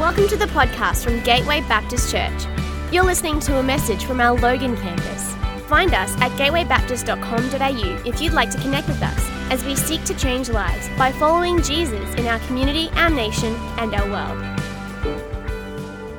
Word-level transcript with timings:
Welcome 0.00 0.26
to 0.26 0.36
the 0.36 0.46
podcast 0.46 1.04
from 1.04 1.20
Gateway 1.20 1.60
Baptist 1.68 2.10
Church. 2.10 2.46
You're 2.90 3.04
listening 3.04 3.38
to 3.38 3.60
a 3.60 3.62
message 3.62 4.04
from 4.04 4.20
our 4.20 4.36
Logan 4.36 4.76
campus. 4.76 5.32
Find 5.68 5.94
us 5.94 6.10
at 6.20 6.32
gatewaybaptist.com.au 6.32 8.02
if 8.04 8.20
you'd 8.20 8.32
like 8.32 8.50
to 8.50 8.58
connect 8.58 8.88
with 8.88 9.00
us 9.00 9.30
as 9.52 9.64
we 9.64 9.76
seek 9.76 10.02
to 10.06 10.14
change 10.16 10.48
lives 10.48 10.88
by 10.98 11.12
following 11.12 11.62
Jesus 11.62 12.12
in 12.16 12.26
our 12.26 12.40
community, 12.40 12.90
our 12.96 13.08
nation, 13.08 13.54
and 13.78 13.94
our 13.94 14.10
world. 14.10 14.60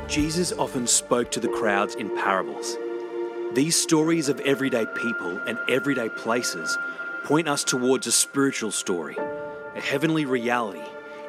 Jesus 0.08 0.54
often 0.54 0.88
spoke 0.88 1.30
to 1.32 1.42
the 1.42 1.50
crowds 1.50 1.96
in 1.96 2.16
parables. 2.16 2.78
These 3.56 3.76
stories 3.76 4.30
of 4.30 4.40
everyday 4.40 4.86
people 4.96 5.38
and 5.50 5.60
everyday 5.68 6.08
places 6.08 6.78
point 7.26 7.50
us 7.50 7.66
towards 7.66 8.08
a 8.08 8.14
spiritual 8.14 8.72
story, 8.72 9.18
a 9.76 9.82
heavenly 9.82 10.24
reality, 10.24 10.80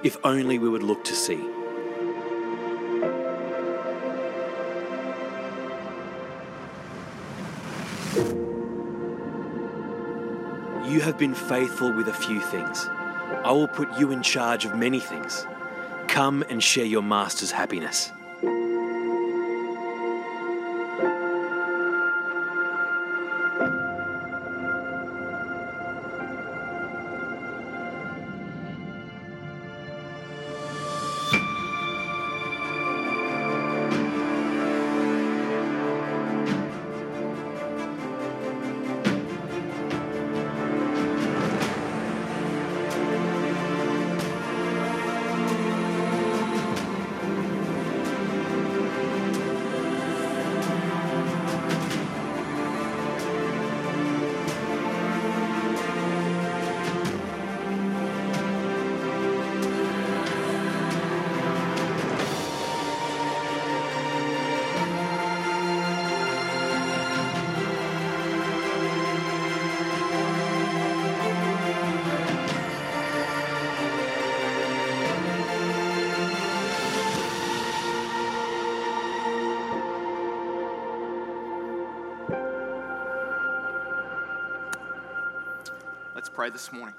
if 0.05 0.17
only 0.23 0.61
we 0.61 0.69
would 0.69 0.85
look 0.85 1.03
to 1.07 1.15
see. 1.17 1.56
You 10.97 11.03
have 11.03 11.19
been 11.19 11.35
faithful 11.35 11.93
with 11.93 12.09
a 12.09 12.13
few 12.15 12.41
things. 12.41 12.89
I 13.45 13.53
will 13.53 13.69
put 13.69 13.99
you 13.99 14.13
in 14.13 14.23
charge 14.23 14.65
of 14.65 14.75
many 14.75 14.99
things. 14.99 15.47
Come 16.09 16.43
and 16.49 16.65
share 16.65 16.87
your 16.87 17.03
master's 17.03 17.51
happiness. 17.51 18.15
Pray 86.37 86.51
this 86.51 86.71
morning. 86.71 86.95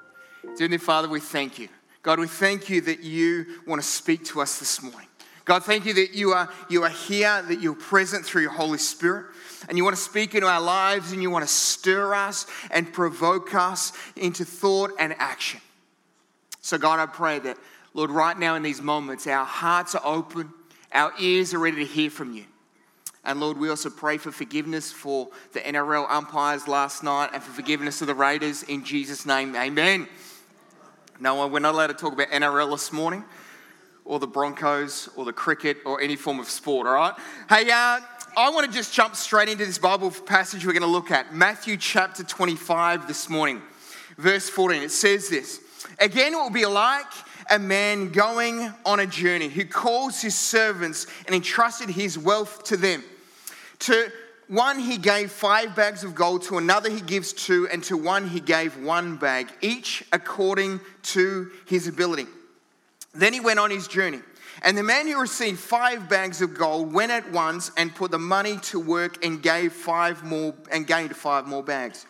Dear 0.58 0.80
Father, 0.80 1.08
we 1.08 1.20
thank 1.20 1.60
you. 1.60 1.70
God, 2.02 2.20
we 2.20 2.26
thank 2.26 2.72
you 2.72 2.82
that 2.82 3.02
you 3.02 3.46
want 3.68 3.80
to 3.80 3.88
speak 3.88 4.26
to 4.26 4.42
us 4.42 4.58
this 4.58 4.82
morning. 4.82 5.08
God, 5.46 5.64
thank 5.64 5.86
you 5.86 5.94
that 5.94 6.16
you 6.16 6.32
are, 6.32 6.50
you 6.72 6.82
are 6.82 6.90
here, 6.90 7.44
that 7.44 7.62
you're 7.62 7.76
present 7.76 8.26
through 8.26 8.42
your 8.42 8.52
Holy 8.52 8.80
Spirit, 8.80 9.28
and 9.70 9.78
you 9.78 9.84
want 9.84 9.96
to 9.96 10.02
speak 10.02 10.34
into 10.34 10.48
our 10.48 10.60
lives, 10.60 11.12
and 11.12 11.22
you 11.22 11.30
want 11.30 11.46
to 11.46 11.54
stir 11.54 12.16
us 12.16 12.48
and 12.72 12.92
provoke 12.92 13.54
us 13.54 13.94
into 14.16 14.44
thought 14.44 14.90
and 14.98 15.14
action. 15.20 15.62
So, 16.62 16.80
God, 16.80 17.00
I 17.00 17.06
pray 17.06 17.38
that, 17.38 17.58
Lord, 17.94 18.10
right 18.10 18.40
now 18.40 18.56
in 18.56 18.64
these 18.64 18.82
moments, 18.82 19.28
our 19.28 19.46
hearts 19.46 19.94
are 19.94 20.02
open, 20.04 20.52
our 20.92 21.14
ears 21.20 21.54
are 21.54 21.60
ready 21.60 21.78
to 21.78 21.86
hear 21.86 22.10
from 22.10 22.34
you. 22.34 22.46
And 23.28 23.42
Lord, 23.42 23.58
we 23.58 23.70
also 23.70 23.90
pray 23.90 24.18
for 24.18 24.32
forgiveness 24.32 24.90
for 24.90 25.28
the 25.52 25.60
NRL 25.60 26.10
umpires 26.10 26.66
last 26.66 27.04
night 27.04 27.32
and 27.34 27.44
for 27.44 27.52
forgiveness 27.52 28.00
of 28.00 28.08
the 28.08 28.16
Raiders 28.16 28.64
in 28.64 28.86
Jesus' 28.86 29.26
name. 29.26 29.54
Amen. 29.54 30.08
No, 31.20 31.46
we're 31.46 31.60
not 31.60 31.74
allowed 31.74 31.88
to 31.88 31.94
talk 31.94 32.14
about 32.14 32.30
NRL 32.30 32.72
this 32.72 32.94
morning 32.94 33.26
or 34.06 34.20
the 34.20 34.28
Broncos 34.28 35.10
or 35.18 35.26
the 35.26 35.34
cricket 35.34 35.76
or 35.86 36.00
any 36.00 36.16
form 36.16 36.40
of 36.40 36.50
sport, 36.50 36.88
all 36.88 36.94
right? 36.94 37.14
Hey, 37.50 37.70
uh, 37.70 38.00
I 38.38 38.50
want 38.50 38.66
to 38.66 38.72
just 38.72 38.94
jump 38.94 39.18
straight 39.18 39.50
into 39.50 39.66
this 39.66 39.78
Bible 39.78 40.10
passage 40.10 40.66
we're 40.66 40.72
going 40.72 40.82
to 40.84 40.88
look 40.88 41.12
at 41.12 41.36
Matthew 41.36 41.76
chapter 41.76 42.24
25 42.24 43.10
this 43.10 43.30
morning, 43.30 43.62
verse 44.18 44.50
14. 44.50 44.84
It 44.84 44.92
says 44.92 45.28
this 45.28 45.60
Again, 46.00 46.34
it 46.34 46.38
will 46.38 46.50
be 46.50 46.66
like 46.66 47.12
a 47.50 47.60
man 47.60 48.10
going 48.10 48.74
on 48.86 49.02
a 49.02 49.06
journey 49.06 49.50
who 49.50 49.66
calls 49.66 50.22
his 50.22 50.36
servants 50.36 51.08
and 51.26 51.36
entrusted 51.36 51.90
his 51.90 52.18
wealth 52.18 52.64
to 52.66 52.78
them. 52.78 53.04
To 53.80 54.12
one 54.48 54.80
he 54.80 54.98
gave 54.98 55.32
five 55.32 55.76
bags 55.76 56.04
of 56.04 56.16
gold, 56.16 56.44
to 56.44 56.58
another 56.58 56.90
he 56.90 57.02
gives 57.02 57.34
two, 57.34 57.68
and 57.68 57.84
to 57.86 57.98
one 57.98 58.28
he 58.28 58.40
gave 58.40 58.78
one 58.78 59.18
bag, 59.18 59.52
each 59.62 60.04
according 60.14 60.80
to 61.04 61.52
his 61.66 61.88
ability. 61.88 62.28
Then 63.14 63.34
he 63.34 63.40
went 63.40 63.60
on 63.60 63.72
his 63.72 63.88
journey. 63.88 64.22
And 64.64 64.78
the 64.78 64.84
man 64.84 65.08
who 65.08 65.20
received 65.20 65.60
five 65.60 66.10
bags 66.10 66.42
of 66.42 66.56
gold 66.56 66.92
went 66.92 67.12
at 67.12 67.32
once 67.32 67.72
and 67.78 67.94
put 67.94 68.12
the 68.12 68.20
money 68.20 68.58
to 68.64 68.80
work 68.80 69.24
and 69.24 69.42
gave 69.42 69.74
five 69.74 70.24
more 70.24 70.54
and 70.72 70.88
gained 70.88 71.16
five 71.16 71.46
more 71.46 71.62
bags. 71.64 72.06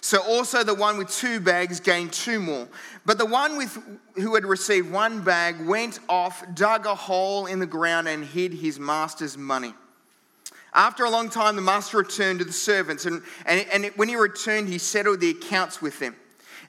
So 0.00 0.22
also 0.22 0.64
the 0.64 0.74
one 0.74 0.96
with 0.96 1.10
two 1.10 1.40
bags 1.40 1.78
gained 1.78 2.12
two 2.12 2.40
more. 2.40 2.68
But 3.04 3.18
the 3.18 3.26
one 3.26 3.58
with 3.58 3.78
who 4.14 4.34
had 4.34 4.46
received 4.46 4.90
one 4.90 5.22
bag 5.22 5.60
went 5.66 6.00
off, 6.08 6.42
dug 6.54 6.86
a 6.86 6.94
hole 6.94 7.44
in 7.46 7.58
the 7.58 7.66
ground, 7.66 8.08
and 8.08 8.24
hid 8.24 8.54
his 8.54 8.78
master's 8.78 9.36
money. 9.36 9.74
After 10.72 11.04
a 11.04 11.10
long 11.10 11.30
time, 11.30 11.56
the 11.56 11.62
master 11.62 11.98
returned 11.98 12.38
to 12.38 12.44
the 12.44 12.52
servants, 12.52 13.06
and, 13.06 13.22
and, 13.46 13.66
and 13.72 13.86
when 13.96 14.08
he 14.08 14.16
returned, 14.16 14.68
he 14.68 14.78
settled 14.78 15.20
the 15.20 15.30
accounts 15.30 15.82
with 15.82 15.98
them. 15.98 16.14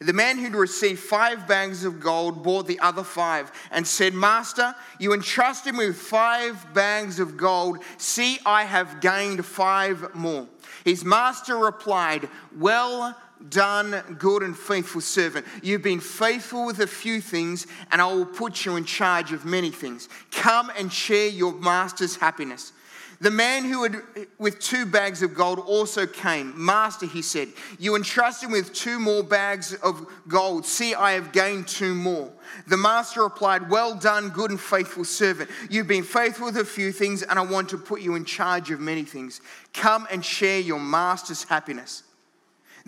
The 0.01 0.13
man 0.13 0.39
who'd 0.39 0.55
received 0.55 0.99
five 0.99 1.47
bags 1.47 1.85
of 1.85 1.99
gold 1.99 2.41
bought 2.41 2.65
the 2.65 2.79
other 2.79 3.03
five 3.03 3.51
and 3.69 3.85
said, 3.85 4.15
Master, 4.15 4.73
you 4.97 5.13
entrusted 5.13 5.75
me 5.75 5.85
with 5.85 5.97
five 5.97 6.73
bags 6.73 7.19
of 7.19 7.37
gold. 7.37 7.83
See, 7.97 8.39
I 8.43 8.63
have 8.63 8.99
gained 8.99 9.45
five 9.45 10.15
more. 10.15 10.47
His 10.83 11.05
master 11.05 11.55
replied, 11.55 12.27
Well 12.57 13.15
done, 13.49 14.03
good 14.17 14.41
and 14.41 14.57
faithful 14.57 15.01
servant. 15.01 15.45
You've 15.61 15.83
been 15.83 15.99
faithful 15.99 16.65
with 16.65 16.79
a 16.79 16.87
few 16.87 17.21
things, 17.21 17.67
and 17.91 18.01
I 18.01 18.11
will 18.11 18.25
put 18.25 18.65
you 18.65 18.77
in 18.77 18.85
charge 18.85 19.31
of 19.31 19.45
many 19.45 19.69
things. 19.69 20.09
Come 20.31 20.71
and 20.75 20.91
share 20.91 21.27
your 21.27 21.53
master's 21.53 22.15
happiness. 22.15 22.73
The 23.21 23.29
man 23.29 23.65
who 23.65 23.83
had 23.83 24.01
with 24.39 24.59
two 24.59 24.83
bags 24.83 25.21
of 25.21 25.35
gold 25.35 25.59
also 25.59 26.07
came. 26.07 26.53
Master, 26.57 27.05
he 27.05 27.21
said, 27.21 27.49
you 27.77 27.95
entrusted 27.95 28.51
with 28.51 28.73
two 28.73 28.99
more 28.99 29.21
bags 29.21 29.75
of 29.75 30.07
gold. 30.27 30.65
See, 30.65 30.95
I 30.95 31.11
have 31.11 31.31
gained 31.31 31.67
two 31.67 31.93
more. 31.93 32.31
The 32.65 32.77
master 32.77 33.21
replied, 33.21 33.69
Well 33.69 33.93
done, 33.93 34.29
good 34.29 34.49
and 34.49 34.59
faithful 34.59 35.05
servant. 35.05 35.51
You've 35.69 35.87
been 35.87 36.03
faithful 36.03 36.47
with 36.47 36.57
a 36.57 36.65
few 36.65 36.91
things, 36.91 37.21
and 37.21 37.37
I 37.37 37.43
want 37.43 37.69
to 37.69 37.77
put 37.77 38.01
you 38.01 38.15
in 38.15 38.25
charge 38.25 38.71
of 38.71 38.79
many 38.79 39.03
things. 39.03 39.39
Come 39.71 40.07
and 40.09 40.25
share 40.25 40.59
your 40.59 40.79
master's 40.79 41.43
happiness. 41.43 42.01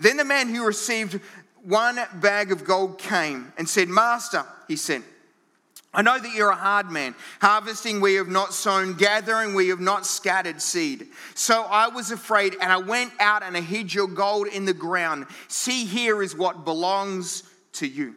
Then 0.00 0.16
the 0.16 0.24
man 0.24 0.52
who 0.52 0.66
received 0.66 1.20
one 1.62 2.00
bag 2.14 2.50
of 2.50 2.64
gold 2.64 2.98
came 2.98 3.52
and 3.56 3.68
said, 3.68 3.88
Master, 3.88 4.44
he 4.66 4.74
said, 4.74 5.04
I 5.94 6.02
know 6.02 6.18
that 6.18 6.34
you're 6.34 6.50
a 6.50 6.56
hard 6.56 6.90
man, 6.90 7.14
harvesting 7.40 8.04
you 8.04 8.18
have 8.18 8.28
not 8.28 8.52
sown, 8.52 8.94
gathering 8.94 9.54
you 9.54 9.70
have 9.70 9.80
not 9.80 10.06
scattered 10.06 10.60
seed. 10.60 11.08
So 11.34 11.62
I 11.62 11.88
was 11.88 12.10
afraid, 12.10 12.56
and 12.60 12.72
I 12.72 12.78
went 12.78 13.12
out 13.20 13.42
and 13.42 13.56
I 13.56 13.60
hid 13.60 13.94
your 13.94 14.08
gold 14.08 14.48
in 14.48 14.64
the 14.64 14.74
ground. 14.74 15.26
See, 15.48 15.84
here 15.84 16.22
is 16.22 16.36
what 16.36 16.64
belongs 16.64 17.44
to 17.74 17.86
you. 17.86 18.16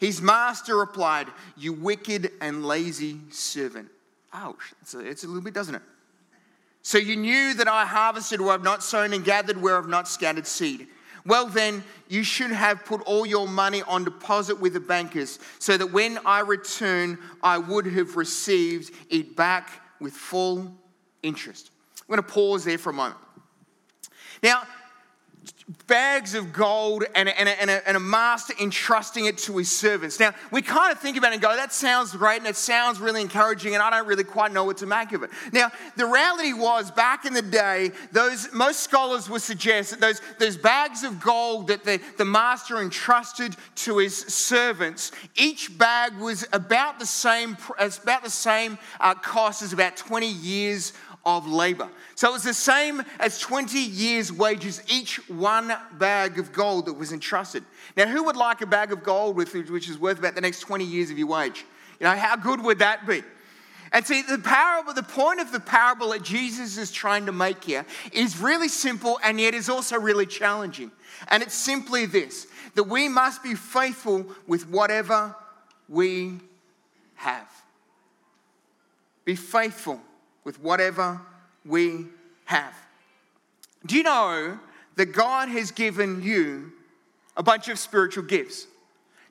His 0.00 0.22
master 0.22 0.76
replied, 0.76 1.28
You 1.56 1.72
wicked 1.72 2.32
and 2.40 2.64
lazy 2.64 3.20
servant. 3.30 3.88
Ouch, 4.32 4.74
it's 4.82 4.94
a, 4.94 5.00
it's 5.00 5.24
a 5.24 5.26
little 5.26 5.42
bit, 5.42 5.54
doesn't 5.54 5.74
it? 5.74 5.82
So 6.82 6.96
you 6.96 7.16
knew 7.16 7.54
that 7.54 7.68
I 7.68 7.84
harvested 7.84 8.40
where 8.40 8.52
I've 8.52 8.62
not 8.62 8.82
sown 8.82 9.12
and 9.12 9.24
gathered 9.24 9.60
where 9.60 9.76
I've 9.76 9.88
not 9.88 10.08
scattered 10.08 10.46
seed. 10.46 10.86
Well, 11.28 11.46
then, 11.46 11.84
you 12.08 12.22
should 12.22 12.52
have 12.52 12.86
put 12.86 13.02
all 13.02 13.26
your 13.26 13.46
money 13.46 13.82
on 13.82 14.02
deposit 14.02 14.58
with 14.58 14.72
the 14.72 14.80
bankers, 14.80 15.38
so 15.58 15.76
that 15.76 15.92
when 15.92 16.18
I 16.24 16.40
return, 16.40 17.18
I 17.42 17.58
would 17.58 17.84
have 17.84 18.16
received 18.16 18.94
it 19.10 19.36
back 19.36 19.70
with 20.00 20.14
full 20.14 20.74
interest. 21.22 21.70
I'm 22.00 22.14
going 22.14 22.26
to 22.26 22.32
pause 22.32 22.64
there 22.64 22.78
for 22.78 22.88
a 22.88 22.94
moment. 22.94 23.20
Now, 24.42 24.62
bags 25.86 26.34
of 26.34 26.52
gold 26.52 27.04
and 27.14 27.28
a, 27.28 27.38
and, 27.38 27.48
a, 27.48 27.60
and, 27.60 27.70
a, 27.70 27.88
and 27.88 27.96
a, 27.96 28.00
master 28.00 28.54
entrusting 28.58 29.26
it 29.26 29.36
to 29.36 29.58
his 29.58 29.70
servants. 29.70 30.18
Now, 30.18 30.32
we 30.50 30.62
kind 30.62 30.90
of 30.90 30.98
think 30.98 31.18
about 31.18 31.32
it 31.32 31.34
and 31.34 31.42
go, 31.42 31.54
that 31.54 31.74
sounds 31.74 32.14
great 32.16 32.38
and 32.38 32.46
it 32.46 32.56
sounds 32.56 33.00
really 33.00 33.20
encouraging, 33.20 33.74
and 33.74 33.82
I 33.82 33.90
don't 33.90 34.06
really 34.06 34.24
quite 34.24 34.52
know 34.52 34.64
what 34.64 34.78
to 34.78 34.86
make 34.86 35.12
of 35.12 35.22
it. 35.22 35.30
Now, 35.52 35.70
the 35.96 36.06
reality 36.06 36.54
was 36.54 36.90
back 36.90 37.26
in 37.26 37.34
the 37.34 37.42
day, 37.42 37.90
those 38.12 38.50
most 38.52 38.80
scholars 38.80 39.28
would 39.28 39.42
suggest 39.42 39.90
that 39.90 40.00
those, 40.00 40.22
those 40.38 40.56
bags 40.56 41.04
of 41.04 41.20
gold 41.20 41.68
that 41.68 41.84
the, 41.84 42.00
the 42.16 42.24
master 42.24 42.80
entrusted 42.80 43.54
to 43.76 43.98
his 43.98 44.16
servants, 44.16 45.12
each 45.36 45.76
bag 45.76 46.16
was 46.16 46.46
about 46.54 46.98
the 46.98 47.06
same, 47.06 47.58
about 47.78 48.24
the 48.24 48.30
same 48.30 48.78
uh, 49.00 49.14
cost 49.14 49.60
as 49.60 49.74
about 49.74 49.98
20 49.98 50.26
years 50.26 50.94
of 51.28 51.46
labor. 51.46 51.90
So 52.14 52.30
it 52.30 52.32
was 52.32 52.42
the 52.42 52.54
same 52.54 53.02
as 53.20 53.38
20 53.38 53.78
years' 53.78 54.32
wages, 54.32 54.82
each 54.88 55.28
one 55.28 55.70
bag 55.98 56.38
of 56.38 56.52
gold 56.52 56.86
that 56.86 56.94
was 56.94 57.12
entrusted. 57.12 57.64
Now, 57.98 58.06
who 58.06 58.24
would 58.24 58.36
like 58.36 58.62
a 58.62 58.66
bag 58.66 58.92
of 58.92 59.02
gold 59.02 59.36
with, 59.36 59.52
which 59.52 59.90
is 59.90 59.98
worth 59.98 60.18
about 60.18 60.34
the 60.34 60.40
next 60.40 60.60
20 60.60 60.84
years 60.84 61.10
of 61.10 61.18
your 61.18 61.28
wage? 61.28 61.66
You 62.00 62.04
know, 62.04 62.16
how 62.16 62.36
good 62.36 62.62
would 62.62 62.78
that 62.78 63.06
be? 63.06 63.22
And 63.92 64.06
see, 64.06 64.22
the 64.22 64.38
parable, 64.38 64.94
the 64.94 65.02
point 65.02 65.40
of 65.40 65.52
the 65.52 65.60
parable 65.60 66.10
that 66.10 66.22
Jesus 66.22 66.78
is 66.78 66.90
trying 66.90 67.26
to 67.26 67.32
make 67.32 67.64
here 67.64 67.84
is 68.10 68.38
really 68.40 68.68
simple 68.68 69.20
and 69.22 69.38
yet 69.38 69.52
is 69.52 69.68
also 69.68 69.98
really 69.98 70.26
challenging. 70.26 70.90
And 71.28 71.42
it's 71.42 71.54
simply 71.54 72.06
this 72.06 72.46
that 72.74 72.84
we 72.84 73.08
must 73.08 73.42
be 73.42 73.54
faithful 73.54 74.26
with 74.46 74.68
whatever 74.68 75.34
we 75.88 76.38
have. 77.16 77.48
Be 79.24 79.34
faithful 79.34 80.00
with 80.48 80.62
whatever 80.62 81.20
we 81.66 82.06
have. 82.46 82.72
Do 83.84 83.98
you 83.98 84.02
know 84.02 84.58
that 84.96 85.12
God 85.12 85.50
has 85.50 85.72
given 85.72 86.22
you 86.22 86.72
a 87.36 87.42
bunch 87.42 87.68
of 87.68 87.78
spiritual 87.78 88.24
gifts? 88.24 88.66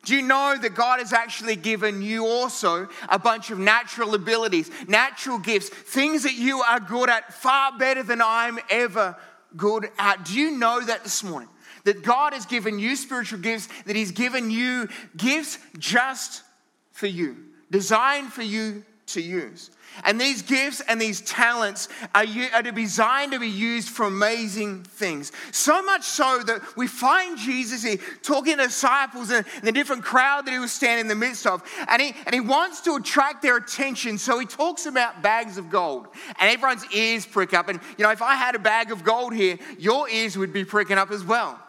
Do 0.03 0.15
you 0.15 0.21
know 0.21 0.55
that 0.61 0.75
God 0.75 0.99
has 0.99 1.13
actually 1.13 1.55
given 1.55 2.03
you 2.03 2.27
also 2.27 2.87
a 3.09 3.17
bunch 3.17 3.49
of 3.49 3.57
natural 3.57 4.13
abilities, 4.13 4.69
natural 4.87 5.39
gifts, 5.39 5.69
things 5.69 6.21
that 6.21 6.35
you 6.35 6.61
are 6.61 6.79
good 6.79 7.09
at 7.09 7.33
far 7.33 7.75
better 7.79 8.03
than 8.03 8.21
I'm 8.21 8.59
ever 8.69 9.17
good 9.55 9.89
at? 9.97 10.23
Do 10.23 10.39
you 10.39 10.51
know 10.51 10.79
that 10.85 11.03
this 11.03 11.23
morning? 11.23 11.49
That 11.85 12.03
God 12.03 12.33
has 12.33 12.45
given 12.45 12.77
you 12.77 12.95
spiritual 12.95 13.39
gifts, 13.39 13.69
that 13.87 13.95
He's 13.95 14.11
given 14.11 14.51
you 14.51 14.87
gifts 15.17 15.57
just 15.79 16.43
for 16.91 17.07
you, 17.07 17.37
designed 17.71 18.31
for 18.31 18.43
you 18.43 18.85
to 19.07 19.21
use. 19.21 19.71
And 20.03 20.21
these 20.21 20.41
gifts 20.41 20.81
and 20.81 21.01
these 21.01 21.21
talents 21.21 21.89
are, 22.13 22.25
are 22.53 22.61
designed 22.61 23.31
to 23.31 23.39
be 23.39 23.49
used 23.49 23.89
for 23.89 24.05
amazing 24.05 24.83
things. 24.83 25.31
So 25.51 25.81
much 25.81 26.03
so 26.03 26.43
that 26.43 26.61
we 26.75 26.87
find 26.87 27.37
Jesus 27.37 27.83
here 27.83 27.97
talking 28.21 28.57
to 28.57 28.63
disciples 28.63 29.31
and 29.31 29.45
the 29.63 29.71
different 29.71 30.03
crowd 30.03 30.45
that 30.45 30.51
he 30.51 30.59
was 30.59 30.71
standing 30.71 31.01
in 31.01 31.07
the 31.07 31.15
midst 31.15 31.47
of. 31.47 31.63
And 31.89 32.01
he, 32.01 32.13
and 32.25 32.33
he 32.33 32.41
wants 32.41 32.81
to 32.81 32.95
attract 32.95 33.41
their 33.41 33.57
attention. 33.57 34.17
So 34.17 34.37
he 34.39 34.45
talks 34.45 34.85
about 34.85 35.23
bags 35.23 35.57
of 35.57 35.69
gold. 35.69 36.07
And 36.39 36.51
everyone's 36.51 36.85
ears 36.93 37.25
prick 37.25 37.53
up. 37.53 37.69
And, 37.69 37.79
you 37.97 38.03
know, 38.03 38.11
if 38.11 38.21
I 38.21 38.35
had 38.35 38.55
a 38.55 38.59
bag 38.59 38.91
of 38.91 39.03
gold 39.03 39.33
here, 39.33 39.57
your 39.79 40.07
ears 40.09 40.37
would 40.37 40.53
be 40.53 40.63
pricking 40.63 40.97
up 40.97 41.11
as 41.11 41.23
well. 41.23 41.59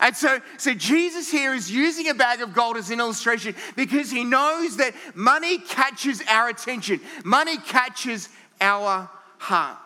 And 0.00 0.14
so, 0.14 0.40
so 0.58 0.74
Jesus 0.74 1.30
here 1.30 1.54
is 1.54 1.70
using 1.70 2.08
a 2.08 2.14
bag 2.14 2.42
of 2.42 2.52
gold 2.52 2.76
as 2.76 2.90
an 2.90 3.00
illustration 3.00 3.54
because 3.76 4.10
he 4.10 4.24
knows 4.24 4.76
that 4.76 4.94
money 5.14 5.58
catches 5.58 6.22
our 6.28 6.48
attention, 6.48 7.00
money 7.24 7.56
catches 7.58 8.28
our 8.60 9.08
heart. 9.38 9.78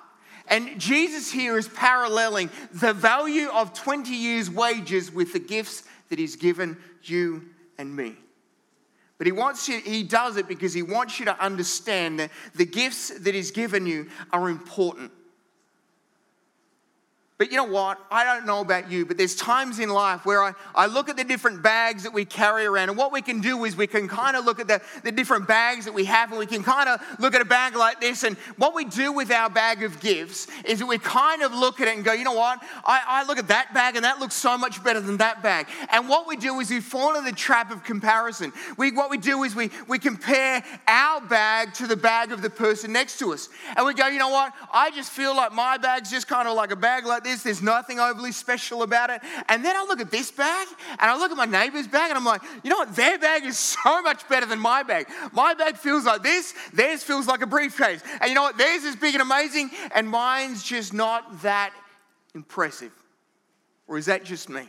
And 0.48 0.80
Jesus 0.80 1.30
here 1.30 1.56
is 1.56 1.68
paralleling 1.68 2.50
the 2.72 2.92
value 2.92 3.48
of 3.50 3.72
20 3.72 4.12
years' 4.12 4.50
wages 4.50 5.12
with 5.12 5.32
the 5.32 5.38
gifts 5.38 5.84
that 6.08 6.18
he's 6.18 6.34
given 6.34 6.76
you 7.04 7.44
and 7.78 7.94
me. 7.94 8.16
But 9.16 9.26
he 9.26 9.32
wants 9.32 9.68
you, 9.68 9.78
he 9.80 10.02
does 10.02 10.38
it 10.38 10.48
because 10.48 10.72
he 10.72 10.82
wants 10.82 11.20
you 11.20 11.26
to 11.26 11.44
understand 11.44 12.18
that 12.18 12.30
the 12.54 12.64
gifts 12.64 13.10
that 13.20 13.34
he's 13.34 13.50
given 13.50 13.86
you 13.86 14.08
are 14.32 14.48
important. 14.48 15.12
But 17.40 17.50
you 17.50 17.56
know 17.56 17.64
what? 17.64 17.98
I 18.10 18.22
don't 18.22 18.44
know 18.44 18.60
about 18.60 18.90
you, 18.90 19.06
but 19.06 19.16
there's 19.16 19.34
times 19.34 19.78
in 19.78 19.88
life 19.88 20.26
where 20.26 20.42
I, 20.42 20.52
I 20.74 20.84
look 20.84 21.08
at 21.08 21.16
the 21.16 21.24
different 21.24 21.62
bags 21.62 22.02
that 22.02 22.12
we 22.12 22.26
carry 22.26 22.66
around. 22.66 22.90
And 22.90 22.98
what 22.98 23.12
we 23.12 23.22
can 23.22 23.40
do 23.40 23.64
is 23.64 23.74
we 23.74 23.86
can 23.86 24.08
kind 24.08 24.36
of 24.36 24.44
look 24.44 24.60
at 24.60 24.68
the, 24.68 24.82
the 25.04 25.10
different 25.10 25.48
bags 25.48 25.86
that 25.86 25.94
we 25.94 26.04
have, 26.04 26.28
and 26.28 26.38
we 26.38 26.44
can 26.44 26.62
kind 26.62 26.90
of 26.90 27.00
look 27.18 27.34
at 27.34 27.40
a 27.40 27.46
bag 27.46 27.76
like 27.76 27.98
this. 27.98 28.24
And 28.24 28.36
what 28.58 28.74
we 28.74 28.84
do 28.84 29.10
with 29.10 29.30
our 29.30 29.48
bag 29.48 29.82
of 29.82 30.00
gifts 30.00 30.48
is 30.66 30.80
that 30.80 30.86
we 30.86 30.98
kind 30.98 31.40
of 31.40 31.54
look 31.54 31.80
at 31.80 31.88
it 31.88 31.96
and 31.96 32.04
go, 32.04 32.12
you 32.12 32.24
know 32.24 32.34
what? 32.34 32.62
I, 32.84 33.00
I 33.06 33.24
look 33.24 33.38
at 33.38 33.48
that 33.48 33.72
bag, 33.72 33.96
and 33.96 34.04
that 34.04 34.18
looks 34.20 34.34
so 34.34 34.58
much 34.58 34.84
better 34.84 35.00
than 35.00 35.16
that 35.16 35.42
bag. 35.42 35.66
And 35.90 36.10
what 36.10 36.28
we 36.28 36.36
do 36.36 36.60
is 36.60 36.68
we 36.68 36.80
fall 36.80 37.16
into 37.16 37.30
the 37.30 37.34
trap 37.34 37.72
of 37.72 37.84
comparison. 37.84 38.52
We, 38.76 38.92
what 38.92 39.08
we 39.08 39.16
do 39.16 39.44
is 39.44 39.56
we, 39.56 39.70
we 39.88 39.98
compare 39.98 40.62
our 40.86 41.22
bag 41.22 41.72
to 41.76 41.86
the 41.86 41.96
bag 41.96 42.32
of 42.32 42.42
the 42.42 42.50
person 42.50 42.92
next 42.92 43.18
to 43.20 43.32
us. 43.32 43.48
And 43.78 43.86
we 43.86 43.94
go, 43.94 44.08
you 44.08 44.18
know 44.18 44.28
what? 44.28 44.52
I 44.70 44.90
just 44.90 45.10
feel 45.10 45.34
like 45.34 45.54
my 45.54 45.78
bag's 45.78 46.10
just 46.10 46.28
kind 46.28 46.46
of 46.46 46.54
like 46.54 46.70
a 46.70 46.76
bag 46.76 47.06
like 47.06 47.24
this 47.24 47.29
this. 47.30 47.42
There's 47.42 47.62
nothing 47.62 47.98
overly 48.00 48.32
special 48.32 48.82
about 48.82 49.10
it. 49.10 49.20
And 49.48 49.64
then 49.64 49.76
I 49.76 49.82
look 49.82 50.00
at 50.00 50.10
this 50.10 50.30
bag 50.30 50.66
and 50.90 51.10
I 51.10 51.16
look 51.16 51.30
at 51.30 51.36
my 51.36 51.46
neighbor's 51.46 51.86
bag 51.86 52.10
and 52.10 52.18
I'm 52.18 52.24
like, 52.24 52.42
you 52.62 52.70
know 52.70 52.76
what? 52.76 52.94
Their 52.94 53.18
bag 53.18 53.44
is 53.44 53.58
so 53.84 54.02
much 54.02 54.28
better 54.28 54.46
than 54.46 54.58
my 54.58 54.82
bag. 54.82 55.06
My 55.32 55.54
bag 55.54 55.76
feels 55.76 56.04
like 56.04 56.22
this, 56.22 56.54
theirs 56.72 57.02
feels 57.02 57.26
like 57.26 57.42
a 57.42 57.46
briefcase. 57.46 58.02
And 58.20 58.28
you 58.28 58.34
know 58.34 58.42
what? 58.42 58.58
Theirs 58.58 58.84
is 58.84 58.96
big 58.96 59.14
and 59.14 59.22
amazing, 59.22 59.70
and 59.94 60.08
mine's 60.08 60.62
just 60.62 60.92
not 60.92 61.42
that 61.42 61.72
impressive. 62.34 62.92
Or 63.86 63.98
is 63.98 64.06
that 64.06 64.24
just 64.24 64.48
me? 64.48 64.68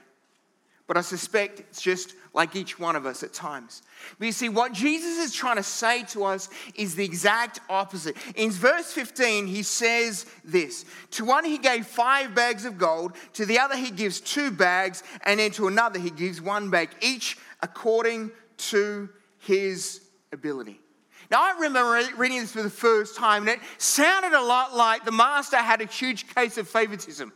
But 0.92 0.98
I 0.98 1.02
suspect 1.04 1.62
it's 1.62 1.82
just 1.82 2.16
like 2.34 2.54
each 2.54 2.78
one 2.78 2.98
of 2.98 3.06
us 3.06 3.24
at 3.24 3.32
times. 3.32 3.82
But 4.20 4.26
you 4.26 4.34
see, 4.34 4.50
what 4.50 4.74
Jesus 4.74 5.20
is 5.20 5.34
trying 5.34 5.56
to 5.56 5.64
say 5.64 6.04
to 6.10 6.26
us 6.26 6.50
is 6.76 6.96
the 6.96 7.06
exact 7.06 7.62
opposite. 7.70 8.18
In 8.36 8.52
verse 8.52 8.92
15, 8.92 9.48
he 9.48 9.64
says 9.64 10.26
this 10.44 10.84
To 11.12 11.24
one 11.24 11.46
he 11.46 11.60
gave 11.60 11.88
five 11.88 12.36
bags 12.36 12.66
of 12.66 12.78
gold, 12.78 13.14
to 13.36 13.46
the 13.46 13.58
other 13.58 13.78
he 13.78 13.90
gives 13.90 14.20
two 14.20 14.52
bags, 14.52 15.02
and 15.24 15.40
then 15.40 15.52
to 15.52 15.70
another 15.70 15.98
he 15.98 16.10
gives 16.10 16.42
one 16.42 16.70
bag, 16.70 16.90
each 17.00 17.38
according 17.62 18.30
to 18.58 19.08
his 19.40 20.02
ability. 20.34 20.82
Now, 21.30 21.42
I 21.42 21.58
remember 21.58 22.06
reading 22.18 22.40
this 22.40 22.52
for 22.52 22.64
the 22.64 22.70
first 22.70 23.16
time, 23.16 23.44
and 23.44 23.52
it 23.52 23.60
sounded 23.78 24.34
a 24.34 24.44
lot 24.44 24.76
like 24.76 25.06
the 25.06 25.14
master 25.14 25.56
had 25.56 25.80
a 25.80 25.86
huge 25.86 26.28
case 26.36 26.58
of 26.58 26.68
favoritism. 26.68 27.32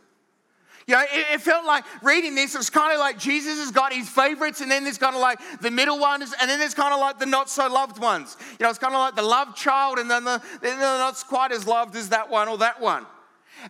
You 0.86 0.94
know, 0.94 1.02
it, 1.02 1.26
it, 1.34 1.40
felt 1.40 1.66
like 1.66 1.84
reading 2.00 2.36
this, 2.36 2.54
it 2.54 2.58
was 2.58 2.70
kind 2.70 2.92
of 2.92 3.00
like 3.00 3.18
Jesus 3.18 3.58
has 3.58 3.72
got 3.72 3.92
his 3.92 4.08
favorites, 4.08 4.60
and 4.60 4.70
then 4.70 4.84
there's 4.84 4.98
kind 4.98 5.16
of 5.16 5.20
like 5.20 5.40
the 5.60 5.70
middle 5.70 5.98
ones, 5.98 6.32
and 6.40 6.48
then 6.48 6.60
there's 6.60 6.74
kind 6.74 6.94
of 6.94 7.00
like 7.00 7.18
the 7.18 7.26
not 7.26 7.50
so 7.50 7.66
loved 7.68 7.98
ones. 7.98 8.36
You 8.60 8.64
know, 8.64 8.70
it's 8.70 8.78
kind 8.78 8.94
of 8.94 9.00
like 9.00 9.16
the 9.16 9.22
loved 9.22 9.56
child, 9.56 9.98
and 9.98 10.08
then 10.08 10.22
the, 10.22 10.40
they're 10.60 10.78
not 10.78 11.16
quite 11.28 11.50
as 11.50 11.66
loved 11.66 11.96
as 11.96 12.10
that 12.10 12.30
one 12.30 12.46
or 12.46 12.58
that 12.58 12.80
one. 12.80 13.04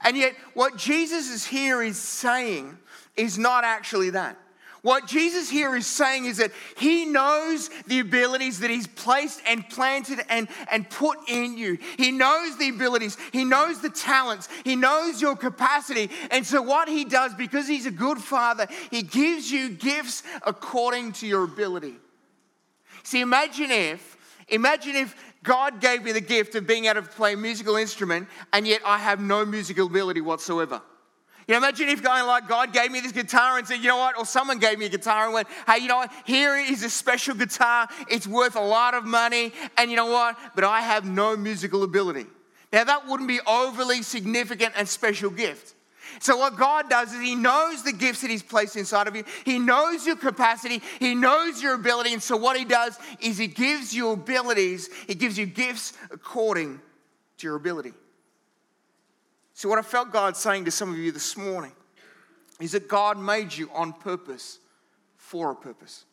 And 0.02 0.14
yet, 0.14 0.34
what 0.52 0.76
Jesus 0.76 1.30
is 1.30 1.46
here 1.46 1.82
is 1.82 1.98
saying 1.98 2.76
is 3.16 3.38
not 3.38 3.64
actually 3.64 4.10
that. 4.10 4.36
What 4.86 5.08
Jesus 5.08 5.50
here 5.50 5.74
is 5.74 5.84
saying 5.84 6.26
is 6.26 6.36
that 6.36 6.52
he 6.76 7.06
knows 7.06 7.70
the 7.88 7.98
abilities 7.98 8.60
that 8.60 8.70
he's 8.70 8.86
placed 8.86 9.42
and 9.44 9.68
planted 9.68 10.20
and, 10.28 10.46
and 10.70 10.88
put 10.88 11.18
in 11.28 11.58
you. 11.58 11.76
He 11.96 12.12
knows 12.12 12.56
the 12.56 12.68
abilities, 12.68 13.18
he 13.32 13.44
knows 13.44 13.80
the 13.80 13.90
talents, 13.90 14.48
he 14.62 14.76
knows 14.76 15.20
your 15.20 15.34
capacity. 15.34 16.08
And 16.30 16.46
so, 16.46 16.62
what 16.62 16.88
he 16.88 17.04
does, 17.04 17.34
because 17.34 17.66
he's 17.66 17.86
a 17.86 17.90
good 17.90 18.18
father, 18.18 18.68
he 18.92 19.02
gives 19.02 19.50
you 19.50 19.70
gifts 19.70 20.22
according 20.46 21.14
to 21.14 21.26
your 21.26 21.42
ability. 21.42 21.96
See, 23.02 23.22
imagine 23.22 23.72
if, 23.72 24.16
imagine 24.46 24.94
if 24.94 25.16
God 25.42 25.80
gave 25.80 26.04
me 26.04 26.12
the 26.12 26.20
gift 26.20 26.54
of 26.54 26.64
being 26.64 26.84
able 26.84 27.02
to 27.02 27.08
play 27.08 27.32
a 27.32 27.36
musical 27.36 27.74
instrument, 27.74 28.28
and 28.52 28.64
yet 28.64 28.82
I 28.86 28.98
have 28.98 29.18
no 29.18 29.44
musical 29.44 29.88
ability 29.88 30.20
whatsoever. 30.20 30.80
You 31.46 31.52
know, 31.52 31.58
imagine 31.58 31.88
if 31.88 32.02
going 32.02 32.26
like 32.26 32.48
God 32.48 32.72
gave 32.72 32.90
me 32.90 33.00
this 33.00 33.12
guitar 33.12 33.56
and 33.56 33.66
said, 33.66 33.76
you 33.76 33.86
know 33.86 33.98
what, 33.98 34.18
or 34.18 34.26
someone 34.26 34.58
gave 34.58 34.80
me 34.80 34.86
a 34.86 34.88
guitar 34.88 35.26
and 35.26 35.34
went, 35.34 35.46
hey, 35.66 35.78
you 35.78 35.86
know 35.86 35.98
what, 35.98 36.12
here 36.24 36.56
is 36.56 36.82
a 36.82 36.90
special 36.90 37.36
guitar. 37.36 37.88
It's 38.10 38.26
worth 38.26 38.56
a 38.56 38.60
lot 38.60 38.94
of 38.94 39.04
money. 39.04 39.52
And 39.78 39.88
you 39.88 39.96
know 39.96 40.06
what, 40.06 40.36
but 40.56 40.64
I 40.64 40.80
have 40.80 41.04
no 41.04 41.36
musical 41.36 41.84
ability. 41.84 42.26
Now, 42.72 42.82
that 42.82 43.06
wouldn't 43.06 43.28
be 43.28 43.38
overly 43.46 44.02
significant 44.02 44.74
and 44.76 44.88
special 44.88 45.30
gift. 45.30 45.74
So, 46.20 46.36
what 46.36 46.56
God 46.56 46.90
does 46.90 47.12
is 47.12 47.20
He 47.20 47.34
knows 47.34 47.82
the 47.84 47.92
gifts 47.92 48.22
that 48.22 48.30
He's 48.30 48.42
placed 48.42 48.76
inside 48.76 49.06
of 49.06 49.14
you. 49.14 49.24
He 49.44 49.58
knows 49.58 50.06
your 50.06 50.16
capacity. 50.16 50.82
He 50.98 51.14
knows 51.14 51.62
your 51.62 51.74
ability. 51.74 52.12
And 52.12 52.22
so, 52.22 52.36
what 52.36 52.56
He 52.56 52.64
does 52.64 52.98
is 53.20 53.38
He 53.38 53.46
gives 53.46 53.94
you 53.94 54.10
abilities, 54.10 54.88
He 55.06 55.14
gives 55.14 55.38
you 55.38 55.46
gifts 55.46 55.92
according 56.10 56.80
to 57.38 57.46
your 57.46 57.56
ability. 57.56 57.92
So, 59.56 59.70
what 59.70 59.78
I 59.78 59.82
felt 59.82 60.12
God 60.12 60.36
saying 60.36 60.66
to 60.66 60.70
some 60.70 60.92
of 60.92 60.98
you 60.98 61.10
this 61.10 61.34
morning 61.34 61.72
is 62.60 62.72
that 62.72 62.88
God 62.88 63.18
made 63.18 63.56
you 63.56 63.70
on 63.72 63.94
purpose 63.94 64.58
for 65.16 65.50
a 65.50 65.56
purpose. 65.56 66.04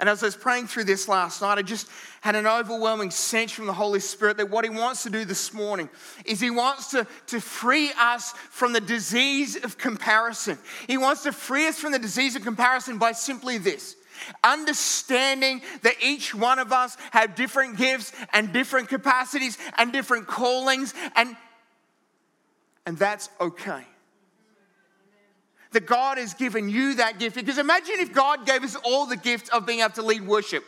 And 0.00 0.08
as 0.08 0.20
I 0.20 0.26
was 0.26 0.34
praying 0.34 0.66
through 0.66 0.84
this 0.84 1.06
last 1.06 1.40
night, 1.40 1.58
I 1.58 1.62
just 1.62 1.86
had 2.20 2.34
an 2.34 2.48
overwhelming 2.48 3.12
sense 3.12 3.52
from 3.52 3.66
the 3.66 3.72
Holy 3.72 4.00
Spirit 4.00 4.38
that 4.38 4.50
what 4.50 4.64
He 4.64 4.70
wants 4.70 5.04
to 5.04 5.10
do 5.10 5.24
this 5.24 5.54
morning 5.54 5.88
is 6.24 6.40
He 6.40 6.50
wants 6.50 6.90
to, 6.90 7.06
to 7.28 7.40
free 7.40 7.92
us 7.96 8.32
from 8.32 8.72
the 8.72 8.80
disease 8.80 9.54
of 9.62 9.78
comparison. 9.78 10.58
He 10.88 10.98
wants 10.98 11.22
to 11.22 11.32
free 11.32 11.68
us 11.68 11.78
from 11.78 11.92
the 11.92 11.98
disease 12.00 12.34
of 12.34 12.42
comparison 12.42 12.98
by 12.98 13.12
simply 13.12 13.56
this 13.56 13.94
understanding 14.42 15.62
that 15.82 15.94
each 16.02 16.34
one 16.34 16.58
of 16.58 16.72
us 16.72 16.96
have 17.12 17.36
different 17.36 17.78
gifts 17.78 18.12
and 18.32 18.52
different 18.52 18.88
capacities 18.88 19.56
and 19.78 19.92
different 19.92 20.26
callings, 20.26 20.92
and, 21.14 21.36
and 22.90 22.98
that's 22.98 23.30
okay 23.40 23.84
that 25.70 25.86
God 25.86 26.18
has 26.18 26.34
given 26.34 26.68
you 26.68 26.94
that 26.96 27.20
gift. 27.20 27.36
Because 27.36 27.56
imagine 27.56 27.94
if 27.98 28.12
God 28.12 28.44
gave 28.44 28.64
us 28.64 28.74
all 28.82 29.06
the 29.06 29.16
gift 29.16 29.48
of 29.50 29.64
being 29.64 29.78
able 29.78 29.92
to 29.92 30.02
lead 30.02 30.26
worship. 30.26 30.64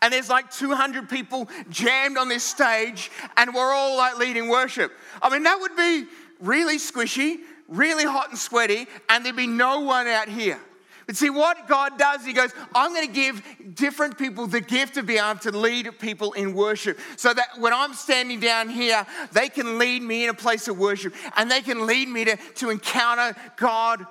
And 0.00 0.10
there's 0.10 0.30
like 0.30 0.50
200 0.50 1.06
people 1.10 1.50
jammed 1.68 2.16
on 2.16 2.30
this 2.30 2.44
stage, 2.44 3.10
and 3.36 3.54
we're 3.54 3.74
all 3.74 3.98
like 3.98 4.16
leading 4.16 4.48
worship. 4.48 4.90
I 5.20 5.28
mean, 5.28 5.42
that 5.42 5.60
would 5.60 5.76
be 5.76 6.06
really 6.40 6.78
squishy, 6.78 7.40
really 7.68 8.04
hot 8.04 8.30
and 8.30 8.38
sweaty, 8.38 8.86
and 9.10 9.22
there'd 9.22 9.36
be 9.36 9.46
no 9.46 9.80
one 9.80 10.06
out 10.06 10.30
here. 10.30 10.58
But 11.06 11.16
see, 11.16 11.30
what 11.30 11.68
God 11.68 11.98
does, 11.98 12.24
He 12.24 12.32
goes, 12.32 12.52
I'm 12.74 12.92
going 12.92 13.06
to 13.06 13.12
give 13.12 13.74
different 13.74 14.18
people 14.18 14.48
the 14.48 14.60
gift 14.60 14.96
of 14.96 15.06
being 15.06 15.22
able 15.22 15.38
to 15.40 15.56
lead 15.56 15.98
people 16.00 16.32
in 16.32 16.52
worship. 16.52 16.98
So 17.16 17.32
that 17.32 17.58
when 17.58 17.72
I'm 17.72 17.94
standing 17.94 18.40
down 18.40 18.68
here, 18.68 19.06
they 19.32 19.48
can 19.48 19.78
lead 19.78 20.02
me 20.02 20.24
in 20.24 20.30
a 20.30 20.34
place 20.34 20.66
of 20.66 20.78
worship 20.78 21.14
and 21.36 21.48
they 21.48 21.62
can 21.62 21.86
lead 21.86 22.08
me 22.08 22.24
to, 22.24 22.36
to 22.56 22.70
encounter 22.70 23.36
God 23.56 24.04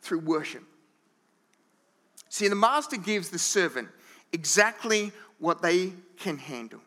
through 0.00 0.20
worship. 0.20 0.62
See, 2.28 2.46
the 2.46 2.54
master 2.54 2.96
gives 2.96 3.30
the 3.30 3.38
servant 3.38 3.88
exactly 4.32 5.12
what 5.38 5.60
they 5.60 5.92
can 6.18 6.38
handle. 6.38 6.80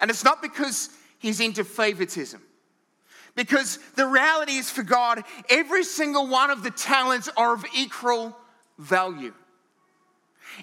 And 0.00 0.10
it's 0.10 0.24
not 0.24 0.42
because 0.42 0.90
he's 1.18 1.40
into 1.40 1.64
favoritism. 1.64 2.42
Because 3.34 3.78
the 3.96 4.06
reality 4.06 4.52
is 4.52 4.70
for 4.70 4.82
God, 4.82 5.24
every 5.50 5.84
single 5.84 6.26
one 6.26 6.50
of 6.50 6.62
the 6.62 6.70
talents 6.70 7.28
are 7.36 7.54
of 7.54 7.64
equal 7.74 8.36
value. 8.78 9.32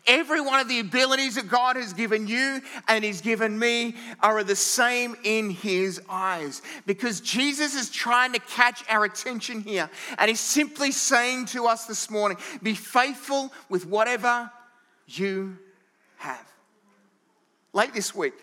Every 0.07 0.39
one 0.39 0.59
of 0.59 0.67
the 0.67 0.79
abilities 0.79 1.35
that 1.35 1.49
God 1.49 1.75
has 1.75 1.93
given 1.93 2.27
you 2.27 2.61
and 2.87 3.03
He's 3.03 3.21
given 3.21 3.57
me 3.57 3.95
are 4.21 4.43
the 4.43 4.55
same 4.55 5.15
in 5.23 5.49
His 5.49 6.01
eyes. 6.09 6.61
Because 6.85 7.19
Jesus 7.19 7.75
is 7.75 7.89
trying 7.89 8.33
to 8.33 8.39
catch 8.39 8.83
our 8.89 9.03
attention 9.03 9.61
here. 9.61 9.89
And 10.17 10.29
He's 10.29 10.39
simply 10.39 10.91
saying 10.91 11.47
to 11.47 11.67
us 11.67 11.85
this 11.85 12.09
morning 12.09 12.37
be 12.63 12.73
faithful 12.73 13.51
with 13.69 13.85
whatever 13.85 14.49
you 15.07 15.57
have. 16.17 16.45
Late 17.73 17.93
this 17.93 18.15
week, 18.15 18.33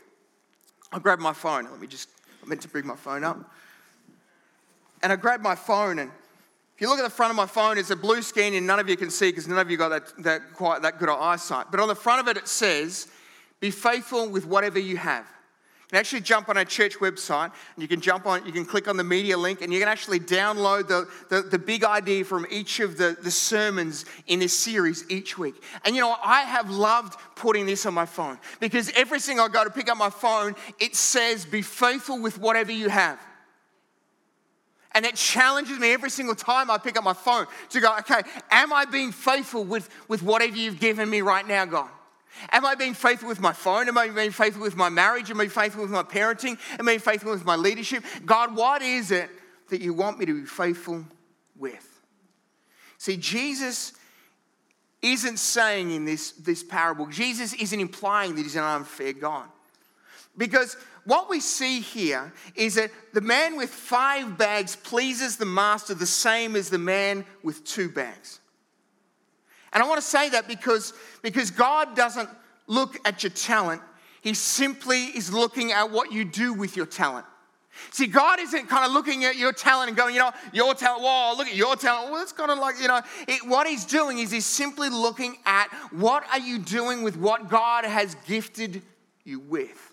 I 0.93 0.99
grabbed 0.99 1.23
my 1.23 1.33
phone. 1.33 1.65
Let 1.65 1.81
me 1.81 1.87
just, 1.87 2.09
I 2.43 2.47
meant 2.47 2.63
to 2.63 2.69
bring 2.69 2.87
my 2.87 2.97
phone 2.97 3.25
up. 3.25 3.51
And 5.03 5.13
I 5.13 5.17
grabbed 5.17 5.43
my 5.43 5.55
phone 5.55 5.99
and 5.99 6.11
if 6.79 6.83
you 6.83 6.89
look 6.89 7.01
at 7.01 7.03
the 7.03 7.11
front 7.11 7.31
of 7.31 7.37
my 7.37 7.47
phone, 7.47 7.77
it's 7.77 7.91
a 7.91 7.97
blue 7.97 8.23
screen 8.23 8.55
and 8.55 8.65
none 8.65 8.79
of 8.79 8.89
you 8.89 8.97
can 8.97 9.11
see 9.11 9.31
because 9.31 9.49
none 9.49 9.59
of 9.59 9.69
you 9.69 9.77
got 9.77 9.89
that, 9.89 10.23
that, 10.23 10.55
quite 10.55 10.81
that 10.83 11.01
good 11.01 11.09
of 11.09 11.21
eyesight. 11.21 11.73
But 11.73 11.81
on 11.81 11.89
the 11.89 11.97
front 11.97 12.21
of 12.21 12.29
it, 12.29 12.37
it 12.37 12.47
says, 12.47 13.09
Be 13.59 13.73
faithful 13.73 14.29
with 14.29 14.47
whatever 14.47 14.79
you 14.79 14.97
have. 14.97 15.25
You 15.25 15.89
can 15.89 15.99
actually 15.99 16.21
jump 16.21 16.49
on 16.49 16.57
our 16.57 16.65
church 16.65 17.01
website 17.01 17.51
and 17.75 17.83
you 17.83 17.89
can 17.89 18.01
jump 18.01 18.27
on, 18.27 18.47
you 18.47 18.53
can 18.53 18.65
click 18.65 18.87
on 18.87 18.97
the 18.97 19.03
media 19.03 19.37
link 19.37 19.61
and 19.61 19.73
you 19.73 19.81
can 19.81 19.89
actually 19.89 20.21
download 20.21 20.87
the, 20.87 21.09
the, 21.31 21.43
the 21.43 21.59
big 21.59 21.83
idea 21.83 22.25
from 22.25 22.47
each 22.49 22.79
of 22.79 22.97
the, 22.97 23.17
the 23.25 23.31
sermons 23.33 24.05
in 24.29 24.39
this 24.39 24.57
series 24.57 25.05
each 25.11 25.37
week. 25.37 25.61
And 25.85 25.97
you 25.97 26.01
know, 26.01 26.15
I 26.23 26.43
have 26.43 26.71
loved 26.71 27.19
putting 27.35 27.67
this 27.67 27.87
on 27.87 27.95
my 27.95 28.07
phone 28.07 28.39
because 28.61 28.93
every 28.95 29.19
single 29.19 29.47
I 29.47 29.49
go 29.49 29.65
to 29.65 29.71
pick 29.71 29.91
up 29.91 29.99
my 29.99 30.11
phone, 30.11 30.55
it 30.79 30.95
says, 30.95 31.45
Be 31.45 31.63
faithful 31.63 32.23
with 32.23 32.39
whatever 32.39 32.71
you 32.71 32.89
have. 32.89 33.19
And 34.99 35.07
it 35.07 35.15
challenges 35.15 35.79
me 35.79 35.93
every 35.93 36.11
single 36.11 36.35
time 36.35 36.73
I 36.73 36.77
pick 36.77 36.99
up 36.99 37.05
my 37.05 37.13
phone 37.13 37.47
to 37.69 37.81
go, 37.81 37.97
okay, 37.99 38.21
am 38.51 38.73
I 38.73 38.85
being 38.85 39.13
faithful 39.13 39.63
with, 39.63 39.89
with 40.09 40.25
whatever 40.25 40.57
you've 40.57 40.81
given 40.81 41.09
me 41.09 41.21
right 41.21 41.47
now, 41.47 41.67
God? 41.67 41.89
Am 42.51 42.67
I 42.67 42.75
being 42.75 42.95
faithful 42.95 43.29
with 43.29 43.39
my 43.39 43.53
phone? 43.53 43.87
Am 43.87 43.97
I 43.97 44.09
being 44.09 44.33
faithful 44.33 44.61
with 44.61 44.75
my 44.75 44.89
marriage? 44.89 45.31
Am 45.31 45.41
I 45.41 45.47
faithful 45.47 45.83
with 45.83 45.93
my 45.93 46.03
parenting? 46.03 46.59
Am 46.81 46.89
I 46.89 46.93
being 46.93 46.99
faithful 46.99 47.31
with 47.31 47.45
my 47.45 47.55
leadership? 47.55 48.03
God, 48.27 48.57
what 48.57 48.83
is 48.83 49.13
it 49.13 49.31
that 49.69 49.81
you 49.81 49.95
want 49.95 50.19
me 50.19 50.27
to 50.27 50.41
be 50.41 50.47
faithful 50.49 51.05
with? 51.57 52.01
See, 52.97 53.19
Jesus 53.19 53.93
isn't 55.01 55.37
saying 55.37 55.93
in 55.93 56.07
this, 56.07 56.33
this 56.33 56.65
parable, 56.65 57.07
Jesus 57.07 57.53
isn't 57.53 57.79
implying 57.79 58.35
that 58.35 58.43
he's 58.43 58.57
an 58.57 58.65
unfair 58.65 59.13
God. 59.13 59.47
Because 60.37 60.77
what 61.05 61.31
we 61.31 61.41
see 61.41 61.81
here 61.81 62.33
is 62.55 62.75
that 62.75 62.91
the 63.13 63.21
man 63.21 63.57
with 63.57 63.71
five 63.71 64.37
bags 64.37 64.77
pleases 64.77 65.37
the 65.37 65.47
master 65.47 65.95
the 65.95 66.07
same 66.07 66.57
as 66.57 66.71
the 66.71 66.79
man 66.79 67.25
with 67.43 67.65
two 67.65 67.89
bags. 67.89 68.41
And 69.73 69.83
I 69.83 69.87
want 69.87 70.01
to 70.01 70.07
say 70.07 70.31
that 70.31 70.49
because, 70.49 70.93
because 71.23 71.51
God 71.51 71.95
doesn't 71.95 72.29
look 72.67 72.99
at 73.07 73.23
your 73.23 73.31
talent, 73.31 73.83
He 74.21 74.35
simply 74.35 75.05
is 75.05 75.33
looking 75.33 75.73
at 75.73 75.91
what 75.91 76.13
you 76.13 76.25
do 76.25 76.53
with 76.53 76.77
your 76.77 76.87
talent. 76.87 77.27
See, 77.91 78.07
God 78.07 78.41
isn't 78.41 78.69
kind 78.69 78.85
of 78.85 78.93
looking 78.93 79.25
at 79.25 79.37
your 79.37 79.53
talent 79.53 79.89
and 79.89 79.97
going, 79.97 80.15
you 80.15 80.21
know, 80.21 80.33
your 80.53 80.75
talent, 80.75 81.03
whoa, 81.03 81.35
look 81.37 81.47
at 81.47 81.55
your 81.55 81.77
talent. 81.77 82.11
Well, 82.11 82.23
it's 82.23 82.33
kind 82.33 82.51
of 82.51 82.59
like, 82.59 82.81
you 82.81 82.89
know, 82.89 83.01
it, 83.27 83.47
what 83.47 83.67
He's 83.67 83.85
doing 83.85 84.19
is 84.19 84.31
He's 84.31 84.47
simply 84.47 84.89
looking 84.89 85.37
at 85.47 85.69
what 85.93 86.25
are 86.31 86.41
you 86.41 86.59
doing 86.59 87.03
with 87.03 87.17
what 87.17 87.49
God 87.49 87.85
has 87.85 88.17
gifted 88.27 88.83
you 89.25 89.41
with. 89.41 89.88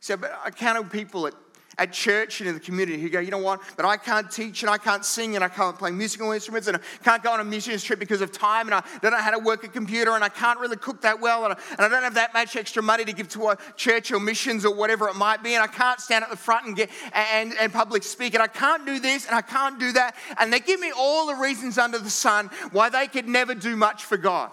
So, 0.00 0.16
but 0.16 0.32
I 0.42 0.50
counter 0.50 0.82
people 0.82 1.26
at, 1.26 1.34
at 1.76 1.92
church 1.92 2.40
and 2.40 2.48
in 2.48 2.54
the 2.54 2.60
community 2.60 2.98
who 3.00 3.10
go, 3.10 3.20
you 3.20 3.30
know 3.30 3.38
what, 3.38 3.60
but 3.76 3.84
I 3.84 3.98
can't 3.98 4.30
teach 4.30 4.62
and 4.62 4.70
I 4.70 4.78
can't 4.78 5.04
sing 5.04 5.34
and 5.34 5.44
I 5.44 5.48
can't 5.48 5.78
play 5.78 5.90
musical 5.90 6.32
instruments 6.32 6.68
and 6.68 6.78
I 6.78 6.80
can't 7.04 7.22
go 7.22 7.30
on 7.30 7.40
a 7.40 7.44
missions 7.44 7.84
trip 7.84 7.98
because 7.98 8.22
of 8.22 8.32
time 8.32 8.66
and 8.66 8.74
I 8.74 8.82
don't 9.02 9.12
know 9.12 9.18
how 9.18 9.30
to 9.30 9.38
work 9.38 9.62
a 9.62 9.68
computer 9.68 10.12
and 10.12 10.24
I 10.24 10.30
can't 10.30 10.58
really 10.58 10.78
cook 10.78 11.02
that 11.02 11.20
well 11.20 11.44
and 11.44 11.52
I, 11.52 11.58
and 11.72 11.80
I 11.80 11.88
don't 11.88 12.02
have 12.02 12.14
that 12.14 12.32
much 12.32 12.56
extra 12.56 12.82
money 12.82 13.04
to 13.04 13.12
give 13.12 13.28
to 13.30 13.48
a 13.48 13.58
church 13.76 14.10
or 14.10 14.18
missions 14.18 14.64
or 14.64 14.74
whatever 14.74 15.06
it 15.06 15.16
might 15.16 15.42
be 15.42 15.54
and 15.54 15.62
I 15.62 15.66
can't 15.66 16.00
stand 16.00 16.24
at 16.24 16.30
the 16.30 16.36
front 16.36 16.66
and 16.66 16.74
get 16.74 16.88
and, 17.12 17.52
and 17.60 17.70
public 17.70 18.02
speak 18.02 18.32
and 18.32 18.42
I 18.42 18.48
can't 18.48 18.86
do 18.86 19.00
this 19.00 19.26
and 19.26 19.34
I 19.34 19.42
can't 19.42 19.78
do 19.78 19.92
that 19.92 20.16
and 20.38 20.50
they 20.50 20.60
give 20.60 20.80
me 20.80 20.92
all 20.96 21.26
the 21.26 21.34
reasons 21.34 21.76
under 21.76 21.98
the 21.98 22.10
sun 22.10 22.50
why 22.72 22.88
they 22.88 23.06
could 23.06 23.28
never 23.28 23.54
do 23.54 23.76
much 23.76 24.04
for 24.04 24.16
God. 24.16 24.50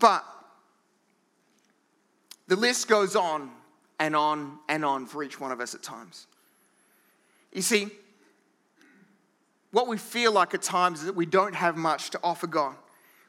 But 0.00 0.24
the 2.48 2.56
list 2.56 2.88
goes 2.88 3.16
on 3.16 3.50
and 3.98 4.14
on 4.14 4.58
and 4.68 4.84
on 4.84 5.06
for 5.06 5.22
each 5.22 5.40
one 5.40 5.52
of 5.52 5.60
us 5.60 5.74
at 5.74 5.82
times. 5.82 6.26
You 7.52 7.62
see, 7.62 7.88
what 9.70 9.88
we 9.88 9.96
feel 9.96 10.32
like 10.32 10.54
at 10.54 10.62
times 10.62 11.00
is 11.00 11.06
that 11.06 11.16
we 11.16 11.26
don't 11.26 11.54
have 11.54 11.76
much 11.76 12.10
to 12.10 12.20
offer 12.22 12.46
God. 12.46 12.74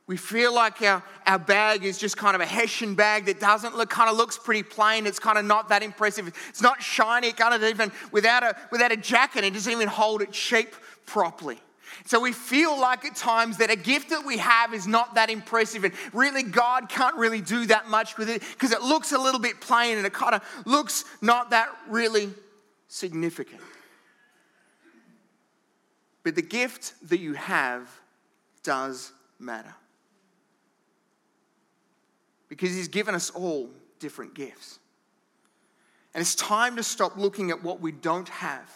We 0.07 0.17
feel 0.17 0.53
like 0.53 0.81
our, 0.84 1.03
our 1.25 1.39
bag 1.39 1.84
is 1.84 1.98
just 1.98 2.15
kind 2.15 2.36
of 2.36 2.41
a 2.41 2.45
Hessian 2.45 2.93
bag 2.93 3.25
that 3.25 3.39
doesn't 3.39 3.75
look, 3.75 3.89
kind 3.89 4.10
of 4.10 4.17
looks 4.17 4.38
pretty 4.38 4.62
plain. 4.62 5.07
It's 5.07 5.17
kind 5.17 5.38
of 5.38 5.45
not 5.45 5.69
that 5.69 5.81
impressive. 5.81 6.27
It's 6.50 6.62
not 6.62 6.84
shiny. 6.84 7.29
It 7.29 7.38
kind 7.38 7.55
of 7.55 7.63
even, 7.63 7.91
without 8.12 8.43
a, 8.43 8.55
without 8.72 8.91
a 8.91 8.98
jacket, 8.98 9.43
it 9.43 9.53
doesn't 9.53 9.72
even 9.72 9.88
hold 9.88 10.22
its 10.22 10.38
shape 10.38 10.75
properly. 11.07 11.60
So 12.06 12.20
we 12.20 12.34
feel 12.34 12.80
like 12.80 13.06
at 13.06 13.16
times 13.16 13.58
that 13.58 13.72
a 13.72 13.75
gift 13.75 14.10
that 14.10 14.25
we 14.25 14.38
have 14.38 14.74
is 14.74 14.86
not 14.86 15.16
that 15.16 15.30
impressive, 15.30 15.84
and 15.84 15.94
really 16.14 16.44
God 16.44 16.90
can't 16.90 17.16
really 17.16 17.42
do 17.42 17.66
that 17.68 17.90
much 17.90 18.18
with 18.18 18.30
it 18.30 18.42
because 18.52 18.72
it 18.72 18.82
looks 18.82 19.12
a 19.12 19.18
little 19.18 19.40
bit 19.40 19.62
plain 19.62 19.98
and 19.98 20.06
it 20.06 20.14
kind 20.14 20.36
of 20.36 20.44
looks 20.66 21.06
not 21.22 21.52
that 21.52 21.70
really 21.88 22.30
significant. 22.88 23.62
But 26.24 26.36
the 26.36 26.42
gift 26.42 26.94
that 27.10 27.20
you 27.20 27.34
have 27.34 27.90
does 28.64 29.12
matter. 29.40 29.74
Because 32.50 32.75
He's 32.75 32.88
given 32.88 33.16
us 33.16 33.30
all 33.30 33.70
different 34.00 34.34
gifts. 34.34 34.80
And 36.14 36.22
it's 36.22 36.36
time 36.36 36.78
to 36.78 36.84
stop 36.84 37.18
looking 37.18 37.52
at 37.52 37.64
what 37.64 37.82
we 37.82 37.92
don't 37.92 38.30
have. 38.30 38.70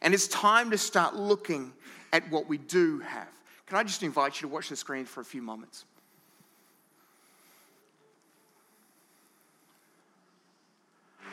And 0.00 0.14
it's 0.14 0.26
time 0.26 0.70
to 0.70 0.78
start 0.78 1.14
looking 1.14 1.72
at 2.12 2.28
what 2.30 2.46
we 2.48 2.58
do 2.58 3.00
have. 3.00 3.28
Can 3.66 3.78
I 3.78 3.82
just 3.84 4.02
invite 4.02 4.36
you 4.40 4.48
to 4.48 4.52
watch 4.54 4.68
the 4.68 4.76
screen 4.76 5.04
for 5.04 5.20
a 5.20 5.24
few 5.24 5.42
moments? 5.42 5.84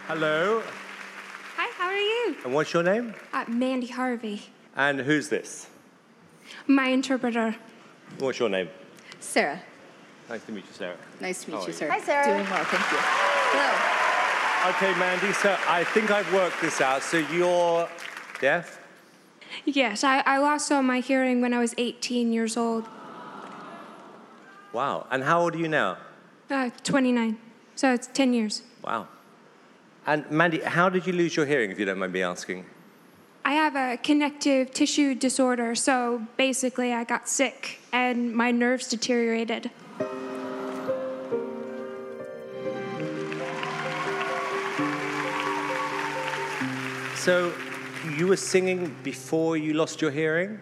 Hello, 0.08 0.64
Hi, 1.56 1.70
how 1.78 1.88
are 1.90 1.96
you? 1.96 2.36
and 2.44 2.54
what's 2.54 2.74
your 2.74 2.84
name? 2.84 3.14
Uh, 3.34 3.46
Mandy 3.48 3.88
Harvey, 3.88 4.44
And 4.76 5.00
who's 5.02 5.30
this? 5.30 5.68
my 6.66 6.88
interpreter. 6.88 7.56
What's 8.18 8.40
your 8.40 8.50
name? 8.50 8.70
Sarah. 9.20 9.62
Nice 10.30 10.44
to 10.46 10.52
meet 10.52 10.66
you, 10.66 10.74
Sarah. 10.74 10.96
Nice 11.22 11.44
to 11.44 11.52
meet 11.52 11.62
you, 11.62 11.68
you? 11.68 11.74
Sarah. 11.74 11.92
Hi, 11.92 12.00
Sarah. 12.00 12.26
Doing 12.26 12.50
well, 12.50 12.64
thank 12.66 12.92
you. 12.92 12.98
Hello. 13.52 14.70
Okay, 14.72 15.00
Mandy, 15.00 15.32
so 15.34 15.56
I 15.68 15.84
think 15.84 16.10
I've 16.12 16.32
worked 16.34 16.60
this 16.62 16.82
out. 16.82 17.04
So 17.04 17.18
you're 17.18 17.88
deaf? 18.42 18.80
Yes, 19.66 20.04
I, 20.04 20.22
I 20.26 20.38
lost 20.38 20.72
all 20.72 20.84
my 20.84 21.00
hearing 21.00 21.42
when 21.42 21.54
I 21.54 21.60
was 21.60 21.74
18 21.78 22.32
years 22.32 22.58
old. 22.58 22.86
Wow. 24.74 25.08
And 25.10 25.24
how 25.24 25.42
old 25.42 25.56
are 25.56 25.58
you 25.58 25.68
now? 25.68 25.98
Uh, 26.50 26.70
29. 26.84 27.38
So 27.76 27.94
it's 27.94 28.08
10 28.08 28.34
years. 28.34 28.62
Wow. 28.84 29.08
And 30.06 30.30
Mandy, 30.32 30.60
how 30.62 30.90
did 30.90 31.06
you 31.06 31.14
lose 31.14 31.36
your 31.36 31.46
hearing, 31.46 31.72
if 31.72 31.80
you 31.80 31.86
don't 31.86 32.00
mind 32.00 32.14
me 32.14 32.24
asking? 32.24 32.66
I 33.46 33.54
have 33.54 33.76
a 33.76 33.98
connective 33.98 34.72
tissue 34.72 35.16
disorder, 35.16 35.74
so 35.76 36.28
basically 36.38 36.94
I 36.94 37.04
got 37.04 37.28
sick 37.28 37.80
and 37.92 38.34
my 38.34 38.52
nerves 38.52 38.88
deteriorated. 38.88 39.72
So 47.16 47.54
you 48.18 48.28
were 48.28 48.38
singing 48.38 48.96
before 49.04 49.58
you 49.58 49.74
lost 49.74 50.02
your 50.02 50.12
hearing? 50.12 50.60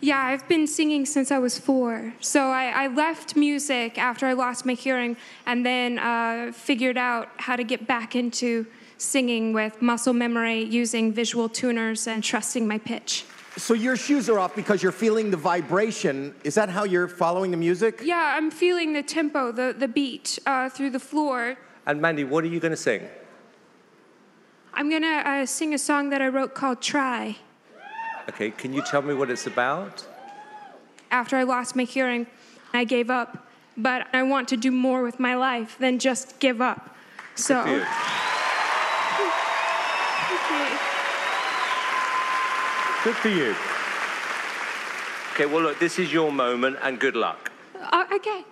Yeah, 0.00 0.18
I've 0.18 0.46
been 0.48 0.66
singing 0.66 1.06
since 1.06 1.30
I 1.30 1.38
was 1.38 1.58
four. 1.58 2.14
So 2.20 2.48
I, 2.50 2.84
I 2.84 2.86
left 2.88 3.34
music 3.34 3.98
after 3.98 4.26
I 4.26 4.34
lost 4.34 4.66
my 4.66 4.74
hearing 4.74 5.16
and 5.46 5.64
then 5.64 5.98
uh, 5.98 6.52
figured 6.52 6.98
out 6.98 7.28
how 7.38 7.56
to 7.56 7.64
get 7.64 7.86
back 7.86 8.14
into 8.14 8.66
singing 8.98 9.52
with 9.52 9.80
muscle 9.80 10.12
memory, 10.12 10.62
using 10.62 11.12
visual 11.12 11.48
tuners, 11.48 12.06
and 12.06 12.22
trusting 12.22 12.68
my 12.68 12.78
pitch. 12.78 13.24
So 13.56 13.72
your 13.72 13.96
shoes 13.96 14.28
are 14.28 14.38
off 14.38 14.54
because 14.54 14.82
you're 14.82 14.92
feeling 14.92 15.30
the 15.30 15.36
vibration. 15.38 16.34
Is 16.44 16.54
that 16.56 16.68
how 16.68 16.84
you're 16.84 17.08
following 17.08 17.50
the 17.50 17.56
music? 17.56 18.00
Yeah, 18.04 18.34
I'm 18.36 18.50
feeling 18.50 18.92
the 18.92 19.02
tempo, 19.02 19.50
the, 19.50 19.74
the 19.76 19.88
beat 19.88 20.38
uh, 20.44 20.68
through 20.68 20.90
the 20.90 21.00
floor. 21.00 21.56
And 21.86 22.00
Mandy, 22.02 22.24
what 22.24 22.44
are 22.44 22.48
you 22.48 22.60
going 22.60 22.72
to 22.72 22.76
sing? 22.76 23.08
I'm 24.76 24.90
gonna 24.90 25.22
uh, 25.24 25.46
sing 25.46 25.72
a 25.72 25.78
song 25.78 26.10
that 26.10 26.20
I 26.20 26.28
wrote 26.28 26.54
called 26.54 26.82
Try. 26.82 27.36
Okay, 28.28 28.50
can 28.50 28.74
you 28.74 28.82
tell 28.82 29.00
me 29.00 29.14
what 29.14 29.30
it's 29.30 29.46
about? 29.46 30.06
After 31.10 31.38
I 31.38 31.44
lost 31.44 31.74
my 31.74 31.84
hearing, 31.84 32.26
I 32.74 32.84
gave 32.84 33.08
up, 33.08 33.48
but 33.78 34.06
I 34.12 34.22
want 34.22 34.48
to 34.48 34.56
do 34.58 34.70
more 34.70 35.02
with 35.02 35.18
my 35.18 35.34
life 35.34 35.78
than 35.78 35.98
just 35.98 36.38
give 36.40 36.60
up. 36.60 36.94
So. 37.36 37.64
Good 37.64 37.86
For 40.44 40.58
you. 40.58 40.68
Good 43.04 43.16
for 43.16 43.28
you. 43.28 43.54
Okay, 45.32 45.46
well, 45.46 45.62
look, 45.62 45.78
this 45.78 45.98
is 45.98 46.12
your 46.12 46.30
moment, 46.30 46.76
and 46.82 46.98
good 46.98 47.16
luck. 47.16 47.50
Uh, 47.80 48.04
okay. 48.12 48.44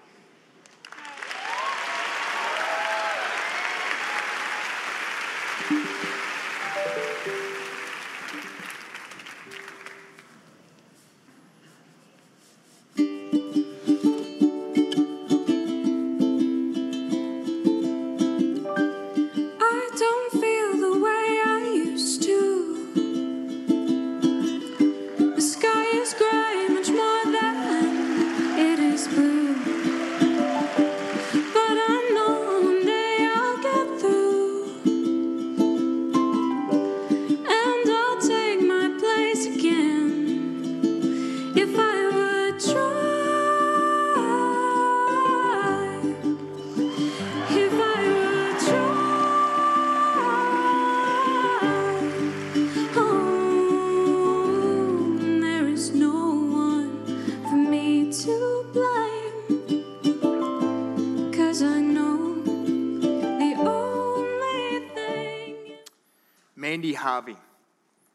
Harvey. 66.94 67.36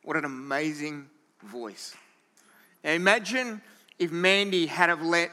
What 0.04 0.16
an 0.16 0.26
amazing 0.26 1.10
voice. 1.44 1.96
Now 2.84 2.92
imagine 2.92 3.62
if 3.98 4.12
Mandy 4.12 4.66
had 4.66 4.90
have 4.90 5.02
let 5.02 5.32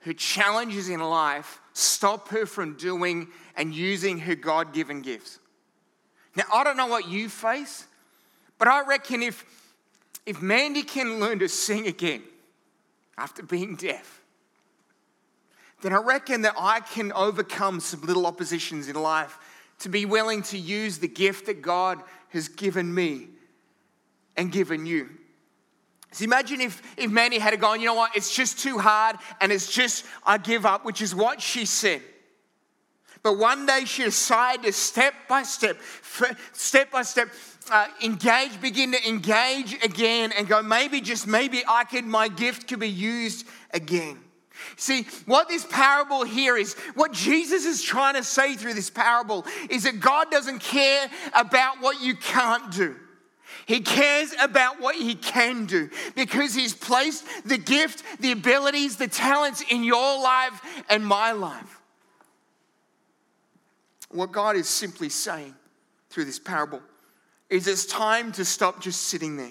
her 0.00 0.12
challenges 0.12 0.88
in 0.88 1.00
life 1.00 1.60
stop 1.72 2.28
her 2.28 2.46
from 2.46 2.76
doing 2.76 3.28
and 3.56 3.74
using 3.74 4.18
her 4.20 4.34
God 4.34 4.72
given 4.72 5.02
gifts. 5.02 5.38
Now, 6.36 6.44
I 6.52 6.64
don't 6.64 6.76
know 6.76 6.86
what 6.86 7.08
you 7.08 7.28
face, 7.28 7.86
but 8.58 8.68
I 8.68 8.84
reckon 8.84 9.22
if, 9.22 9.44
if 10.26 10.40
Mandy 10.40 10.82
can 10.82 11.18
learn 11.20 11.40
to 11.40 11.48
sing 11.48 11.86
again 11.86 12.22
after 13.16 13.42
being 13.42 13.76
deaf, 13.76 14.20
then 15.82 15.92
I 15.92 15.96
reckon 15.96 16.42
that 16.42 16.54
I 16.58 16.80
can 16.80 17.12
overcome 17.12 17.80
some 17.80 18.02
little 18.02 18.26
oppositions 18.26 18.88
in 18.88 18.96
life 18.96 19.38
to 19.80 19.88
be 19.88 20.04
willing 20.04 20.42
to 20.42 20.58
use 20.58 20.98
the 20.98 21.08
gift 21.08 21.46
that 21.46 21.62
God 21.62 22.02
has 22.30 22.48
given 22.48 22.92
me 22.92 23.28
and 24.36 24.52
given 24.52 24.86
you. 24.86 25.10
So 26.12 26.24
imagine 26.24 26.60
if, 26.60 26.82
if 26.96 27.10
Mandy 27.10 27.38
had 27.38 27.58
gone, 27.60 27.80
you 27.80 27.86
know 27.86 27.94
what, 27.94 28.16
it's 28.16 28.34
just 28.34 28.58
too 28.58 28.78
hard 28.78 29.16
and 29.40 29.52
it's 29.52 29.70
just, 29.70 30.04
I 30.24 30.38
give 30.38 30.64
up, 30.64 30.84
which 30.84 31.02
is 31.02 31.14
what 31.14 31.40
she 31.40 31.66
said. 31.66 32.02
But 33.22 33.36
one 33.36 33.66
day 33.66 33.84
she 33.84 34.04
decided 34.04 34.64
to 34.64 34.72
step 34.72 35.12
by 35.28 35.42
step, 35.42 35.76
step 36.52 36.90
by 36.90 37.02
step, 37.02 37.28
uh, 37.70 37.88
engage, 38.02 38.60
begin 38.60 38.92
to 38.92 39.08
engage 39.08 39.74
again 39.84 40.32
and 40.32 40.48
go, 40.48 40.62
maybe, 40.62 41.00
just 41.00 41.26
maybe 41.26 41.62
I 41.68 41.84
could, 41.84 42.06
my 42.06 42.28
gift 42.28 42.68
could 42.68 42.80
be 42.80 42.88
used 42.88 43.46
again. 43.72 44.18
See, 44.76 45.06
what 45.26 45.48
this 45.48 45.66
parable 45.66 46.24
here 46.24 46.56
is, 46.56 46.74
what 46.94 47.12
Jesus 47.12 47.64
is 47.64 47.82
trying 47.82 48.14
to 48.14 48.24
say 48.24 48.54
through 48.54 48.74
this 48.74 48.90
parable 48.90 49.46
is 49.70 49.84
that 49.84 50.00
God 50.00 50.30
doesn't 50.30 50.60
care 50.60 51.08
about 51.34 51.80
what 51.80 52.00
you 52.00 52.14
can't 52.14 52.70
do. 52.72 52.96
He 53.66 53.80
cares 53.80 54.34
about 54.40 54.80
what 54.80 54.96
he 54.96 55.14
can 55.14 55.66
do 55.66 55.90
because 56.14 56.54
he's 56.54 56.74
placed 56.74 57.24
the 57.44 57.58
gift, 57.58 58.02
the 58.20 58.32
abilities, 58.32 58.96
the 58.96 59.08
talents 59.08 59.62
in 59.70 59.84
your 59.84 60.22
life 60.22 60.60
and 60.88 61.04
my 61.04 61.32
life. 61.32 61.80
What 64.10 64.32
God 64.32 64.56
is 64.56 64.68
simply 64.68 65.10
saying 65.10 65.54
through 66.08 66.24
this 66.24 66.38
parable 66.38 66.80
is 67.50 67.66
it's 67.66 67.84
time 67.84 68.32
to 68.32 68.44
stop 68.44 68.80
just 68.80 69.02
sitting 69.02 69.36
there. 69.36 69.50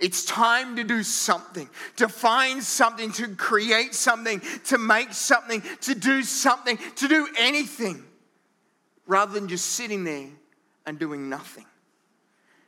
It's 0.00 0.24
time 0.24 0.76
to 0.76 0.84
do 0.84 1.02
something, 1.02 1.68
to 1.96 2.08
find 2.08 2.62
something, 2.62 3.12
to 3.12 3.34
create 3.34 3.94
something, 3.94 4.40
to 4.64 4.78
make 4.78 5.12
something, 5.12 5.62
to 5.82 5.94
do 5.94 6.22
something, 6.22 6.78
to 6.96 7.08
do 7.08 7.28
anything, 7.38 8.04
rather 9.06 9.32
than 9.32 9.48
just 9.48 9.66
sitting 9.66 10.04
there 10.04 10.28
and 10.84 10.98
doing 10.98 11.28
nothing. 11.28 11.66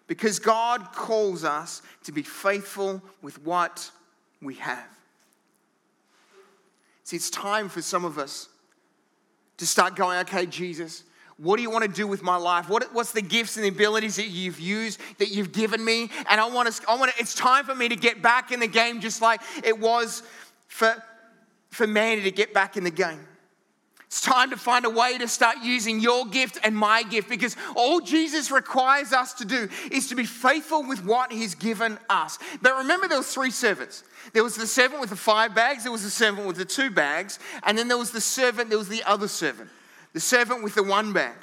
Because 0.07 0.38
God 0.38 0.93
calls 0.93 1.45
us 1.45 1.83
to 2.05 2.12
be 2.12 2.23
faithful 2.23 3.03
with 3.21 3.43
what 3.45 3.91
we 4.41 4.55
have. 4.55 4.88
See, 7.05 7.17
it's 7.17 7.31
time 7.31 7.69
for 7.69 7.83
some 7.83 8.05
of 8.05 8.19
us 8.19 8.49
to 9.59 9.67
start 9.67 9.97
going, 9.97 10.19
okay, 10.21 10.47
Jesus, 10.47 11.05
what 11.38 11.57
do 11.57 11.62
you 11.62 11.70
want 11.70 11.85
to 11.85 11.90
do 11.90 12.07
with 12.07 12.22
my 12.22 12.37
life? 12.37 12.68
What, 12.68 12.92
what's 12.92 13.12
the 13.12 13.22
gifts 13.22 13.57
and 13.57 13.64
the 13.64 13.68
abilities 13.68 14.16
that 14.16 14.27
you've 14.27 14.59
used, 14.59 15.01
that 15.18 15.29
you've 15.29 15.53
given 15.53 15.85
me? 15.85 16.11
And 16.29 16.40
I 16.40 16.48
want 16.48 16.72
to, 16.72 16.90
I 16.90 16.96
want 16.96 17.12
to, 17.12 17.20
it's 17.20 17.35
time 17.35 17.64
for 17.64 17.74
me 17.74 17.88
to 17.88 17.96
get 17.96 18.20
back 18.20 18.51
in 18.51 18.59
the 18.59 18.66
game 18.66 19.01
just 19.01 19.22
like 19.22 19.40
it 19.62 19.79
was 19.79 20.24
for, 20.66 21.01
for 21.70 21.87
Mandy 21.87 22.24
to 22.24 22.33
get 22.33 22.53
back 22.53 22.77
in 22.77 22.83
the 22.83 22.90
game. 22.90 23.20
It's 24.07 24.22
time 24.22 24.51
to 24.51 24.57
find 24.57 24.85
a 24.87 24.90
way 24.90 25.18
to 25.18 25.29
start 25.29 25.59
using 25.62 26.01
your 26.01 26.27
gift 26.27 26.59
and 26.64 26.74
my 26.74 27.03
gift 27.03 27.29
because 27.29 27.57
all 27.77 28.01
Jesus 28.01 28.51
requires 28.51 29.12
us 29.12 29.35
to 29.35 29.44
do 29.44 29.68
is 29.92 30.09
to 30.09 30.16
be 30.16 30.24
faithful 30.24 30.83
with 30.83 31.05
what 31.05 31.31
he's 31.31 31.55
given 31.55 31.98
us. 32.09 32.38
But 32.62 32.79
remember, 32.79 33.07
there 33.07 33.18
was 33.18 33.33
three 33.33 33.51
servants. 33.51 34.03
There 34.33 34.42
was 34.42 34.57
the 34.57 34.66
servant 34.66 35.03
with 35.03 35.11
the 35.11 35.16
five 35.16 35.55
bags, 35.55 35.83
there 35.83 35.92
was 35.92 36.03
the 36.03 36.11
servant 36.11 36.46
with 36.46 36.57
the 36.57 36.64
two 36.64 36.90
bags, 36.90 37.38
and 37.64 37.77
then 37.77 37.87
there 37.87 37.98
was 37.98 38.11
the 38.11 38.20
servant, 38.20 38.70
there 38.70 38.79
was 38.79 38.88
the 38.88 39.05
other 39.05 39.29
servant. 39.29 39.68
The 40.18 40.22
servant 40.22 40.64
with 40.64 40.74
the 40.74 40.83
one 40.83 41.12
bag. 41.12 41.37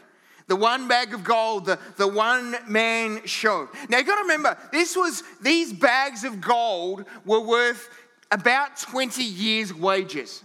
The 0.47 0.55
one 0.57 0.89
bag 0.89 1.13
of 1.13 1.23
gold, 1.23 1.65
the, 1.65 1.79
the 1.95 2.09
one 2.09 2.57
man 2.67 3.25
show. 3.25 3.69
Now 3.87 3.99
you've 3.99 4.07
gotta 4.07 4.23
remember, 4.23 4.57
this 4.73 4.97
was 4.97 5.23
these 5.41 5.71
bags 5.71 6.25
of 6.25 6.41
gold 6.41 7.05
were 7.23 7.39
worth 7.39 7.87
about 8.31 8.75
20 8.75 9.23
years' 9.23 9.73
wages. 9.73 10.43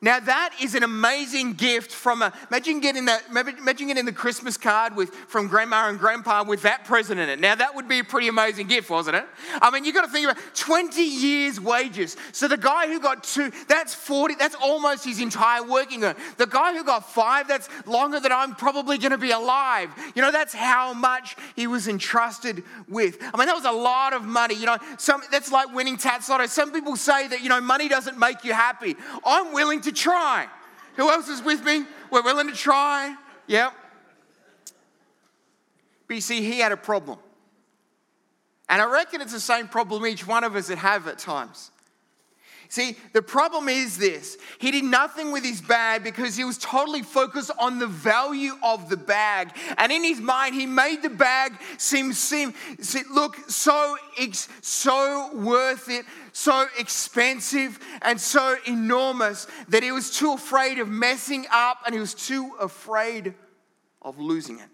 Now 0.00 0.20
that 0.20 0.54
is 0.62 0.76
an 0.76 0.84
amazing 0.84 1.54
gift 1.54 1.90
from 1.90 2.22
a 2.22 2.32
imagine 2.50 2.80
getting 2.80 3.06
that 3.06 3.24
imagine 3.28 3.88
getting 3.88 4.04
the 4.04 4.12
Christmas 4.12 4.56
card 4.56 4.94
with 4.94 5.10
from 5.10 5.48
grandma 5.48 5.88
and 5.88 5.98
grandpa 5.98 6.44
with 6.44 6.62
that 6.62 6.84
present 6.84 7.18
in 7.18 7.28
it. 7.28 7.40
Now 7.40 7.56
that 7.56 7.74
would 7.74 7.88
be 7.88 7.98
a 7.98 8.04
pretty 8.04 8.28
amazing 8.28 8.68
gift, 8.68 8.90
wasn't 8.90 9.16
it? 9.16 9.24
I 9.60 9.70
mean, 9.70 9.84
you've 9.84 9.96
got 9.96 10.06
to 10.06 10.12
think 10.12 10.30
about 10.30 10.42
20 10.54 11.02
years 11.02 11.60
wages. 11.60 12.16
So 12.30 12.46
the 12.46 12.56
guy 12.56 12.86
who 12.86 13.00
got 13.00 13.24
two, 13.24 13.50
that's 13.66 13.92
40, 13.92 14.36
that's 14.36 14.54
almost 14.54 15.04
his 15.04 15.20
entire 15.20 15.64
working 15.64 16.04
earn. 16.04 16.14
The 16.36 16.46
guy 16.46 16.74
who 16.74 16.84
got 16.84 17.10
five, 17.10 17.48
that's 17.48 17.68
longer 17.86 18.20
than 18.20 18.30
I'm 18.30 18.54
probably 18.54 18.98
going 18.98 19.10
to 19.10 19.18
be 19.18 19.32
alive. 19.32 19.90
You 20.14 20.22
know, 20.22 20.30
that's 20.30 20.54
how 20.54 20.94
much 20.94 21.36
he 21.56 21.66
was 21.66 21.88
entrusted 21.88 22.62
with. 22.88 23.18
I 23.20 23.36
mean, 23.36 23.46
that 23.46 23.54
was 23.56 23.64
a 23.64 23.72
lot 23.72 24.12
of 24.12 24.24
money. 24.24 24.54
You 24.54 24.66
know, 24.66 24.78
some 24.96 25.22
that's 25.32 25.50
like 25.50 25.74
winning 25.74 25.96
Tattslotto. 25.96 26.48
Some 26.48 26.70
people 26.70 26.94
say 26.94 27.26
that 27.28 27.42
you 27.42 27.48
know 27.48 27.60
money 27.60 27.88
doesn't 27.88 28.18
make 28.18 28.44
you 28.44 28.52
happy. 28.52 28.94
I'm 29.24 29.52
willing 29.52 29.80
to 29.82 29.87
to 29.90 30.00
try. 30.00 30.46
Who 30.96 31.10
else 31.10 31.28
is 31.28 31.42
with 31.42 31.64
me? 31.64 31.84
We're 32.10 32.22
willing 32.22 32.48
to 32.48 32.54
try. 32.54 33.14
Yep. 33.46 33.72
But 36.06 36.14
you 36.14 36.20
see, 36.20 36.42
he 36.42 36.58
had 36.60 36.72
a 36.72 36.76
problem. 36.76 37.18
And 38.68 38.82
I 38.82 38.90
reckon 38.90 39.20
it's 39.20 39.32
the 39.32 39.40
same 39.40 39.68
problem 39.68 40.06
each 40.06 40.26
one 40.26 40.44
of 40.44 40.56
us 40.56 40.68
would 40.68 40.78
have 40.78 41.06
at 41.08 41.18
times. 41.18 41.70
See, 42.70 42.96
the 43.14 43.22
problem 43.22 43.68
is 43.68 43.96
this 43.96 44.36
he 44.58 44.70
did 44.70 44.84
nothing 44.84 45.32
with 45.32 45.42
his 45.42 45.62
bag 45.62 46.04
because 46.04 46.36
he 46.36 46.44
was 46.44 46.58
totally 46.58 47.02
focused 47.02 47.50
on 47.58 47.78
the 47.78 47.86
value 47.86 48.52
of 48.62 48.90
the 48.90 48.96
bag. 48.96 49.56
And 49.78 49.90
in 49.90 50.04
his 50.04 50.20
mind, 50.20 50.54
he 50.54 50.66
made 50.66 51.02
the 51.02 51.08
bag 51.08 51.52
seem, 51.78 52.12
seem 52.12 52.52
look 53.10 53.36
so, 53.48 53.96
so 54.60 55.30
worth 55.34 55.88
it, 55.88 56.04
so 56.32 56.66
expensive, 56.78 57.78
and 58.02 58.20
so 58.20 58.56
enormous 58.66 59.46
that 59.68 59.82
he 59.82 59.90
was 59.90 60.10
too 60.10 60.34
afraid 60.34 60.78
of 60.78 60.88
messing 60.88 61.46
up 61.50 61.78
and 61.86 61.94
he 61.94 62.00
was 62.00 62.12
too 62.12 62.52
afraid 62.60 63.34
of 64.02 64.18
losing 64.18 64.58
it. 64.58 64.68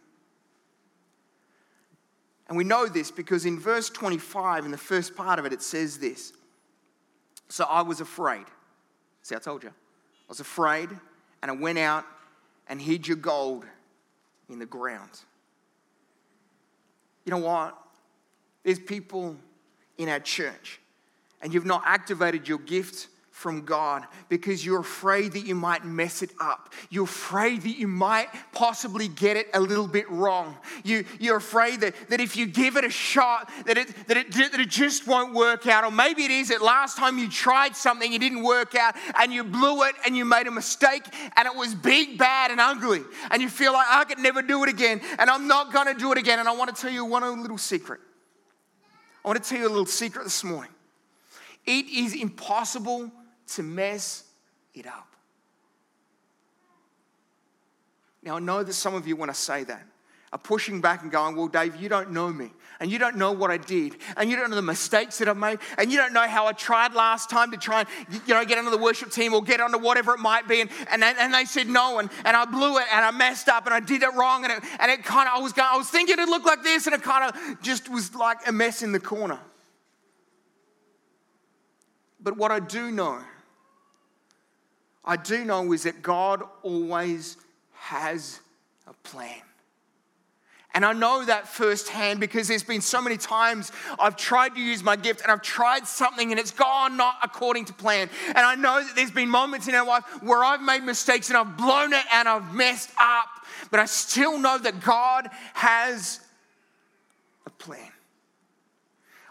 And 2.48 2.58
we 2.58 2.64
know 2.64 2.86
this 2.88 3.12
because 3.12 3.46
in 3.46 3.58
verse 3.58 3.88
25, 3.88 4.64
in 4.64 4.72
the 4.72 4.76
first 4.76 5.14
part 5.14 5.38
of 5.38 5.46
it, 5.46 5.52
it 5.52 5.62
says 5.62 5.98
this. 5.98 6.32
So 7.54 7.62
I 7.62 7.82
was 7.82 8.00
afraid. 8.00 8.46
See, 9.22 9.36
I 9.36 9.38
told 9.38 9.62
you. 9.62 9.68
I 9.68 10.28
was 10.28 10.40
afraid, 10.40 10.88
and 11.40 11.52
I 11.52 11.54
went 11.54 11.78
out 11.78 12.04
and 12.66 12.82
hid 12.82 13.06
your 13.06 13.16
gold 13.16 13.64
in 14.48 14.58
the 14.58 14.66
ground. 14.66 15.20
You 17.24 17.30
know 17.30 17.38
what? 17.38 17.78
There's 18.64 18.80
people 18.80 19.36
in 19.98 20.08
our 20.08 20.18
church, 20.18 20.80
and 21.42 21.54
you've 21.54 21.64
not 21.64 21.84
activated 21.86 22.48
your 22.48 22.58
gift 22.58 23.06
from 23.34 23.64
God 23.64 24.04
because 24.28 24.64
you're 24.64 24.78
afraid 24.78 25.32
that 25.32 25.44
you 25.44 25.56
might 25.56 25.84
mess 25.84 26.22
it 26.22 26.30
up. 26.40 26.72
You're 26.88 27.04
afraid 27.04 27.62
that 27.62 27.76
you 27.76 27.88
might 27.88 28.28
possibly 28.52 29.08
get 29.08 29.36
it 29.36 29.48
a 29.52 29.60
little 29.60 29.88
bit 29.88 30.08
wrong. 30.08 30.56
You, 30.84 31.04
you're 31.18 31.38
afraid 31.38 31.80
that, 31.80 31.94
that 32.10 32.20
if 32.20 32.36
you 32.36 32.46
give 32.46 32.76
it 32.76 32.84
a 32.84 32.90
shot, 32.90 33.50
that 33.66 33.76
it, 33.76 33.88
that, 34.06 34.16
it, 34.16 34.32
that 34.32 34.60
it 34.60 34.70
just 34.70 35.08
won't 35.08 35.34
work 35.34 35.66
out. 35.66 35.82
Or 35.82 35.90
maybe 35.90 36.22
it 36.24 36.30
is 36.30 36.50
that 36.50 36.62
last 36.62 36.96
time 36.96 37.18
you 37.18 37.28
tried 37.28 37.74
something, 37.74 38.12
it 38.12 38.20
didn't 38.20 38.44
work 38.44 38.76
out, 38.76 38.94
and 39.18 39.32
you 39.32 39.42
blew 39.42 39.82
it 39.82 39.96
and 40.06 40.16
you 40.16 40.24
made 40.24 40.46
a 40.46 40.52
mistake, 40.52 41.02
and 41.36 41.46
it 41.46 41.56
was 41.56 41.74
big, 41.74 42.16
bad, 42.16 42.52
and 42.52 42.60
ugly. 42.60 43.02
And 43.32 43.42
you 43.42 43.48
feel 43.48 43.72
like, 43.72 43.88
I 43.90 44.04
could 44.04 44.20
never 44.20 44.42
do 44.42 44.62
it 44.62 44.70
again, 44.70 45.00
and 45.18 45.28
I'm 45.28 45.48
not 45.48 45.72
going 45.72 45.92
to 45.92 45.94
do 45.94 46.12
it 46.12 46.18
again. 46.18 46.38
And 46.38 46.48
I 46.48 46.54
want 46.54 46.74
to 46.74 46.80
tell 46.80 46.92
you 46.92 47.04
one 47.04 47.42
little 47.42 47.58
secret. 47.58 47.98
I 49.24 49.28
want 49.28 49.42
to 49.42 49.50
tell 49.50 49.58
you 49.58 49.66
a 49.66 49.68
little 49.68 49.86
secret 49.86 50.22
this 50.22 50.44
morning. 50.44 50.70
It 51.66 51.86
is 51.86 52.14
impossible 52.14 53.10
to 53.48 53.62
mess 53.62 54.24
it 54.74 54.86
up. 54.86 55.14
Now, 58.22 58.36
I 58.36 58.40
know 58.40 58.62
that 58.62 58.72
some 58.72 58.94
of 58.94 59.06
you, 59.06 59.16
when 59.16 59.28
I 59.28 59.34
say 59.34 59.64
that, 59.64 59.86
are 60.32 60.38
pushing 60.38 60.80
back 60.80 61.02
and 61.02 61.12
going, 61.12 61.36
Well, 61.36 61.46
Dave, 61.46 61.76
you 61.76 61.88
don't 61.88 62.10
know 62.10 62.32
me, 62.32 62.50
and 62.80 62.90
you 62.90 62.98
don't 62.98 63.16
know 63.16 63.30
what 63.30 63.50
I 63.50 63.56
did, 63.56 63.96
and 64.16 64.28
you 64.30 64.36
don't 64.36 64.50
know 64.50 64.56
the 64.56 64.62
mistakes 64.62 65.18
that 65.18 65.28
I've 65.28 65.36
made, 65.36 65.58
and 65.78 65.92
you 65.92 65.98
don't 65.98 66.12
know 66.12 66.26
how 66.26 66.46
I 66.46 66.52
tried 66.52 66.94
last 66.94 67.30
time 67.30 67.50
to 67.52 67.56
try 67.56 67.80
and 67.80 67.88
you 68.26 68.34
know, 68.34 68.44
get 68.44 68.58
onto 68.58 68.70
the 68.70 68.78
worship 68.78 69.12
team 69.12 69.34
or 69.34 69.42
get 69.42 69.60
onto 69.60 69.78
whatever 69.78 70.14
it 70.14 70.18
might 70.18 70.48
be. 70.48 70.62
And, 70.62 70.70
and, 70.90 71.04
and 71.04 71.32
they 71.32 71.44
said 71.44 71.68
no, 71.68 71.98
and, 71.98 72.10
and 72.24 72.36
I 72.36 72.46
blew 72.46 72.78
it, 72.78 72.86
and 72.90 73.04
I 73.04 73.10
messed 73.10 73.48
up, 73.48 73.66
and 73.66 73.74
I 73.74 73.80
did 73.80 74.02
it 74.02 74.12
wrong, 74.14 74.44
and 74.44 74.54
it, 74.54 74.64
and 74.80 74.90
it 74.90 75.04
kind 75.04 75.28
of, 75.28 75.38
I 75.38 75.42
was, 75.42 75.52
going, 75.52 75.68
I 75.70 75.76
was 75.76 75.88
thinking 75.88 76.18
it 76.18 76.28
looked 76.28 76.46
like 76.46 76.62
this, 76.64 76.86
and 76.86 76.94
it 76.94 77.02
kind 77.02 77.30
of 77.32 77.62
just 77.62 77.88
was 77.88 78.14
like 78.14 78.38
a 78.48 78.52
mess 78.52 78.82
in 78.82 78.90
the 78.90 79.00
corner. 79.00 79.38
But 82.20 82.38
what 82.38 82.50
I 82.50 82.58
do 82.58 82.90
know 82.90 83.20
I 85.04 85.16
do 85.16 85.44
know 85.44 85.72
is 85.72 85.82
that 85.82 86.02
God 86.02 86.42
always 86.62 87.36
has 87.72 88.40
a 88.86 88.92
plan. 89.06 89.40
And 90.74 90.84
I 90.84 90.92
know 90.92 91.24
that 91.24 91.46
firsthand 91.46 92.18
because 92.18 92.48
there's 92.48 92.64
been 92.64 92.80
so 92.80 93.00
many 93.00 93.16
times 93.16 93.70
I've 93.96 94.16
tried 94.16 94.56
to 94.56 94.60
use 94.60 94.82
my 94.82 94.96
gift 94.96 95.22
and 95.22 95.30
I've 95.30 95.42
tried 95.42 95.86
something 95.86 96.32
and 96.32 96.40
it's 96.40 96.50
gone 96.50 96.96
not 96.96 97.16
according 97.22 97.66
to 97.66 97.72
plan. 97.72 98.10
And 98.28 98.38
I 98.38 98.56
know 98.56 98.82
that 98.82 98.96
there's 98.96 99.12
been 99.12 99.28
moments 99.28 99.68
in 99.68 99.74
our 99.76 99.86
life 99.86 100.02
where 100.20 100.42
I've 100.42 100.62
made 100.62 100.82
mistakes 100.82 101.28
and 101.28 101.38
I've 101.38 101.56
blown 101.56 101.92
it 101.92 102.04
and 102.12 102.28
I've 102.28 102.52
messed 102.52 102.90
up. 102.98 103.28
But 103.70 103.78
I 103.78 103.84
still 103.84 104.36
know 104.36 104.58
that 104.58 104.80
God 104.80 105.30
has 105.52 106.18
a 107.46 107.50
plan. 107.50 107.92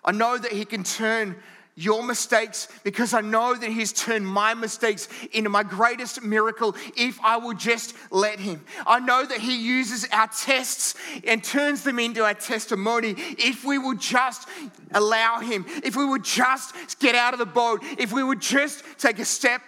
I 0.05 0.13
know 0.13 0.37
that 0.37 0.53
He 0.53 0.63
can 0.63 0.85
turn 0.85 1.35
your 1.75 2.03
mistakes 2.03 2.67
because 2.83 3.13
I 3.13 3.21
know 3.21 3.55
that 3.55 3.69
He's 3.69 3.91
turned 3.91 4.27
my 4.27 4.53
mistakes 4.53 5.09
into 5.31 5.49
my 5.49 5.63
greatest 5.63 6.21
miracle 6.21 6.75
if 6.95 7.19
I 7.21 7.37
will 7.37 7.53
just 7.53 7.95
let 8.11 8.39
Him. 8.39 8.63
I 8.85 8.99
know 8.99 9.25
that 9.25 9.39
He 9.39 9.57
uses 9.57 10.07
our 10.11 10.27
tests 10.27 10.95
and 11.25 11.43
turns 11.43 11.83
them 11.83 11.97
into 11.97 12.23
our 12.23 12.35
testimony 12.35 13.15
if 13.17 13.65
we 13.65 13.77
will 13.77 13.95
just 13.95 14.47
allow 14.93 15.39
Him, 15.39 15.65
if 15.83 15.95
we 15.95 16.05
would 16.05 16.23
just 16.23 16.99
get 16.99 17.15
out 17.15 17.33
of 17.33 17.39
the 17.39 17.45
boat, 17.45 17.81
if 17.97 18.11
we 18.11 18.23
would 18.23 18.41
just 18.41 18.83
take 18.99 19.19
a 19.19 19.25
step 19.25 19.61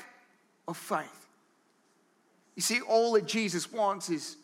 of 0.68 0.78
faith. 0.78 1.28
You 2.56 2.62
see, 2.62 2.82
all 2.82 3.13
that 3.13 3.26
Jesus 3.26 3.72
wants 3.72 4.10
is 4.10 4.38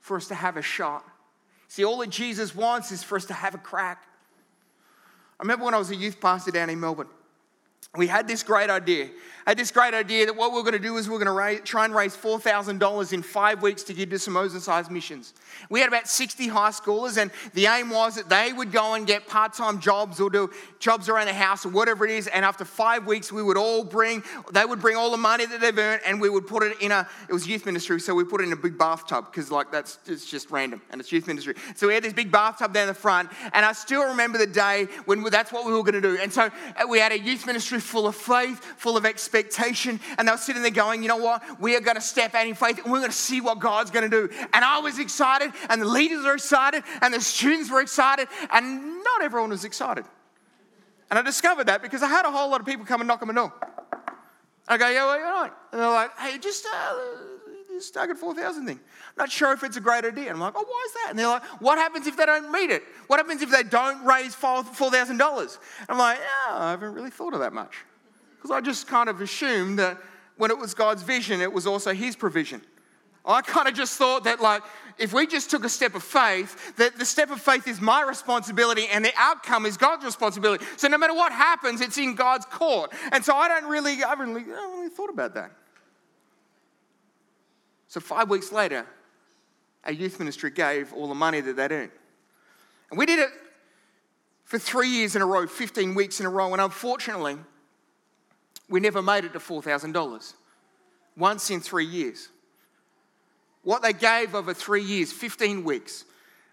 for 0.00 0.16
us 0.16 0.28
to 0.28 0.34
have 0.34 0.56
a 0.56 0.62
shot. 0.62 1.04
See, 1.68 1.84
all 1.84 1.98
that 1.98 2.10
Jesus 2.10 2.54
wants 2.54 2.90
is 2.92 3.02
for 3.02 3.16
us 3.16 3.26
to 3.26 3.34
have 3.34 3.54
a 3.54 3.58
crack. 3.58 4.02
I 5.38 5.44
remember 5.44 5.64
when 5.64 5.74
I 5.74 5.78
was 5.78 5.90
a 5.90 5.96
youth 5.96 6.20
pastor 6.20 6.50
down 6.50 6.68
in 6.70 6.80
Melbourne, 6.80 7.06
we 7.96 8.06
had 8.06 8.28
this 8.28 8.42
great 8.42 8.70
idea 8.70 9.08
had 9.48 9.56
this 9.56 9.70
great 9.70 9.94
idea 9.94 10.26
that 10.26 10.36
what 10.36 10.52
we're 10.52 10.60
going 10.60 10.74
to 10.74 10.78
do 10.78 10.98
is 10.98 11.08
we're 11.08 11.24
going 11.24 11.56
to 11.56 11.64
try 11.64 11.86
and 11.86 11.94
raise 11.94 12.14
$4,000 12.14 13.12
in 13.14 13.22
five 13.22 13.62
weeks 13.62 13.82
to 13.84 13.94
give 13.94 14.10
to 14.10 14.18
some 14.18 14.36
oversized 14.36 14.90
missions. 14.90 15.32
We 15.70 15.80
had 15.80 15.88
about 15.88 16.06
60 16.06 16.48
high 16.48 16.68
schoolers, 16.68 17.16
and 17.16 17.30
the 17.54 17.64
aim 17.64 17.88
was 17.88 18.16
that 18.16 18.28
they 18.28 18.52
would 18.52 18.72
go 18.72 18.92
and 18.92 19.06
get 19.06 19.26
part 19.26 19.54
time 19.54 19.80
jobs 19.80 20.20
or 20.20 20.28
do 20.28 20.50
jobs 20.80 21.08
around 21.08 21.28
the 21.28 21.32
house 21.32 21.64
or 21.64 21.70
whatever 21.70 22.04
it 22.04 22.10
is. 22.10 22.26
And 22.26 22.44
after 22.44 22.66
five 22.66 23.06
weeks, 23.06 23.32
we 23.32 23.42
would 23.42 23.56
all 23.56 23.84
bring, 23.84 24.22
they 24.52 24.66
would 24.66 24.80
bring 24.80 24.96
all 24.96 25.10
the 25.10 25.16
money 25.16 25.46
that 25.46 25.62
they've 25.62 25.78
earned, 25.78 26.02
and 26.04 26.20
we 26.20 26.28
would 26.28 26.46
put 26.46 26.62
it 26.62 26.78
in 26.82 26.92
a, 26.92 27.08
it 27.26 27.32
was 27.32 27.46
youth 27.46 27.64
ministry, 27.64 28.00
so 28.00 28.14
we 28.14 28.24
put 28.24 28.42
it 28.42 28.44
in 28.44 28.52
a 28.52 28.56
big 28.56 28.76
bathtub 28.76 29.32
because, 29.32 29.50
like, 29.50 29.72
that's 29.72 29.98
it's 30.04 30.30
just 30.30 30.50
random 30.50 30.82
and 30.90 31.00
it's 31.00 31.10
youth 31.10 31.26
ministry. 31.26 31.54
So 31.74 31.88
we 31.88 31.94
had 31.94 32.02
this 32.04 32.12
big 32.12 32.30
bathtub 32.30 32.74
down 32.74 32.86
the 32.86 32.92
front, 32.92 33.30
and 33.54 33.64
I 33.64 33.72
still 33.72 34.08
remember 34.08 34.36
the 34.36 34.46
day 34.46 34.88
when 35.06 35.22
that's 35.30 35.52
what 35.52 35.64
we 35.64 35.72
were 35.72 35.82
going 35.82 35.94
to 35.94 36.02
do. 36.02 36.18
And 36.20 36.30
so 36.30 36.50
uh, 36.76 36.86
we 36.86 36.98
had 36.98 37.12
a 37.12 37.18
youth 37.18 37.46
ministry 37.46 37.77
full 37.80 38.06
of 38.06 38.16
faith, 38.16 38.62
full 38.76 38.96
of 38.96 39.04
expectation. 39.06 40.00
And 40.16 40.26
they 40.26 40.32
were 40.32 40.38
sitting 40.38 40.62
there 40.62 40.70
going, 40.70 41.02
you 41.02 41.08
know 41.08 41.16
what? 41.16 41.42
We 41.60 41.76
are 41.76 41.80
going 41.80 41.96
to 41.96 42.00
step 42.00 42.34
out 42.34 42.46
in 42.46 42.54
faith 42.54 42.78
and 42.82 42.92
we're 42.92 43.00
going 43.00 43.10
to 43.10 43.16
see 43.16 43.40
what 43.40 43.58
God's 43.58 43.90
going 43.90 44.08
to 44.10 44.28
do. 44.28 44.32
And 44.52 44.64
I 44.64 44.78
was 44.80 44.98
excited, 44.98 45.52
and 45.68 45.82
the 45.82 45.86
leaders 45.86 46.24
were 46.24 46.34
excited, 46.34 46.82
and 47.02 47.12
the 47.12 47.20
students 47.20 47.70
were 47.70 47.80
excited, 47.80 48.28
and 48.50 49.02
not 49.02 49.22
everyone 49.22 49.50
was 49.50 49.64
excited. 49.64 50.04
And 51.10 51.18
I 51.18 51.22
discovered 51.22 51.68
that 51.68 51.82
because 51.82 52.02
I 52.02 52.08
had 52.08 52.26
a 52.26 52.30
whole 52.30 52.50
lot 52.50 52.60
of 52.60 52.66
people 52.66 52.84
come 52.84 53.00
and 53.00 53.08
knock 53.08 53.22
on 53.22 53.28
my 53.28 53.34
door. 53.34 53.52
I 54.68 54.76
go, 54.76 54.88
yeah, 54.88 55.06
well, 55.06 55.18
you're. 55.18 55.54
And 55.72 55.80
they're 55.80 55.88
like, 55.88 56.16
hey, 56.18 56.38
just 56.38 56.66
uh, 56.66 56.94
this 57.78 57.90
target 57.90 58.18
4,000 58.18 58.66
thing. 58.66 58.76
I'm 58.78 59.14
not 59.16 59.30
sure 59.30 59.52
if 59.52 59.62
it's 59.62 59.76
a 59.76 59.80
great 59.80 60.04
idea. 60.04 60.26
And 60.26 60.34
I'm 60.34 60.40
like, 60.40 60.54
oh, 60.56 60.64
why 60.66 60.84
is 60.86 60.92
that? 60.94 61.06
And 61.10 61.18
they're 61.18 61.28
like, 61.28 61.44
what 61.60 61.78
happens 61.78 62.06
if 62.06 62.16
they 62.16 62.26
don't 62.26 62.50
meet 62.52 62.70
it? 62.70 62.82
What 63.06 63.18
happens 63.18 63.42
if 63.42 63.50
they 63.50 63.62
don't 63.62 64.04
raise 64.04 64.34
$4,000? 64.34 65.58
I'm 65.88 65.98
like, 65.98 66.18
yeah, 66.18 66.56
I 66.56 66.70
haven't 66.70 66.94
really 66.94 67.10
thought 67.10 67.34
of 67.34 67.40
that 67.40 67.52
much. 67.52 67.84
Because 68.36 68.50
I 68.50 68.60
just 68.60 68.86
kind 68.86 69.08
of 69.08 69.20
assumed 69.20 69.78
that 69.78 69.98
when 70.36 70.50
it 70.50 70.58
was 70.58 70.74
God's 70.74 71.02
vision, 71.02 71.40
it 71.40 71.52
was 71.52 71.66
also 71.66 71.92
His 71.92 72.14
provision. 72.16 72.62
I 73.24 73.42
kind 73.42 73.68
of 73.68 73.74
just 73.74 73.98
thought 73.98 74.24
that, 74.24 74.40
like, 74.40 74.62
if 74.96 75.12
we 75.12 75.26
just 75.26 75.50
took 75.50 75.64
a 75.64 75.68
step 75.68 75.94
of 75.94 76.02
faith, 76.02 76.76
that 76.76 76.98
the 76.98 77.04
step 77.04 77.30
of 77.30 77.40
faith 77.40 77.68
is 77.68 77.80
my 77.80 78.02
responsibility 78.02 78.86
and 78.86 79.04
the 79.04 79.12
outcome 79.16 79.66
is 79.66 79.76
God's 79.76 80.04
responsibility. 80.04 80.64
So 80.76 80.88
no 80.88 80.96
matter 80.96 81.14
what 81.14 81.30
happens, 81.30 81.80
it's 81.80 81.98
in 81.98 82.14
God's 82.14 82.46
court. 82.46 82.92
And 83.12 83.22
so 83.24 83.34
I 83.34 83.48
don't 83.48 83.66
really, 83.66 84.02
I 84.02 84.08
haven't 84.08 84.32
really, 84.32 84.50
I 84.50 84.60
haven't 84.60 84.76
really 84.78 84.88
thought 84.88 85.10
about 85.10 85.34
that. 85.34 85.52
So 87.88 88.00
five 88.00 88.30
weeks 88.30 88.52
later, 88.52 88.86
our 89.84 89.92
youth 89.92 90.18
ministry 90.18 90.50
gave 90.50 90.92
all 90.92 91.08
the 91.08 91.14
money 91.14 91.40
that 91.40 91.56
they'd 91.56 91.72
earned. 91.72 91.92
And 92.90 92.98
we 92.98 93.06
did 93.06 93.18
it 93.18 93.30
for 94.44 94.58
three 94.58 94.88
years 94.88 95.16
in 95.16 95.22
a 95.22 95.26
row, 95.26 95.46
15 95.46 95.94
weeks 95.94 96.20
in 96.20 96.26
a 96.26 96.30
row. 96.30 96.52
And 96.52 96.60
unfortunately, 96.60 97.38
we 98.68 98.80
never 98.80 99.00
made 99.02 99.24
it 99.24 99.32
to 99.32 99.38
$4,000. 99.38 100.34
once 101.16 101.50
in 101.50 101.60
three 101.60 101.86
years. 101.86 102.28
What 103.62 103.82
they 103.82 103.92
gave 103.92 104.36
over 104.36 104.54
three 104.54 104.84
years, 104.84 105.12
15 105.12 105.64
weeks, 105.64 106.04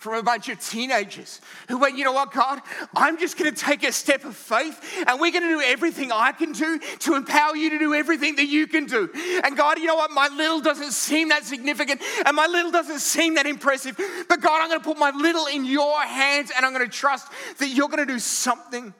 from 0.06 0.14
a 0.14 0.22
bunch 0.22 0.50
of 0.50 0.60
teenagers 0.60 1.42
who 1.68 1.80
went, 1.80 1.98
you 1.98 2.06
know 2.06 2.12
what, 2.12 2.32
God, 2.32 2.62
I'm 2.96 3.18
just 3.18 3.40
going 3.40 3.52
to 3.52 3.60
take 3.60 3.84
a 3.84 3.92
step 3.92 4.24
of 4.24 4.36
faith 4.36 4.80
and 5.08 5.20
we're 5.20 5.32
going 5.32 5.42
to 5.42 5.50
do 5.50 5.62
everything 5.62 6.12
I 6.12 6.32
can 6.32 6.52
do 6.52 6.78
to 7.00 7.16
empower 7.16 7.56
you 7.56 7.72
to 7.72 7.80
do 7.80 7.96
everything 7.96 8.36
that 8.36 8.46
you 8.46 8.68
can 8.68 8.86
do. 8.86 9.10
And 9.44 9.58
God, 9.58 9.80
you 9.80 9.86
know 9.86 9.96
what, 9.96 10.12
my 10.12 10.28
little 10.28 10.62
doesn't 10.62 10.92
seem 10.92 11.30
that 11.30 11.44
significant 11.44 12.04
and 12.24 12.36
my 12.36 12.46
little 12.46 12.70
doesn't 12.70 13.00
seem 13.00 13.34
that 13.34 13.48
impressive, 13.48 14.00
but 14.30 14.42
God, 14.42 14.62
I'm 14.62 14.70
going 14.70 14.80
to 14.80 14.86
put 14.86 15.00
my 15.00 15.10
little 15.10 15.48
in 15.48 15.66
your 15.66 16.00
hands 16.04 16.52
and 16.56 16.64
I'm 16.64 16.72
going 16.72 16.86
to 16.86 16.92
trust 16.92 17.28
that 17.58 17.70
you're 17.70 17.90
going 17.90 18.06
to 18.06 18.14
do 18.14 18.20
something 18.20 18.94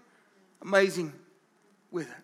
amazing 0.64 1.14
with 1.92 2.10
it. 2.10 2.18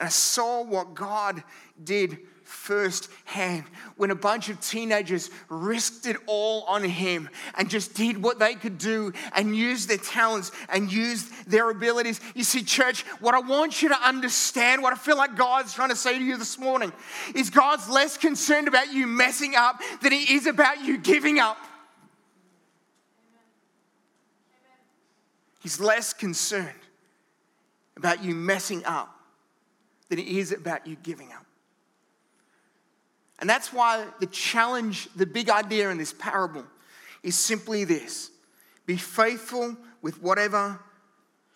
And 0.00 0.06
I 0.06 0.10
saw 0.10 0.64
what 0.64 0.94
God 0.94 1.44
did 1.84 2.18
firsthand 2.44 3.64
when 3.96 4.10
a 4.10 4.14
bunch 4.14 4.48
of 4.48 4.60
teenagers 4.60 5.30
risked 5.48 6.06
it 6.06 6.16
all 6.26 6.62
on 6.64 6.84
him 6.84 7.28
and 7.56 7.68
just 7.68 7.94
did 7.94 8.22
what 8.22 8.38
they 8.38 8.54
could 8.54 8.78
do 8.78 9.12
and 9.34 9.56
used 9.56 9.88
their 9.88 9.98
talents 9.98 10.52
and 10.68 10.92
used 10.92 11.50
their 11.50 11.70
abilities. 11.70 12.20
You 12.34 12.44
see, 12.44 12.62
church, 12.62 13.02
what 13.20 13.34
I 13.34 13.40
want 13.40 13.82
you 13.82 13.88
to 13.88 14.06
understand, 14.06 14.82
what 14.82 14.92
I 14.92 14.96
feel 14.96 15.16
like 15.16 15.36
God's 15.36 15.74
trying 15.74 15.90
to 15.90 15.96
say 15.96 16.18
to 16.18 16.24
you 16.24 16.36
this 16.36 16.58
morning, 16.58 16.92
is 17.34 17.50
God's 17.50 17.88
less 17.88 18.16
concerned 18.16 18.68
about 18.68 18.92
you 18.92 19.06
messing 19.06 19.54
up 19.56 19.80
than 20.02 20.12
He 20.12 20.34
is 20.34 20.46
about 20.46 20.84
you 20.84 20.98
giving 20.98 21.38
up. 21.38 21.58
He's 25.60 25.80
less 25.80 26.12
concerned 26.12 26.68
about 27.96 28.22
you 28.22 28.34
messing 28.34 28.84
up 28.84 29.18
than 30.10 30.18
He 30.18 30.38
is 30.38 30.52
about 30.52 30.86
you 30.86 30.96
giving 31.02 31.32
up. 31.32 31.43
And 33.40 33.50
that's 33.50 33.72
why 33.72 34.06
the 34.20 34.26
challenge, 34.26 35.08
the 35.16 35.26
big 35.26 35.50
idea 35.50 35.90
in 35.90 35.98
this 35.98 36.12
parable 36.12 36.64
is 37.22 37.36
simply 37.36 37.84
this 37.84 38.30
be 38.86 38.96
faithful 38.96 39.76
with 40.02 40.22
whatever 40.22 40.78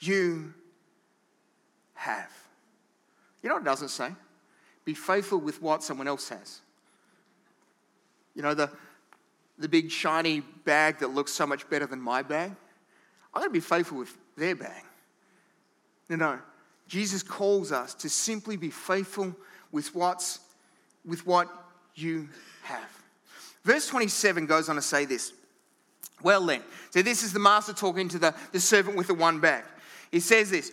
you 0.01 0.55
have. 1.95 2.31
You 3.43 3.49
know 3.49 3.57
what 3.57 3.63
it 3.63 3.67
doesn't 3.67 3.89
say? 3.89 4.11
Be 4.85 4.95
faithful 4.95 5.39
with 5.39 5.61
what 5.61 5.83
someone 5.83 6.09
else 6.09 6.29
has. 6.31 6.61
You 8.35 8.43
know, 8.43 8.55
the, 8.55 8.71
the 9.59 9.69
big 9.69 9.91
shiny 9.91 10.41
bag 10.41 10.99
that 11.01 11.09
looks 11.09 11.33
so 11.33 11.47
much 11.47 11.69
better 11.69 11.87
than 11.87 12.01
my 12.01 12.23
bag? 12.23 12.53
I'm 13.35 13.41
going 13.41 13.51
to 13.51 13.53
be 13.53 13.61
faithful 13.61 13.99
with 13.99 14.17
their 14.37 14.55
bag. 14.55 14.85
No, 16.09 16.17
no. 16.17 16.39
Jesus 16.87 17.23
calls 17.23 17.71
us 17.71 17.95
to 17.97 18.09
simply 18.09 18.57
be 18.57 18.71
faithful 18.71 19.37
with 19.71 19.95
what's 19.95 20.41
with 21.05 21.27
what 21.27 21.49
you 22.01 22.29
have. 22.63 22.89
Verse 23.65 23.87
27 23.89 24.47
goes 24.47 24.69
on 24.69 24.77
to 24.77 24.83
say 24.83 25.05
this. 25.05 25.33
Well, 26.23 26.45
then, 26.47 26.63
so 26.91 27.03
this 27.03 27.23
is 27.23 27.33
the 27.33 27.39
master 27.39 27.73
talking 27.73 28.09
to 28.09 28.19
the, 28.19 28.35
the 28.53 28.61
servant 28.61 28.97
with 28.97 29.07
the 29.07 29.15
one 29.15 29.41
bag. 29.41 29.65
He 30.11 30.21
says 30.21 30.51
this 30.51 30.73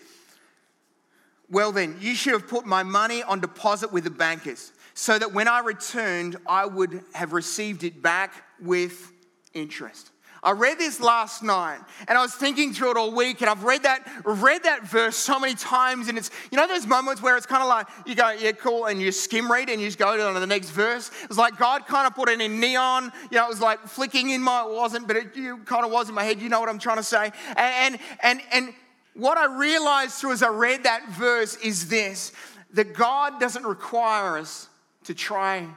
Well, 1.49 1.71
then, 1.71 1.97
you 1.99 2.15
should 2.15 2.33
have 2.33 2.47
put 2.47 2.65
my 2.65 2.83
money 2.83 3.21
on 3.21 3.41
deposit 3.41 3.91
with 3.91 4.03
the 4.03 4.09
bankers, 4.09 4.71
so 4.93 5.19
that 5.19 5.33
when 5.33 5.47
I 5.47 5.59
returned, 5.59 6.37
I 6.47 6.65
would 6.65 7.03
have 7.13 7.33
received 7.33 7.83
it 7.83 8.01
back 8.01 8.33
with 8.59 9.11
interest. 9.53 10.11
I 10.45 10.51
read 10.51 10.77
this 10.77 11.01
last 11.01 11.41
night 11.41 11.79
and 12.07 12.17
I 12.17 12.21
was 12.21 12.35
thinking 12.35 12.71
through 12.71 12.91
it 12.91 12.97
all 12.97 13.11
week 13.11 13.41
and 13.41 13.49
I've 13.49 13.63
read 13.63 13.81
that, 13.81 14.07
read 14.23 14.61
that 14.63 14.87
verse 14.87 15.17
so 15.17 15.39
many 15.39 15.55
times 15.55 16.07
and 16.07 16.19
it's, 16.19 16.29
you 16.51 16.57
know, 16.57 16.67
those 16.67 16.85
moments 16.85 17.19
where 17.19 17.35
it's 17.35 17.47
kind 17.47 17.63
of 17.63 17.67
like, 17.67 17.87
you 18.05 18.13
go, 18.13 18.29
yeah, 18.29 18.51
cool, 18.51 18.85
and 18.85 19.01
you 19.01 19.11
skim 19.11 19.51
read 19.51 19.69
and 19.69 19.81
you 19.81 19.87
just 19.87 19.97
go 19.97 20.15
to 20.33 20.39
the 20.39 20.45
next 20.45 20.69
verse. 20.69 21.09
It's 21.23 21.37
like 21.37 21.57
God 21.57 21.87
kind 21.87 22.05
of 22.05 22.13
put 22.13 22.29
it 22.29 22.39
in 22.39 22.59
neon, 22.59 23.11
you 23.31 23.37
know, 23.37 23.45
it 23.45 23.49
was 23.49 23.59
like 23.59 23.79
flicking 23.87 24.29
in 24.29 24.41
my, 24.43 24.61
it 24.61 24.71
wasn't, 24.71 25.07
but 25.07 25.15
it, 25.17 25.33
kind 25.65 25.83
of 25.83 25.91
was 25.91 26.09
in 26.09 26.15
my 26.15 26.23
head, 26.23 26.39
you 26.39 26.47
know 26.47 26.59
what 26.59 26.69
I'm 26.69 26.79
trying 26.79 26.97
to 26.97 27.03
say? 27.03 27.31
And, 27.55 27.95
and, 27.95 27.99
and, 28.21 28.41
and 28.53 28.73
what 29.15 29.39
I 29.39 29.57
realized 29.57 30.13
through 30.13 30.33
as 30.33 30.43
I 30.43 30.49
read 30.49 30.83
that 30.83 31.09
verse 31.09 31.55
is 31.57 31.89
this, 31.89 32.33
that 32.73 32.93
God 32.93 33.39
doesn't 33.39 33.65
require 33.65 34.37
us 34.37 34.69
to 35.05 35.15
try 35.15 35.67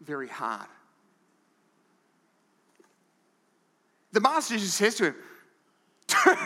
very 0.00 0.28
hard. 0.28 0.66
The 4.12 4.20
master 4.20 4.56
just 4.56 4.76
says 4.76 4.94
to 4.96 5.06
him, 5.06 5.14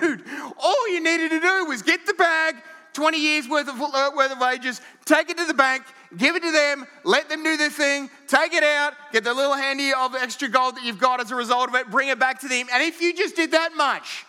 Dude, 0.00 0.22
all 0.58 0.88
you 0.88 1.02
needed 1.02 1.30
to 1.30 1.40
do 1.40 1.64
was 1.66 1.82
get 1.82 2.06
the 2.06 2.14
bag, 2.14 2.56
20 2.92 3.18
years 3.18 3.48
worth 3.48 3.68
of, 3.68 3.80
uh, 3.80 4.10
worth 4.16 4.32
of 4.32 4.38
wages, 4.38 4.80
take 5.04 5.28
it 5.28 5.36
to 5.36 5.44
the 5.44 5.54
bank, 5.54 5.82
give 6.16 6.36
it 6.36 6.42
to 6.42 6.52
them, 6.52 6.86
let 7.04 7.28
them 7.28 7.42
do 7.42 7.56
their 7.56 7.70
thing, 7.70 8.08
take 8.28 8.54
it 8.54 8.62
out, 8.62 8.94
get 9.12 9.24
the 9.24 9.34
little 9.34 9.54
handy 9.54 9.92
of 9.92 10.14
extra 10.14 10.48
gold 10.48 10.76
that 10.76 10.84
you've 10.84 10.98
got 10.98 11.20
as 11.20 11.30
a 11.30 11.34
result 11.34 11.68
of 11.68 11.74
it, 11.74 11.90
bring 11.90 12.08
it 12.08 12.18
back 12.18 12.40
to 12.40 12.48
them. 12.48 12.66
And 12.72 12.82
if 12.82 13.00
you 13.00 13.14
just 13.14 13.34
did 13.36 13.50
that 13.50 13.74
much, 13.76 14.24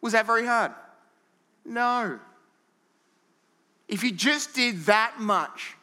was 0.00 0.12
that 0.12 0.26
very 0.26 0.46
hard? 0.46 0.72
No. 1.64 2.18
If 3.88 4.02
you 4.02 4.12
just 4.12 4.54
did 4.54 4.84
that 4.84 5.20
much, 5.20 5.76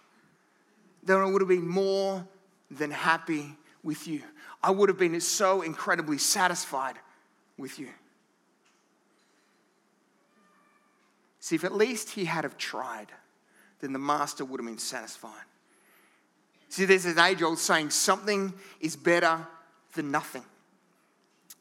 then 1.04 1.18
I 1.18 1.26
would 1.26 1.42
have 1.42 1.50
been 1.50 1.68
more 1.68 2.26
than 2.72 2.92
happy 2.92 3.56
with 3.84 4.08
you. 4.08 4.22
I 4.62 4.72
would 4.72 4.90
have 4.90 4.98
been 4.98 5.20
so 5.22 5.62
incredibly 5.62 6.18
satisfied 6.18 6.96
with 7.58 7.80
you. 7.80 7.90
See, 11.40 11.56
if 11.56 11.64
at 11.64 11.74
least 11.74 12.12
he 12.12 12.26
had 12.26 12.44
have 12.44 12.58
tried, 12.58 13.08
then 13.80 13.94
the 13.94 14.00
master 14.00 14.44
would 14.44 14.60
have 14.60 14.68
been 14.68 14.78
satisfied. 14.78 15.46
See, 16.68 16.86
there's 16.86 17.06
an 17.06 17.18
age 17.18 17.42
old 17.42 17.58
saying, 17.58 17.90
something 17.90 18.54
is 18.80 18.96
better 18.96 19.48
than 19.94 20.12
nothing. 20.12 20.44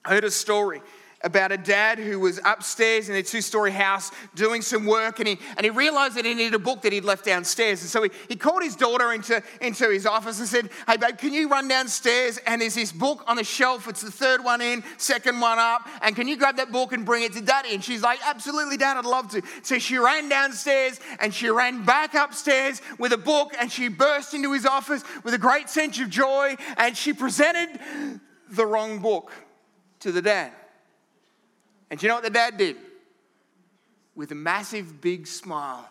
I 0.05 0.11
heard 0.11 0.25
a 0.25 0.31
story 0.31 0.83
about 1.23 1.51
a 1.51 1.57
dad 1.57 1.99
who 1.99 2.21
was 2.21 2.39
upstairs 2.45 3.09
in 3.09 3.17
a 3.17 3.23
two 3.23 3.41
story 3.41 3.73
house 3.73 4.13
doing 4.35 4.63
some 4.63 4.87
work 4.87 5.19
and 5.19 5.29
he, 5.29 5.39
and 5.57 5.65
he 5.65 5.71
realized 5.71 6.15
that 6.15 6.25
he 6.25 6.33
needed 6.33 6.55
a 6.55 6.59
book 6.59 6.83
that 6.83 6.93
he'd 6.93 7.05
left 7.05 7.25
downstairs. 7.25 7.81
And 7.81 7.91
so 7.91 8.05
he, 8.05 8.11
he 8.29 8.37
called 8.37 8.63
his 8.63 8.77
daughter 8.77 9.13
into, 9.13 9.43
into 9.61 9.91
his 9.91 10.07
office 10.07 10.39
and 10.39 10.49
said, 10.49 10.71
Hey, 10.87 10.97
babe, 10.97 11.19
can 11.19 11.33
you 11.33 11.49
run 11.49 11.67
downstairs? 11.67 12.39
And 12.47 12.63
there's 12.63 12.77
this 12.77 12.93
book 12.93 13.25
on 13.27 13.37
the 13.37 13.45
shelf. 13.45 13.89
It's 13.89 14.03
the 14.03 14.13
third 14.13 14.45
one 14.45 14.61
in, 14.61 14.85
second 14.97 15.41
one 15.41 15.59
up. 15.59 15.89
And 16.03 16.15
can 16.15 16.29
you 16.29 16.37
grab 16.37 16.57
that 16.57 16.71
book 16.71 16.93
and 16.93 17.05
bring 17.05 17.25
it 17.25 17.33
to 17.33 17.41
daddy? 17.41 17.75
And 17.75 17.83
she's 17.83 18.03
like, 18.03 18.21
Absolutely, 18.25 18.77
dad, 18.77 18.97
I'd 18.97 19.05
love 19.05 19.29
to. 19.31 19.43
So 19.63 19.79
she 19.79 19.99
ran 19.99 20.29
downstairs 20.29 21.01
and 21.19 21.35
she 21.35 21.49
ran 21.49 21.85
back 21.85 22.15
upstairs 22.15 22.81
with 22.99 23.13
a 23.13 23.19
book 23.19 23.55
and 23.59 23.73
she 23.73 23.89
burst 23.89 24.35
into 24.35 24.53
his 24.53 24.67
office 24.67 25.03
with 25.25 25.35
a 25.35 25.39
great 25.39 25.69
sense 25.69 25.99
of 25.99 26.11
joy 26.11 26.57
and 26.77 26.97
she 26.97 27.13
presented 27.13 27.81
the 28.51 28.65
wrong 28.65 29.01
book 29.01 29.33
to 30.01 30.13
the 30.13 30.23
dad. 30.23 30.53
And 31.91 32.03
you 32.03 32.09
know 32.09 32.15
what 32.15 32.25
the 32.25 32.31
dad 32.31 32.57
did? 32.57 32.77
With 34.15 34.33
a 34.33 34.35
massive 34.35 35.01
big 35.01 35.27
smile, 35.27 35.89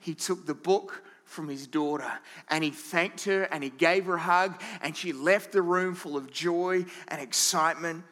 he 0.00 0.14
took 0.14 0.46
the 0.46 0.54
book 0.54 1.02
from 1.24 1.48
his 1.48 1.66
daughter 1.66 2.10
and 2.48 2.64
he 2.64 2.70
thanked 2.70 3.24
her 3.24 3.44
and 3.44 3.62
he 3.62 3.70
gave 3.70 4.06
her 4.06 4.14
a 4.14 4.20
hug 4.20 4.60
and 4.82 4.96
she 4.96 5.12
left 5.12 5.52
the 5.52 5.62
room 5.62 5.94
full 5.94 6.16
of 6.16 6.30
joy 6.30 6.84
and 7.08 7.20
excitement 7.20 8.04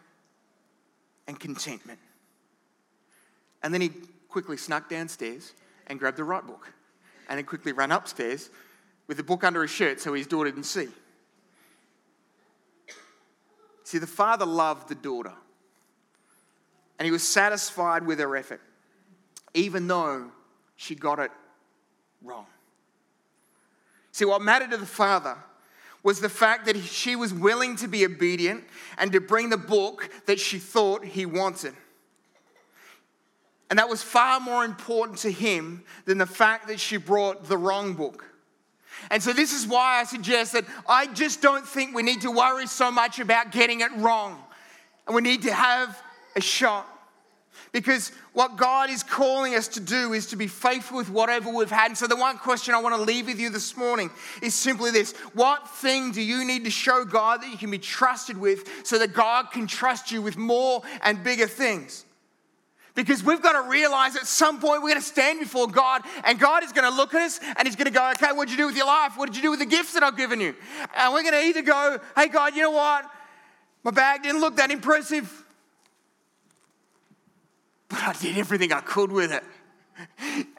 and 1.26 1.40
contentment. 1.40 1.98
And 3.62 3.72
then 3.72 3.80
he 3.80 3.90
quickly 4.28 4.56
snuck 4.56 4.88
downstairs 4.88 5.52
and 5.86 5.98
grabbed 5.98 6.18
the 6.18 6.24
right 6.24 6.46
book 6.46 6.72
and 7.28 7.38
then 7.38 7.44
quickly 7.44 7.72
ran 7.72 7.90
upstairs 7.90 8.50
with 9.06 9.16
the 9.16 9.22
book 9.22 9.44
under 9.44 9.62
his 9.62 9.70
shirt 9.70 10.00
so 10.00 10.12
his 10.12 10.26
daughter 10.26 10.50
didn't 10.50 10.64
see. 10.64 10.88
See, 13.84 13.98
the 13.98 14.06
father 14.06 14.44
loved 14.44 14.88
the 14.88 14.94
daughter 14.94 15.32
and 16.98 17.04
he 17.04 17.12
was 17.12 17.22
satisfied 17.22 18.06
with 18.06 18.18
her 18.18 18.36
effort, 18.36 18.60
even 19.54 19.86
though 19.86 20.30
she 20.76 20.94
got 20.94 21.18
it 21.18 21.30
wrong. 22.22 22.46
See, 24.12 24.24
what 24.24 24.40
mattered 24.40 24.70
to 24.70 24.76
the 24.78 24.86
father 24.86 25.36
was 26.02 26.20
the 26.20 26.28
fact 26.28 26.66
that 26.66 26.76
she 26.78 27.16
was 27.16 27.34
willing 27.34 27.76
to 27.76 27.88
be 27.88 28.04
obedient 28.04 28.64
and 28.96 29.12
to 29.12 29.20
bring 29.20 29.50
the 29.50 29.56
book 29.56 30.08
that 30.26 30.38
she 30.38 30.58
thought 30.58 31.04
he 31.04 31.26
wanted. 31.26 31.74
And 33.68 33.78
that 33.78 33.88
was 33.88 34.02
far 34.02 34.38
more 34.38 34.64
important 34.64 35.18
to 35.18 35.32
him 35.32 35.82
than 36.04 36.18
the 36.18 36.26
fact 36.26 36.68
that 36.68 36.78
she 36.78 36.96
brought 36.96 37.44
the 37.44 37.58
wrong 37.58 37.94
book. 37.94 38.24
And 39.10 39.22
so, 39.22 39.32
this 39.32 39.52
is 39.52 39.66
why 39.66 40.00
I 40.00 40.04
suggest 40.04 40.52
that 40.52 40.64
I 40.88 41.08
just 41.08 41.42
don't 41.42 41.66
think 41.66 41.94
we 41.94 42.02
need 42.02 42.22
to 42.22 42.30
worry 42.30 42.66
so 42.66 42.90
much 42.90 43.18
about 43.18 43.52
getting 43.52 43.80
it 43.80 43.90
wrong. 43.96 44.42
And 45.06 45.14
we 45.14 45.22
need 45.22 45.42
to 45.42 45.52
have 45.52 46.00
a 46.36 46.40
shot. 46.40 46.86
Because 47.72 48.12
what 48.32 48.56
God 48.56 48.90
is 48.90 49.02
calling 49.02 49.54
us 49.54 49.68
to 49.68 49.80
do 49.80 50.12
is 50.12 50.26
to 50.28 50.36
be 50.36 50.46
faithful 50.46 50.98
with 50.98 51.10
whatever 51.10 51.50
we've 51.50 51.70
had. 51.70 51.88
And 51.88 51.98
so, 51.98 52.06
the 52.06 52.16
one 52.16 52.38
question 52.38 52.74
I 52.74 52.80
want 52.80 52.94
to 52.94 53.02
leave 53.02 53.26
with 53.26 53.40
you 53.40 53.50
this 53.50 53.76
morning 53.76 54.10
is 54.40 54.54
simply 54.54 54.90
this 54.90 55.12
What 55.34 55.68
thing 55.68 56.12
do 56.12 56.22
you 56.22 56.44
need 56.44 56.64
to 56.64 56.70
show 56.70 57.04
God 57.04 57.42
that 57.42 57.50
you 57.50 57.58
can 57.58 57.70
be 57.70 57.78
trusted 57.78 58.36
with 58.36 58.68
so 58.84 58.98
that 58.98 59.14
God 59.14 59.50
can 59.50 59.66
trust 59.66 60.12
you 60.12 60.22
with 60.22 60.36
more 60.36 60.82
and 61.02 61.24
bigger 61.24 61.46
things? 61.46 62.04
Because 62.94 63.22
we've 63.22 63.42
got 63.42 63.62
to 63.62 63.68
realize 63.68 64.16
at 64.16 64.26
some 64.26 64.58
point 64.58 64.82
we're 64.82 64.88
going 64.88 65.02
to 65.02 65.06
stand 65.06 65.38
before 65.38 65.68
God 65.68 66.00
and 66.24 66.38
God 66.38 66.64
is 66.64 66.72
going 66.72 66.90
to 66.90 66.96
look 66.96 67.12
at 67.12 67.20
us 67.20 67.40
and 67.58 67.68
He's 67.68 67.76
going 67.76 67.86
to 67.86 67.92
go, 67.92 68.10
okay, 68.12 68.32
what'd 68.32 68.50
you 68.50 68.56
do 68.56 68.66
with 68.66 68.76
your 68.76 68.86
life? 68.86 69.18
What 69.18 69.26
did 69.26 69.36
you 69.36 69.42
do 69.42 69.50
with 69.50 69.60
the 69.60 69.66
gifts 69.66 69.92
that 69.92 70.02
I've 70.02 70.16
given 70.16 70.40
you? 70.40 70.54
And 70.96 71.12
we're 71.12 71.22
going 71.22 71.34
to 71.34 71.42
either 71.42 71.62
go, 71.62 71.98
hey, 72.16 72.28
God, 72.28 72.56
you 72.56 72.62
know 72.62 72.70
what? 72.70 73.10
My 73.84 73.90
bag 73.90 74.22
didn't 74.22 74.40
look 74.40 74.56
that 74.56 74.70
impressive, 74.70 75.44
but 77.88 77.98
I 78.02 78.12
did 78.14 78.36
everything 78.36 78.72
I 78.72 78.80
could 78.80 79.12
with 79.12 79.32
it. 79.32 79.42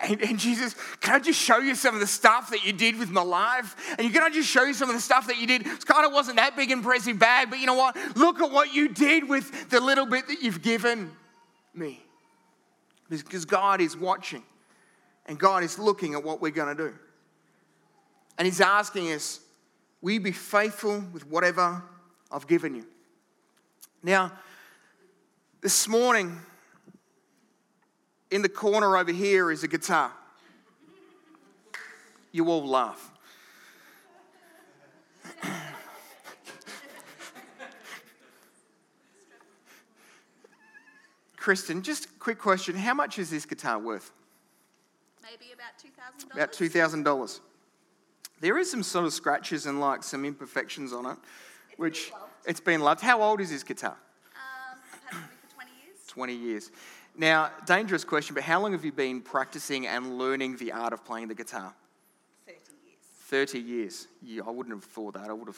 And, 0.01 0.21
and, 0.23 0.39
Jesus, 0.39 0.75
can 0.99 1.15
I 1.15 1.19
just 1.19 1.39
show 1.39 1.57
you 1.59 1.75
some 1.75 1.93
of 1.93 2.01
the 2.01 2.07
stuff 2.07 2.49
that 2.49 2.65
you 2.65 2.73
did 2.73 2.97
with 2.97 3.11
my 3.11 3.21
life? 3.21 3.75
And 3.99 4.11
can 4.11 4.23
I 4.23 4.29
just 4.29 4.49
show 4.49 4.63
you 4.63 4.73
some 4.73 4.89
of 4.89 4.95
the 4.95 5.01
stuff 5.01 5.27
that 5.27 5.37
you 5.37 5.45
did? 5.45 5.61
It 5.67 5.85
kind 5.85 6.07
of 6.07 6.11
wasn't 6.11 6.37
that 6.37 6.55
big, 6.55 6.71
impressive 6.71 7.19
bag, 7.19 7.51
but 7.51 7.59
you 7.59 7.67
know 7.67 7.75
what? 7.75 7.95
Look 8.15 8.41
at 8.41 8.49
what 8.51 8.73
you 8.73 8.87
did 8.87 9.29
with 9.29 9.69
the 9.69 9.79
little 9.79 10.07
bit 10.07 10.27
that 10.27 10.41
you've 10.41 10.63
given 10.63 11.11
me. 11.75 12.01
Because 13.09 13.45
God 13.45 13.79
is 13.79 13.95
watching 13.95 14.43
and 15.27 15.37
God 15.37 15.63
is 15.63 15.77
looking 15.77 16.15
at 16.15 16.23
what 16.23 16.41
we're 16.41 16.51
going 16.51 16.75
to 16.75 16.89
do. 16.89 16.95
And 18.39 18.45
He's 18.45 18.61
asking 18.61 19.11
us, 19.11 19.39
Will 20.01 20.11
you 20.13 20.19
be 20.19 20.31
faithful 20.31 21.03
with 21.11 21.27
whatever 21.27 21.83
I've 22.31 22.47
given 22.47 22.75
you? 22.75 22.85
Now, 24.03 24.31
this 25.61 25.87
morning, 25.87 26.39
in 28.31 28.41
the 28.41 28.49
corner 28.49 28.97
over 28.97 29.11
here 29.11 29.51
is 29.51 29.63
a 29.63 29.67
guitar. 29.67 30.11
You 32.31 32.49
all 32.49 32.67
laugh. 32.67 33.11
Kristen, 41.37 41.81
just 41.81 42.05
a 42.05 42.09
quick 42.19 42.39
question. 42.39 42.75
How 42.75 42.93
much 42.93 43.17
is 43.17 43.29
this 43.29 43.45
guitar 43.45 43.79
worth? 43.79 44.11
Maybe 45.23 45.53
about 45.53 45.77
$2,000. 45.81 46.33
About 46.33 46.51
$2,000. 46.51 47.39
There 48.41 48.57
is 48.57 48.69
some 48.69 48.83
sort 48.83 49.05
of 49.05 49.13
scratches 49.13 49.65
and 49.65 49.79
like 49.79 50.03
some 50.03 50.25
imperfections 50.25 50.91
on 50.91 51.05
it, 51.05 51.17
It's 51.69 51.79
which 51.79 52.11
been 52.11 52.19
it's 52.45 52.59
been 52.59 52.81
loved. 52.81 53.01
How 53.01 53.21
old 53.21 53.39
is 53.39 53.49
this 53.49 53.63
guitar? 53.63 53.95
Um, 54.35 54.79
I've 54.93 55.13
had 55.13 55.23
it 55.23 55.29
for 55.47 55.53
20 55.55 55.71
years. 55.71 55.97
20 56.07 56.33
years. 56.35 56.71
Now, 57.17 57.49
dangerous 57.65 58.03
question, 58.03 58.35
but 58.35 58.43
how 58.43 58.61
long 58.61 58.73
have 58.73 58.85
you 58.85 58.91
been 58.91 59.21
practicing 59.21 59.87
and 59.87 60.19
learning 60.19 60.57
the 60.57 60.71
art 60.71 60.93
of 60.93 61.03
playing 61.03 61.29
the 61.29 61.35
guitar? 61.35 61.73
30 62.45 62.59
years. 62.85 63.51
30 63.51 63.59
years. 63.59 64.07
Yeah, 64.21 64.43
I 64.45 64.51
wouldn't 64.51 64.75
have 64.75 64.83
thought 64.83 65.15
that. 65.15 65.27
I 65.27 65.33
would 65.33 65.47
have 65.47 65.57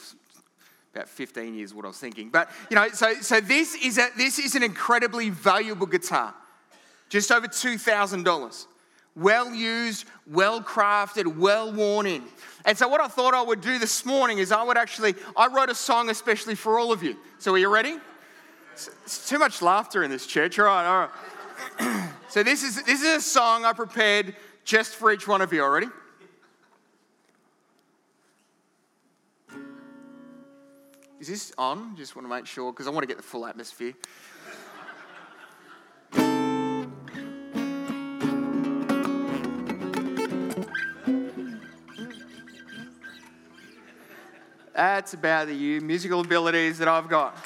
about 0.95 1.09
15 1.09 1.53
years 1.53 1.73
what 1.73 1.83
I 1.83 1.89
was 1.89 1.97
thinking. 1.97 2.29
But 2.29 2.49
you 2.69 2.75
know, 2.75 2.87
so 2.89 3.13
so 3.15 3.41
this 3.41 3.75
is 3.75 3.97
a 3.97 4.07
this 4.17 4.39
is 4.39 4.55
an 4.55 4.63
incredibly 4.63 5.29
valuable 5.29 5.85
guitar. 5.85 6.33
Just 7.09 7.31
over 7.31 7.47
$2,000. 7.47 8.65
Well 9.15 9.53
used, 9.53 10.05
well 10.27 10.61
crafted, 10.61 11.37
well 11.37 11.73
worn 11.73 12.05
in. 12.05 12.23
And 12.65 12.77
so 12.77 12.87
what 12.87 13.01
I 13.01 13.07
thought 13.07 13.33
I 13.33 13.41
would 13.41 13.61
do 13.61 13.79
this 13.79 14.05
morning 14.05 14.37
is 14.37 14.51
I 14.51 14.63
would 14.63 14.77
actually 14.77 15.15
I 15.35 15.47
wrote 15.47 15.69
a 15.69 15.75
song 15.75 16.09
especially 16.09 16.55
for 16.55 16.79
all 16.79 16.93
of 16.93 17.03
you. 17.03 17.17
So 17.37 17.53
are 17.53 17.57
you 17.57 17.69
ready? 17.69 17.97
It's, 18.73 18.89
it's 19.03 19.27
too 19.27 19.39
much 19.39 19.61
laughter 19.61 20.03
in 20.03 20.09
this 20.09 20.25
church. 20.25 20.57
All 20.57 20.65
right, 20.65 20.85
all 20.85 20.99
right. 21.01 21.09
so 22.29 22.43
this 22.43 22.63
is 22.63 22.83
this 22.83 23.01
is 23.01 23.17
a 23.17 23.21
song 23.21 23.65
I 23.65 23.73
prepared 23.73 24.35
just 24.63 24.95
for 24.95 25.11
each 25.11 25.27
one 25.27 25.41
of 25.41 25.51
you 25.51 25.61
already. 25.61 25.87
Is 31.19 31.27
this 31.27 31.51
on? 31.57 31.97
Just 31.97 32.15
want 32.15 32.25
to 32.27 32.33
make 32.33 32.45
sure 32.45 32.71
because 32.71 32.87
I 32.87 32.91
want 32.91 33.03
to 33.03 33.07
get 33.07 33.17
the 33.17 33.23
full 33.23 33.45
atmosphere. 33.45 33.93
That's 44.73 45.13
about 45.13 45.47
the 45.47 45.79
musical 45.81 46.21
abilities 46.21 46.77
that 46.77 46.87
I've 46.87 47.09
got. 47.09 47.37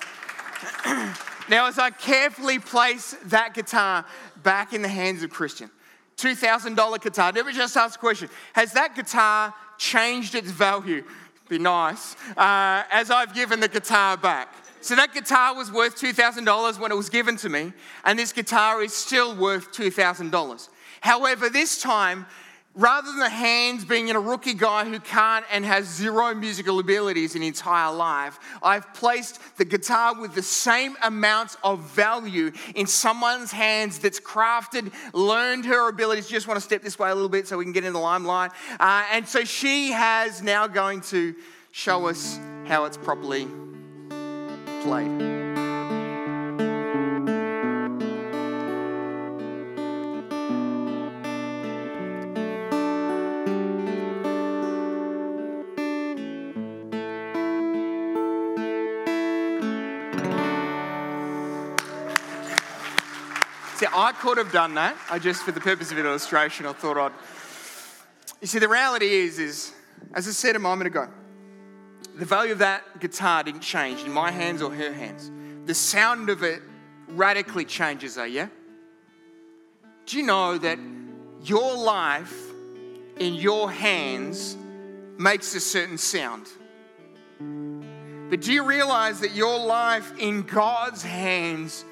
now, 1.49 1.67
as 1.67 1.77
I 1.77 1.89
carefully 1.89 2.59
place 2.59 3.15
that 3.25 3.53
guitar 3.53 4.05
back 4.43 4.73
in 4.73 4.81
the 4.81 4.87
hands 4.87 5.23
of 5.23 5.29
Kristen, 5.29 5.69
$2,000 6.17 7.01
guitar, 7.01 7.31
let 7.33 7.45
me 7.45 7.53
just 7.53 7.75
ask 7.75 7.97
a 7.97 7.99
question 7.99 8.29
Has 8.53 8.73
that 8.73 8.95
guitar 8.95 9.53
changed 9.77 10.35
its 10.35 10.51
value? 10.51 11.03
Be 11.49 11.59
nice. 11.59 12.15
Uh, 12.37 12.83
as 12.91 13.11
I've 13.11 13.33
given 13.33 13.59
the 13.59 13.67
guitar 13.67 14.15
back. 14.17 14.53
So 14.81 14.95
that 14.95 15.13
guitar 15.13 15.55
was 15.55 15.71
worth 15.71 15.95
$2,000 15.95 16.79
when 16.79 16.91
it 16.91 16.95
was 16.95 17.09
given 17.09 17.37
to 17.37 17.49
me, 17.49 17.71
and 18.03 18.19
this 18.19 18.33
guitar 18.33 18.81
is 18.81 18.93
still 18.93 19.35
worth 19.35 19.71
$2,000. 19.71 20.69
However, 20.99 21.49
this 21.49 21.81
time, 21.81 22.25
rather 22.75 23.07
than 23.07 23.19
the 23.19 23.29
hands 23.29 23.85
being 23.85 24.07
in 24.07 24.15
a 24.15 24.19
rookie 24.19 24.53
guy 24.53 24.85
who 24.85 24.99
can't 24.99 25.45
and 25.51 25.65
has 25.65 25.85
zero 25.85 26.33
musical 26.33 26.79
abilities 26.79 27.35
in 27.35 27.41
his 27.41 27.49
entire 27.49 27.93
life, 27.93 28.39
I've 28.61 28.93
placed 28.93 29.39
the 29.57 29.65
guitar 29.65 30.19
with 30.19 30.33
the 30.35 30.41
same 30.41 30.95
amounts 31.03 31.57
of 31.63 31.81
value 31.91 32.51
in 32.75 32.87
someone's 32.87 33.51
hands 33.51 33.99
that's 33.99 34.19
crafted, 34.19 34.91
learned 35.13 35.65
her 35.65 35.89
abilities. 35.89 36.27
Just 36.27 36.47
want 36.47 36.57
to 36.57 36.61
step 36.61 36.81
this 36.81 36.97
way 36.97 37.09
a 37.09 37.15
little 37.15 37.29
bit 37.29 37.47
so 37.47 37.57
we 37.57 37.65
can 37.65 37.73
get 37.73 37.83
in 37.83 37.93
the 37.93 37.99
limelight. 37.99 38.51
Uh, 38.79 39.05
and 39.11 39.27
so 39.27 39.43
she 39.43 39.91
has 39.91 40.41
now 40.41 40.67
going 40.67 41.01
to 41.01 41.35
show 41.71 42.07
us 42.07 42.39
how 42.65 42.85
it's 42.85 42.97
properly 42.97 43.47
played. 44.81 45.32
I 63.93 64.11
could 64.11 64.37
have 64.37 64.51
done 64.51 64.75
that. 64.75 64.97
I 65.09 65.19
just, 65.19 65.43
for 65.43 65.51
the 65.51 65.59
purpose 65.59 65.91
of 65.91 65.99
illustration, 65.99 66.65
I 66.65 66.73
thought 66.73 66.97
I'd. 66.97 67.11
You 68.41 68.47
see, 68.47 68.59
the 68.59 68.67
reality 68.67 69.07
is, 69.07 69.39
is 69.39 69.73
as 70.13 70.27
I 70.27 70.31
said 70.31 70.55
a 70.55 70.59
moment 70.59 70.87
ago, 70.87 71.07
the 72.15 72.25
value 72.25 72.51
of 72.51 72.59
that 72.59 72.99
guitar 72.99 73.43
didn't 73.43 73.61
change 73.61 74.03
in 74.03 74.11
my 74.11 74.31
hands 74.31 74.61
or 74.61 74.73
her 74.73 74.93
hands. 74.93 75.31
The 75.65 75.73
sound 75.73 76.29
of 76.29 76.43
it 76.43 76.61
radically 77.07 77.65
changes, 77.65 78.15
though, 78.15 78.23
yeah? 78.23 78.49
Do 80.05 80.17
you 80.17 80.23
know 80.23 80.57
that 80.57 80.77
your 81.43 81.75
life 81.75 82.35
in 83.17 83.35
your 83.35 83.71
hands 83.71 84.57
makes 85.17 85.55
a 85.55 85.59
certain 85.59 85.97
sound? 85.97 86.47
But 88.29 88.41
do 88.41 88.51
you 88.51 88.63
realize 88.63 89.19
that 89.21 89.35
your 89.35 89.57
life 89.59 90.11
in 90.17 90.41
God's 90.41 91.03
hands 91.03 91.85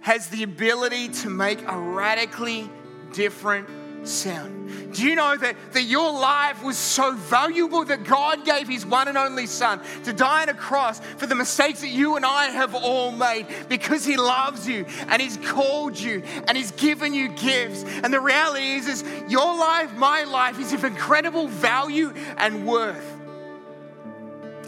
has 0.00 0.28
the 0.28 0.42
ability 0.42 1.08
to 1.08 1.30
make 1.30 1.60
a 1.66 1.78
radically 1.78 2.70
different 3.12 3.68
sound. 4.06 4.94
Do 4.94 5.04
you 5.06 5.14
know 5.14 5.36
that, 5.36 5.56
that 5.72 5.82
your 5.82 6.12
life 6.12 6.62
was 6.62 6.76
so 6.76 7.12
valuable 7.12 7.84
that 7.86 8.04
God 8.04 8.44
gave 8.44 8.68
His 8.68 8.86
one 8.86 9.08
and 9.08 9.18
only 9.18 9.46
Son 9.46 9.80
to 10.04 10.12
die 10.12 10.42
on 10.42 10.48
a 10.48 10.54
cross 10.54 11.00
for 11.16 11.26
the 11.26 11.34
mistakes 11.34 11.80
that 11.80 11.88
you 11.88 12.16
and 12.16 12.24
I 12.24 12.46
have 12.46 12.74
all 12.74 13.10
made 13.10 13.46
because 13.68 14.04
He 14.04 14.16
loves 14.16 14.68
you 14.68 14.86
and 15.08 15.20
He's 15.20 15.36
called 15.38 15.98
you 15.98 16.22
and 16.46 16.56
He's 16.56 16.70
given 16.72 17.12
you 17.14 17.28
gifts. 17.28 17.84
And 17.84 18.12
the 18.12 18.20
reality 18.20 18.72
is, 18.74 18.88
is 18.88 19.04
your 19.28 19.56
life, 19.56 19.92
my 19.94 20.24
life, 20.24 20.58
is 20.58 20.72
of 20.72 20.84
incredible 20.84 21.48
value 21.48 22.12
and 22.36 22.66
worth. 22.66 23.16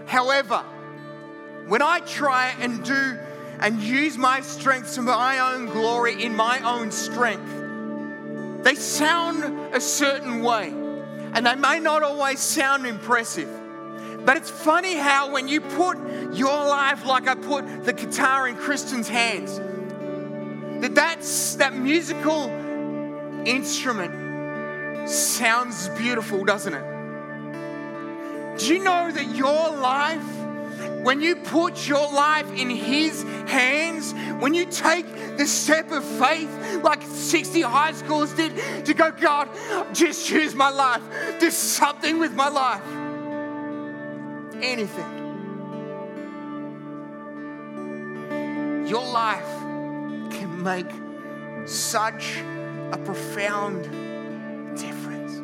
However, 0.06 0.64
when 1.66 1.82
I 1.82 2.00
try 2.00 2.54
and 2.60 2.82
do 2.84 3.18
and 3.60 3.80
use 3.80 4.16
my 4.16 4.40
strength 4.40 4.94
to 4.94 5.02
my 5.02 5.38
own 5.38 5.66
glory 5.66 6.22
in 6.22 6.34
my 6.34 6.58
own 6.60 6.90
strength, 6.90 8.64
they 8.64 8.74
sound 8.74 9.74
a 9.74 9.80
certain 9.80 10.42
way. 10.42 10.68
And 11.32 11.46
they 11.46 11.54
may 11.54 11.78
not 11.78 12.02
always 12.02 12.40
sound 12.40 12.86
impressive. 12.86 13.48
But 14.24 14.36
it's 14.36 14.50
funny 14.50 14.94
how 14.96 15.30
when 15.30 15.46
you 15.46 15.60
put 15.60 15.96
your 16.32 16.52
life 16.52 17.04
like 17.04 17.28
I 17.28 17.34
put 17.34 17.84
the 17.84 17.92
guitar 17.92 18.48
in 18.48 18.56
Kristen's 18.56 19.08
hands, 19.08 19.58
that 20.82 20.94
that's, 20.94 21.54
that 21.56 21.74
musical 21.74 22.48
instrument 23.46 25.08
sounds 25.08 25.88
beautiful, 25.90 26.44
doesn't 26.44 26.74
it? 26.74 28.58
Do 28.58 28.74
you 28.74 28.82
know 28.82 29.10
that 29.10 29.34
your 29.34 29.70
life 29.76 30.39
when 31.02 31.20
you 31.20 31.36
put 31.36 31.88
your 31.88 32.12
life 32.12 32.50
in 32.52 32.68
His 32.70 33.22
hands, 33.48 34.12
when 34.40 34.54
you 34.54 34.66
take 34.66 35.06
the 35.36 35.46
step 35.46 35.90
of 35.90 36.04
faith, 36.04 36.82
like 36.82 37.02
60 37.02 37.62
high 37.62 37.92
schoolers 37.92 38.36
did, 38.36 38.84
to 38.86 38.94
go, 38.94 39.10
God, 39.10 39.48
just 39.94 40.30
use 40.30 40.54
my 40.54 40.70
life, 40.70 41.02
do 41.38 41.50
something 41.50 42.18
with 42.18 42.32
my 42.32 42.48
life. 42.48 42.82
Anything. 44.62 45.16
Your 48.86 49.06
life 49.06 49.48
can 50.32 50.62
make 50.62 50.90
such 51.66 52.38
a 52.92 52.98
profound 53.04 53.84
difference. 54.76 55.40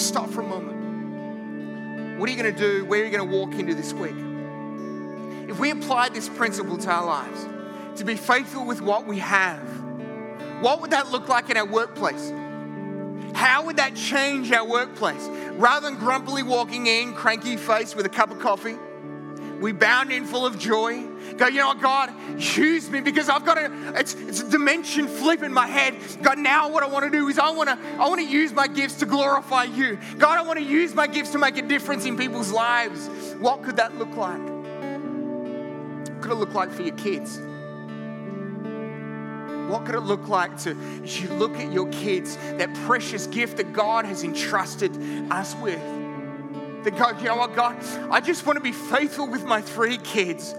Stop 0.00 0.30
for 0.30 0.40
a 0.40 0.46
moment. 0.46 0.81
What 2.18 2.28
are 2.28 2.32
you 2.32 2.40
going 2.40 2.54
to 2.54 2.58
do? 2.58 2.84
Where 2.84 3.00
are 3.00 3.04
you 3.04 3.10
going 3.10 3.28
to 3.28 3.36
walk 3.36 3.54
into 3.54 3.74
this 3.74 3.92
week? 3.92 4.14
If 5.48 5.58
we 5.58 5.70
applied 5.70 6.14
this 6.14 6.28
principle 6.28 6.78
to 6.78 6.90
our 6.90 7.04
lives, 7.04 7.46
to 7.98 8.04
be 8.04 8.16
faithful 8.16 8.64
with 8.64 8.80
what 8.80 9.06
we 9.06 9.18
have, 9.18 9.60
what 10.62 10.80
would 10.80 10.90
that 10.92 11.10
look 11.10 11.28
like 11.28 11.50
in 11.50 11.56
our 11.56 11.66
workplace? 11.66 12.32
How 13.34 13.64
would 13.64 13.76
that 13.76 13.96
change 13.96 14.52
our 14.52 14.66
workplace? 14.66 15.26
Rather 15.52 15.90
than 15.90 15.98
grumpily 15.98 16.42
walking 16.42 16.86
in, 16.86 17.14
cranky 17.14 17.56
face 17.56 17.94
with 17.94 18.06
a 18.06 18.08
cup 18.08 18.30
of 18.30 18.38
coffee, 18.38 18.76
we 19.60 19.72
bound 19.72 20.12
in 20.12 20.24
full 20.24 20.46
of 20.46 20.58
joy. 20.58 21.04
Go, 21.36 21.46
you 21.46 21.58
know 21.58 21.68
what, 21.68 21.80
God, 21.80 22.12
use 22.38 22.90
me 22.90 23.00
because 23.00 23.28
I've 23.28 23.44
got 23.44 23.58
a 23.58 23.98
it's, 23.98 24.14
it's 24.14 24.40
a 24.40 24.50
dimension 24.50 25.06
flip 25.08 25.42
in 25.42 25.52
my 25.52 25.66
head. 25.66 25.96
God, 26.22 26.38
now 26.38 26.68
what 26.68 26.82
I 26.82 26.86
want 26.86 27.04
to 27.04 27.10
do 27.10 27.28
is 27.28 27.38
I 27.38 27.50
want 27.50 27.68
to 27.68 27.78
I 27.98 28.08
want 28.08 28.20
to 28.20 28.26
use 28.26 28.52
my 28.52 28.66
gifts 28.66 28.94
to 28.96 29.06
glorify 29.06 29.64
you. 29.64 29.98
God, 30.18 30.38
I 30.38 30.42
want 30.42 30.58
to 30.58 30.64
use 30.64 30.94
my 30.94 31.06
gifts 31.06 31.30
to 31.32 31.38
make 31.38 31.56
a 31.56 31.62
difference 31.62 32.04
in 32.04 32.16
people's 32.16 32.52
lives. 32.52 33.08
What 33.38 33.62
could 33.62 33.76
that 33.76 33.96
look 33.96 34.14
like? 34.16 34.40
What 36.08 36.22
could 36.22 36.32
it 36.32 36.36
look 36.36 36.54
like 36.54 36.70
for 36.70 36.82
your 36.82 36.96
kids? 36.96 37.40
What 39.68 39.86
could 39.86 39.94
it 39.94 40.00
look 40.00 40.28
like 40.28 40.58
to, 40.64 40.76
you 41.04 41.28
look 41.30 41.56
at 41.56 41.72
your 41.72 41.88
kids, 41.88 42.36
that 42.36 42.74
precious 42.86 43.26
gift 43.26 43.56
that 43.56 43.72
God 43.72 44.04
has 44.04 44.22
entrusted 44.22 44.94
us 45.30 45.54
with? 45.56 45.80
That 46.84 46.96
God, 46.96 47.18
you 47.20 47.28
know 47.28 47.36
what, 47.36 47.54
God, 47.54 47.76
I 48.10 48.20
just 48.20 48.44
want 48.44 48.56
to 48.58 48.62
be 48.62 48.72
faithful 48.72 49.26
with 49.26 49.44
my 49.44 49.62
three 49.62 49.96
kids. 49.98 50.54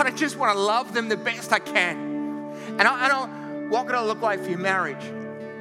God, 0.00 0.14
I 0.14 0.16
just 0.16 0.38
want 0.38 0.54
to 0.54 0.58
love 0.58 0.94
them 0.94 1.10
the 1.10 1.16
best 1.18 1.52
I 1.52 1.58
can. 1.58 2.54
And 2.78 2.88
I, 2.88 3.04
I 3.04 3.08
don't, 3.08 3.68
what 3.68 3.86
could 3.86 3.94
it 3.94 4.00
look 4.00 4.22
like 4.22 4.40
for 4.40 4.48
your 4.48 4.58
marriage 4.58 5.04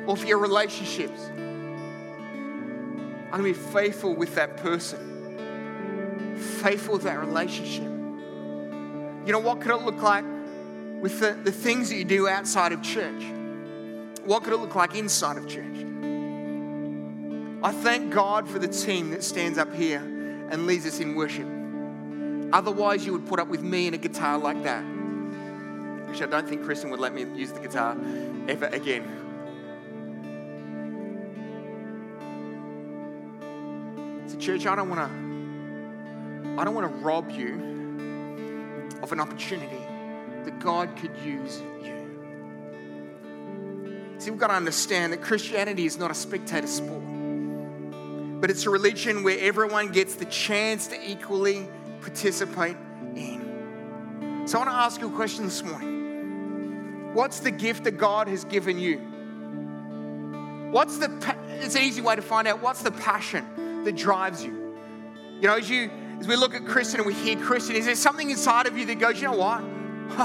or 0.08 0.16
for 0.16 0.26
your 0.26 0.38
relationships? 0.38 1.20
I'm 1.28 3.32
going 3.32 3.54
to 3.54 3.60
be 3.60 3.66
faithful 3.74 4.16
with 4.16 4.36
that 4.36 4.56
person, 4.56 6.38
faithful 6.62 6.94
with 6.94 7.04
that 7.04 7.20
relationship. 7.20 7.84
You 7.84 9.34
know, 9.34 9.40
what 9.40 9.60
could 9.60 9.72
it 9.72 9.82
look 9.82 10.02
like 10.02 10.24
with 11.02 11.20
the, 11.20 11.38
the 11.44 11.52
things 11.52 11.90
that 11.90 11.98
you 11.98 12.06
do 12.06 12.30
outside 12.30 12.72
of 12.72 12.82
church? 12.82 13.22
What 14.24 14.46
could 14.46 14.54
it 14.54 14.60
look 14.62 14.74
like 14.74 14.96
inside 14.96 15.36
of 15.36 15.50
church? 15.50 15.66
I 17.62 17.74
thank 17.74 18.14
God 18.14 18.48
for 18.48 18.58
the 18.58 18.70
team 18.70 19.10
that 19.10 19.22
stands 19.22 19.58
up 19.58 19.76
here 19.76 20.00
and 20.00 20.66
leads 20.66 20.86
us 20.86 21.02
in 21.02 21.16
worship. 21.16 21.59
Otherwise, 22.52 23.06
you 23.06 23.12
would 23.14 23.28
put 23.28 23.40
up 23.40 23.48
with 23.48 23.62
me 23.62 23.86
and 23.88 23.96
a 23.96 23.98
guitar 23.98 24.38
like 24.38 24.64
that. 24.64 24.84
Which 26.10 26.22
I 26.22 26.26
don't 26.26 26.48
think 26.48 26.64
Kristen 26.64 26.90
would 26.90 27.00
let 27.00 27.14
me 27.14 27.22
use 27.38 27.52
the 27.52 27.60
guitar 27.60 27.96
ever 28.48 28.66
again. 28.68 29.04
So, 34.28 34.38
church, 34.38 34.66
I 34.66 34.76
don't 34.76 34.90
want 34.90 35.02
to. 35.02 35.30
I 36.60 36.64
don't 36.64 36.74
want 36.74 36.92
to 36.92 36.98
rob 37.00 37.30
you 37.30 37.54
of 39.02 39.12
an 39.12 39.20
opportunity 39.20 39.82
that 40.44 40.60
God 40.60 40.96
could 40.98 41.16
use 41.24 41.62
you. 41.84 41.96
See, 44.18 44.32
we've 44.32 44.40
got 44.40 44.48
to 44.48 44.56
understand 44.56 45.14
that 45.14 45.22
Christianity 45.22 45.86
is 45.86 45.98
not 45.98 46.12
a 46.12 46.14
spectator 46.14 46.68
sport, 46.68 47.02
but 48.42 48.50
it's 48.50 48.66
a 48.66 48.70
religion 48.70 49.24
where 49.24 49.40
everyone 49.40 49.90
gets 49.92 50.16
the 50.16 50.26
chance 50.26 50.88
to 50.88 51.10
equally 51.10 51.70
participate 52.10 52.76
in. 53.16 54.44
So 54.48 54.58
I 54.58 54.66
want 54.66 54.72
to 54.72 54.76
ask 54.76 55.00
you 55.00 55.14
a 55.14 55.16
question 55.16 55.46
this 55.46 55.62
morning. 55.64 57.14
What's 57.14 57.40
the 57.40 57.52
gift 57.52 57.84
that 57.84 57.98
God 57.98 58.28
has 58.28 58.46
given 58.46 58.80
you? 58.80 58.98
What's 60.72 60.98
the, 60.98 61.36
it's 61.62 61.76
an 61.76 61.84
easy 61.84 62.02
way 62.02 62.16
to 62.16 62.22
find 62.24 62.48
out 62.48 62.64
what's 62.64 62.82
the 62.82 62.92
passion 62.92 63.84
that 63.84 63.96
drives 63.96 64.44
you. 64.44 64.76
You 65.40 65.48
know, 65.48 65.58
as 65.58 65.70
you, 65.70 65.92
as 66.20 66.28
we 66.28 66.36
look 66.36 66.56
at 66.56 66.66
Kristen 66.66 67.00
and 67.00 67.08
we 67.08 67.14
hear 67.14 67.38
Kristen, 67.38 67.76
is 67.76 67.86
there 67.86 67.96
something 67.96 68.30
inside 68.30 68.66
of 68.66 68.76
you 68.78 68.88
that 68.88 69.00
goes, 69.00 69.22
you 69.22 69.28
know 69.28 69.38
what? 69.38 69.62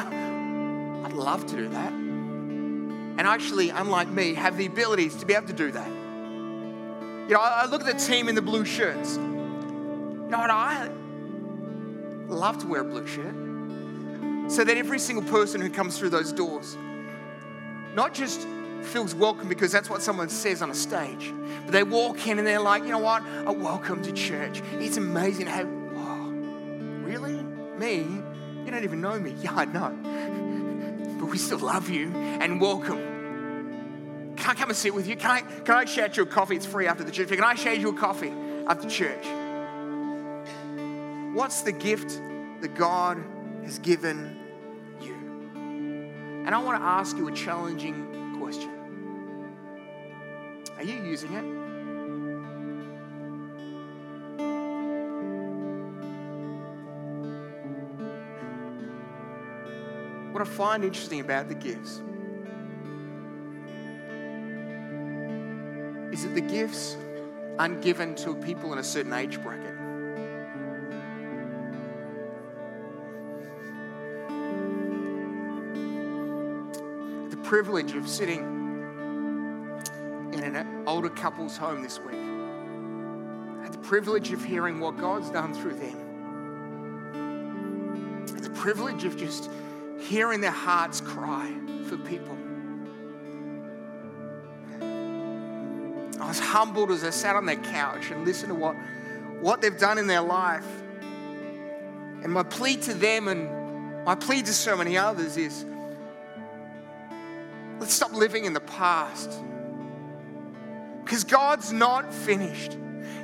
I'd 1.05 1.12
love 1.12 1.47
to 1.47 1.57
do 1.57 1.68
that. 1.68 1.93
And 1.93 3.20
actually, 3.20 3.70
unlike 3.70 4.09
me, 4.09 4.35
have 4.35 4.57
the 4.57 4.66
abilities 4.66 5.16
to 5.16 5.26
be 5.26 5.35
able 5.35 5.49
to 5.49 5.53
do 5.53 5.70
that. 5.70 5.89
You 5.89 7.35
know, 7.35 7.41
I 7.41 7.66
look 7.66 7.87
at 7.87 7.87
the 7.87 8.03
team 8.03 8.28
in 8.28 8.35
the 8.35 8.43
blue 8.43 8.64
shirts. 8.64 9.16
You 9.16 9.22
know 10.30 10.39
what? 10.39 10.51
I 10.51 10.89
love 12.35 12.59
to 12.59 12.66
wear 12.66 12.80
a 12.82 12.85
blue 12.85 13.07
shirt 13.07 13.35
so 14.51 14.64
that 14.64 14.76
every 14.76 14.99
single 14.99 15.24
person 15.30 15.61
who 15.61 15.70
comes 15.70 15.99
through 15.99 16.11
those 16.11 16.32
doors 16.32 16.76
not 17.95 18.12
just 18.12 18.47
feels 18.82 19.14
welcome 19.14 19.49
because 19.49 19.72
that's 19.72 19.89
what 19.89 20.03
someone 20.03 20.28
says 20.28 20.61
on 20.61 20.70
a 20.70 20.74
stage, 20.74 21.32
but 21.64 21.72
they 21.72 21.82
walk 21.82 22.26
in 22.26 22.39
and 22.39 22.47
they're 22.47 22.61
like, 22.61 22.82
you 22.82 22.91
know 22.91 22.99
what? 22.99 23.22
A 23.47 23.53
welcome 23.53 24.03
to 24.03 24.12
church. 24.12 24.62
It's 24.74 24.97
amazing 24.97 25.47
how, 25.47 25.62
oh, 25.62 26.28
really? 27.03 27.43
Me? 27.78 27.99
You 28.64 28.70
don't 28.70 28.85
even 28.85 29.01
know 29.01 29.18
me. 29.18 29.35
Yeah, 29.41 29.55
I 29.55 29.64
know. 29.64 31.16
But 31.18 31.30
we 31.30 31.39
still 31.39 31.59
love 31.59 31.89
you 31.89 32.11
and 32.14 32.61
welcome. 32.61 34.35
Can 34.37 34.51
I 34.51 34.55
come 34.55 34.68
and 34.68 34.76
sit 34.76 34.95
with 34.95 35.07
you? 35.07 35.16
Can 35.16 35.30
I, 35.30 35.41
can 35.41 35.74
I 35.74 35.85
share 35.85 36.11
you 36.12 36.24
a 36.24 36.26
coffee? 36.26 36.57
It's 36.57 36.66
free 36.66 36.87
after 36.87 37.05
the 37.05 37.12
church. 37.12 37.28
Can 37.28 37.43
I 37.43 37.55
share 37.55 37.74
you 37.74 37.91
a 37.91 37.95
coffee 37.95 38.32
after 38.66 38.89
church? 38.89 39.24
What's 41.35 41.62
the 41.62 41.72
gift 41.72 42.20
that 42.61 42.76
God 42.76 43.18
has 43.64 43.80
given 43.80 44.39
you? 45.01 45.14
And 46.47 46.55
I 46.55 46.59
want 46.62 46.80
to 46.80 46.87
ask 46.87 47.16
you 47.16 47.26
a 47.26 47.32
challenging 47.32 48.39
question. 48.39 48.70
Are 50.76 50.85
you 50.85 51.03
using 51.03 51.32
it? 51.32 51.43
What 60.32 60.41
I 60.41 60.45
find 60.45 60.85
interesting 60.85 61.18
about 61.18 61.49
the 61.49 61.57
gifts 61.57 62.01
is 66.12 66.22
that 66.22 66.35
the 66.37 66.41
gifts 66.41 66.97
aren't 67.59 67.82
given 67.82 68.14
to 68.16 68.37
people 68.37 68.72
in 68.72 68.78
a 68.78 68.85
certain 68.85 69.12
age 69.12 69.43
bracket. 69.43 69.84
Privilege 77.45 77.95
of 77.95 78.09
sitting 78.09 78.40
in 80.32 80.42
an 80.42 80.84
older 80.86 81.11
couple's 81.11 81.59
home 81.59 81.82
this 81.82 82.01
week. 82.01 82.16
I 83.61 83.64
had 83.64 83.72
the 83.74 83.78
privilege 83.78 84.32
of 84.32 84.42
hearing 84.42 84.80
what 84.80 84.97
God's 84.97 85.28
done 85.30 85.53
through 85.53 85.74
them. 85.74 86.01
The 88.40 88.51
privilege 88.51 89.05
of 89.05 89.18
just 89.18 89.51
hearing 89.99 90.40
their 90.40 90.51
hearts 90.51 91.03
cry 91.03 91.53
for 91.86 91.99
people. 91.99 92.36
I 96.20 96.26
was 96.28 96.40
humbled 96.40 96.90
as 96.92 97.05
I 97.05 97.11
sat 97.11 97.36
on 97.36 97.45
their 97.45 97.57
couch 97.57 98.11
and 98.11 98.24
listened 98.24 98.49
to 98.49 98.55
what, 98.55 98.74
what 99.40 99.61
they've 99.61 99.78
done 99.78 99.99
in 99.99 100.07
their 100.07 100.22
life. 100.22 100.66
And 102.22 102.32
my 102.32 102.42
plea 102.42 102.78
to 102.78 102.95
them 102.95 103.28
and 103.28 104.05
my 104.07 104.14
plea 104.14 104.40
to 104.42 104.53
so 104.55 104.78
many 104.78 104.97
others 104.97 105.36
is 105.36 105.66
let's 107.79 107.93
stop 107.93 108.12
living 108.12 108.45
in 108.45 108.53
the 108.53 108.61
past. 108.61 109.31
Because 111.05 111.25
God's 111.25 111.72
not 111.72 112.12
finished. 112.12 112.77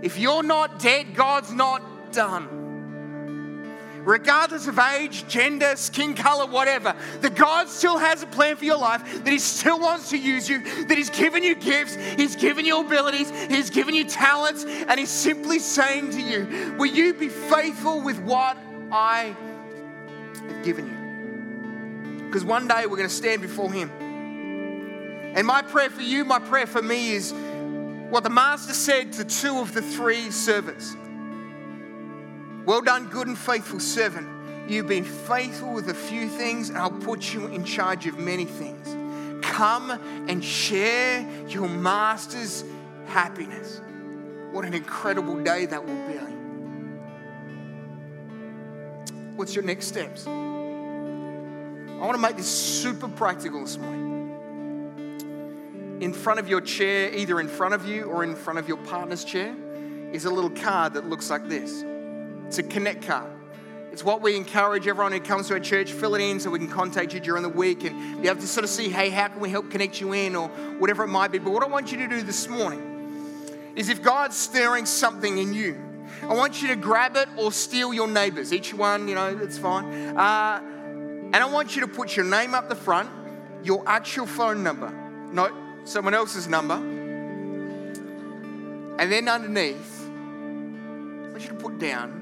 If 0.03 0.18
you're 0.18 0.42
not 0.42 0.78
dead, 0.78 1.14
God's 1.14 1.53
not 1.53 2.12
done 2.12 2.61
regardless 4.05 4.66
of 4.66 4.78
age, 4.78 5.26
gender, 5.28 5.76
skin 5.76 6.14
color, 6.14 6.51
whatever, 6.51 6.94
that 7.20 7.34
God 7.34 7.68
still 7.68 7.98
has 7.98 8.22
a 8.22 8.26
plan 8.26 8.57
for 8.57 8.64
your 8.64 8.78
life, 8.78 9.24
that 9.24 9.30
He 9.30 9.38
still 9.38 9.78
wants 9.78 10.11
to 10.11 10.18
use 10.18 10.48
you, 10.48 10.62
that 10.86 10.96
He's 10.96 11.11
given 11.11 11.42
you 11.42 11.55
gifts, 11.55 11.96
He's 12.16 12.36
given 12.36 12.64
you 12.64 12.80
abilities, 12.80 13.30
He's 13.48 13.70
given 13.70 13.94
you 13.94 14.05
talents, 14.05 14.64
and 14.64 14.98
He's 14.98 15.11
simply 15.11 15.59
saying 15.59 16.11
to 16.11 16.20
you, 16.20 16.74
Will 16.78 16.86
you 16.86 17.14
be 17.14 17.28
faithful 17.28 18.01
with 18.01 18.18
what 18.20 18.57
I 18.90 19.34
have 20.34 20.64
given 20.64 20.86
you? 20.86 22.26
Because 22.26 22.44
one 22.44 22.68
day 22.68 22.86
we're 22.86 22.96
going 22.96 23.09
to 23.09 23.14
stand 23.14 23.42
before 23.42 23.72
Him. 23.72 23.90
And 25.35 25.47
my 25.47 25.62
prayer 25.62 25.91
for 25.91 26.03
you, 26.03 26.24
my 26.24 26.39
prayer 26.39 26.66
for 26.66 26.83
me 26.83 27.12
is 27.12 27.33
what 28.11 28.24
the 28.24 28.31
Master 28.31 28.72
said 28.72 29.12
to 29.14 29.24
two 29.24 29.59
of 29.59 29.72
the 29.72 29.83
three 29.83 30.31
servants. 30.31 30.97
Well 32.66 32.83
done, 32.83 33.09
good 33.09 33.28
and 33.28 33.39
faithful 33.39 33.81
servant. 33.81 34.28
You've 34.68 34.89
been 34.89 35.05
faithful 35.05 35.72
with 35.72 35.89
a 35.89 35.95
few 35.95 36.28
things, 36.28 36.68
and 36.68 36.78
I'll 36.78 36.91
put 36.91 37.33
you 37.33 37.47
in 37.47 37.64
charge 37.64 38.07
of 38.07 38.18
many 38.18 38.45
things. 38.45 38.97
Come 39.45 39.91
and 40.28 40.45
share 40.45 41.26
your 41.49 41.68
master's 41.68 42.64
happiness. 43.07 43.81
What 44.53 44.64
an 44.64 44.74
incredible 44.74 45.43
day 45.43 45.66
that 45.66 45.85
will 45.85 46.09
be. 46.09 46.20
What's 49.37 49.55
your 49.55 49.64
next 49.64 49.87
steps? 49.87 50.26
I 50.26 50.31
want 52.01 52.14
to 52.14 52.18
make 52.18 52.37
this 52.37 52.47
super 52.47 53.09
practical 53.09 53.61
this 53.61 53.78
morning. 53.78 54.09
In 56.01 56.14
front 56.14 56.40
of 56.40 56.48
your 56.48 56.62
chair, 56.62 57.14
either 57.14 57.40
in 57.40 57.48
front 57.48 57.74
of 57.74 57.86
you 57.86 58.05
or 58.05 58.24
in 58.24 58.34
front 58.34 58.59
of 58.59 58.66
your 58.66 58.78
partner's 58.78 59.22
chair, 59.22 59.55
is 60.12 60.24
a 60.24 60.30
little 60.30 60.51
card 60.51 60.94
that 60.94 61.07
looks 61.07 61.28
like 61.28 61.46
this. 61.46 61.84
It's 62.46 62.59
a 62.59 62.62
connect 62.62 63.07
card. 63.07 63.30
It's 63.92 64.03
what 64.03 64.22
we 64.22 64.34
encourage 64.34 64.86
everyone 64.86 65.12
who 65.12 65.20
comes 65.20 65.48
to 65.48 65.55
our 65.55 65.61
church, 65.61 65.92
fill 65.92 66.14
it 66.14 66.22
in 66.22 66.40
so 66.40 66.48
we 66.48 66.59
can 66.59 66.70
contact 66.70 67.12
you 67.12 67.20
during 67.20 67.42
the 67.42 67.51
week 67.51 67.84
and 67.84 68.22
be 68.22 68.28
able 68.28 68.40
to 68.40 68.46
sort 68.46 68.64
of 68.64 68.70
see, 68.70 68.88
hey, 68.88 69.11
how 69.11 69.28
can 69.28 69.40
we 69.40 69.51
help 69.51 69.70
connect 69.70 70.01
you 70.01 70.14
in 70.14 70.34
or 70.36 70.48
whatever 70.78 71.05
it 71.05 71.09
might 71.09 71.32
be. 71.32 71.38
But 71.38 71.53
what 71.53 71.62
I 71.62 71.66
want 71.66 71.92
you 71.92 71.98
to 71.98 72.09
do 72.09 72.22
this 72.22 72.48
morning 72.48 73.53
is 73.76 73.88
if 73.88 74.03
God's 74.03 74.36
stirring 74.36 74.86
something 74.86 75.36
in 75.36 75.53
you, 75.53 75.78
I 76.22 76.34
want 76.34 76.62
you 76.62 76.68
to 76.68 76.76
grab 76.76 77.16
it 77.16 77.28
or 77.36 77.53
steal 77.53 77.92
your 77.92 78.09
neighbors. 78.09 78.55
Each 78.55 78.72
one, 78.72 79.07
you 79.07 79.14
know, 79.14 79.34
that's 79.34 79.59
fine. 79.59 80.16
Uh, 80.16 80.61
and 81.32 81.36
I 81.36 81.46
want 81.46 81.74
you 81.74 81.82
to 81.82 81.88
put 81.88 82.16
your 82.16 82.24
name 82.24 82.55
up 82.55 82.68
the 82.68 82.74
front, 82.74 83.11
your 83.64 83.82
actual 83.86 84.26
phone 84.26 84.62
number, 84.62 84.90
not 85.32 85.53
someone 85.85 86.14
else's 86.14 86.47
number. 86.47 86.74
And 88.99 89.11
then 89.11 89.28
underneath, 89.28 90.07
I 90.07 91.31
want 91.31 91.43
you 91.43 91.49
to 91.49 91.55
put 91.55 91.78
down 91.78 92.20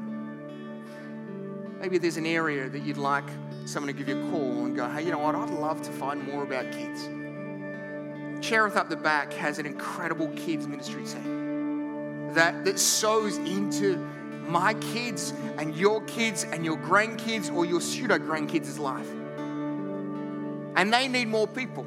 maybe 1.81 1.99
there's 1.99 2.17
an 2.17 2.27
area 2.27 2.69
that 2.69 2.81
you'd 2.81 2.97
like 2.97 3.25
someone 3.65 3.93
to 3.93 3.99
give 3.99 4.09
you 4.09 4.19
a 4.19 4.31
call 4.31 4.65
and 4.65 4.75
go, 4.75 4.89
hey, 4.89 5.05
you 5.05 5.11
know 5.11 5.19
what? 5.19 5.35
I'd 5.35 5.51
love 5.51 5.83
to 5.83 5.91
find 5.93 6.23
more 6.25 6.43
about 6.43 6.71
kids. 6.73 7.09
Cherith 8.45 8.77
up 8.77 8.89
the 8.89 8.97
back 8.97 9.33
has 9.35 9.59
an 9.59 9.67
incredible 9.67 10.29
kids 10.29 10.67
ministry 10.67 11.05
team 11.05 12.33
that, 12.35 12.65
that 12.65 12.79
sows 12.79 13.37
into 13.39 13.97
my 14.47 14.75
kids 14.75 15.33
and 15.59 15.77
your 15.77 16.03
kids 16.03 16.45
and 16.45 16.65
your 16.65 16.77
grandkids 16.79 17.53
or 17.53 17.65
your 17.65 17.81
pseudo 17.81 18.19
grandkids' 18.19 18.79
life. 18.79 19.11
And 20.77 20.93
they 20.93 21.09
need 21.09 21.29
more 21.29 21.47
people. 21.47 21.85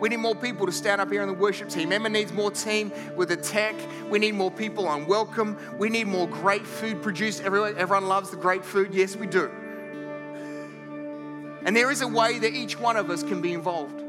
We 0.00 0.10
need 0.10 0.18
more 0.18 0.34
people 0.34 0.66
to 0.66 0.72
stand 0.72 1.00
up 1.00 1.10
here 1.10 1.22
in 1.22 1.28
the 1.28 1.34
worship 1.34 1.68
team. 1.68 1.90
Emma 1.90 2.08
needs 2.08 2.32
more 2.32 2.50
team 2.50 2.92
with 3.16 3.30
the 3.30 3.36
tech. 3.36 3.74
We 4.10 4.18
need 4.18 4.34
more 4.34 4.50
people 4.50 4.86
on 4.86 5.06
welcome. 5.06 5.56
We 5.78 5.88
need 5.88 6.06
more 6.06 6.28
great 6.28 6.66
food 6.66 7.02
produced. 7.02 7.42
Everyone, 7.42 7.74
everyone 7.78 8.06
loves 8.08 8.30
the 8.30 8.36
great 8.36 8.64
food. 8.64 8.94
Yes, 8.94 9.16
we 9.16 9.26
do. 9.26 9.50
And 11.64 11.74
there 11.74 11.90
is 11.90 12.02
a 12.02 12.08
way 12.08 12.38
that 12.38 12.52
each 12.52 12.78
one 12.78 12.96
of 12.96 13.10
us 13.10 13.22
can 13.22 13.40
be 13.40 13.52
involved. 13.52 14.02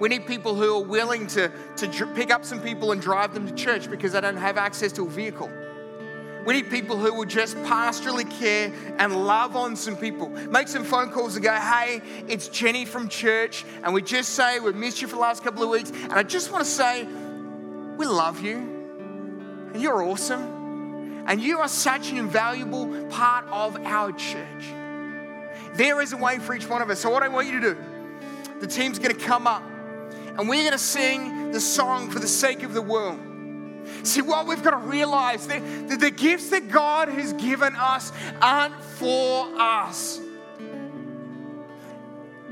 We 0.00 0.08
need 0.08 0.26
people 0.26 0.54
who 0.54 0.76
are 0.76 0.84
willing 0.84 1.26
to, 1.28 1.52
to 1.76 2.06
pick 2.14 2.30
up 2.30 2.44
some 2.44 2.60
people 2.60 2.92
and 2.92 3.00
drive 3.00 3.34
them 3.34 3.46
to 3.46 3.54
church 3.54 3.90
because 3.90 4.12
they 4.12 4.20
don't 4.20 4.36
have 4.36 4.56
access 4.56 4.92
to 4.92 5.06
a 5.06 5.08
vehicle. 5.08 5.50
We 6.46 6.54
need 6.54 6.70
people 6.70 6.96
who 6.96 7.12
will 7.12 7.26
just 7.26 7.56
pastorally 7.58 8.28
care 8.38 8.72
and 8.98 9.26
love 9.26 9.56
on 9.56 9.76
some 9.76 9.96
people. 9.96 10.28
Make 10.28 10.68
some 10.68 10.84
phone 10.84 11.10
calls 11.10 11.36
and 11.36 11.44
go, 11.44 11.54
hey, 11.54 12.00
it's 12.28 12.48
Jenny 12.48 12.84
from 12.84 13.08
church. 13.08 13.64
And 13.82 13.92
we 13.92 14.02
just 14.02 14.30
say, 14.30 14.58
we've 14.58 14.74
missed 14.74 15.02
you 15.02 15.08
for 15.08 15.16
the 15.16 15.20
last 15.20 15.44
couple 15.44 15.62
of 15.62 15.68
weeks. 15.68 15.90
And 15.90 16.14
I 16.14 16.22
just 16.22 16.50
want 16.50 16.64
to 16.64 16.70
say, 16.70 17.04
we 17.04 18.06
love 18.06 18.42
you. 18.42 18.56
And 18.56 19.82
you're 19.82 20.02
awesome. 20.02 21.24
And 21.26 21.40
you 21.40 21.58
are 21.58 21.68
such 21.68 22.10
an 22.10 22.16
invaluable 22.16 23.06
part 23.10 23.46
of 23.48 23.76
our 23.84 24.12
church. 24.12 24.64
There 25.74 26.00
is 26.00 26.12
a 26.12 26.16
way 26.16 26.38
for 26.38 26.54
each 26.54 26.68
one 26.68 26.82
of 26.82 26.90
us. 26.90 27.00
So, 27.00 27.10
what 27.10 27.22
I 27.22 27.28
want 27.28 27.46
you 27.46 27.60
to 27.60 27.74
do, 27.74 27.80
the 28.60 28.66
team's 28.66 28.98
going 28.98 29.14
to 29.14 29.20
come 29.20 29.46
up 29.46 29.62
and 29.62 30.48
we're 30.48 30.62
going 30.62 30.72
to 30.72 30.78
sing 30.78 31.52
the 31.52 31.60
song 31.60 32.10
for 32.10 32.18
the 32.18 32.28
sake 32.28 32.62
of 32.62 32.72
the 32.72 32.82
world. 32.82 33.20
See, 34.02 34.22
what 34.22 34.46
we've 34.46 34.62
got 34.62 34.70
to 34.70 34.76
realize 34.76 35.46
that, 35.48 35.88
that 35.88 36.00
the 36.00 36.10
gifts 36.10 36.50
that 36.50 36.68
God 36.68 37.08
has 37.08 37.32
given 37.34 37.74
us 37.76 38.12
aren't 38.40 38.80
for 38.82 39.48
us. 39.58 40.20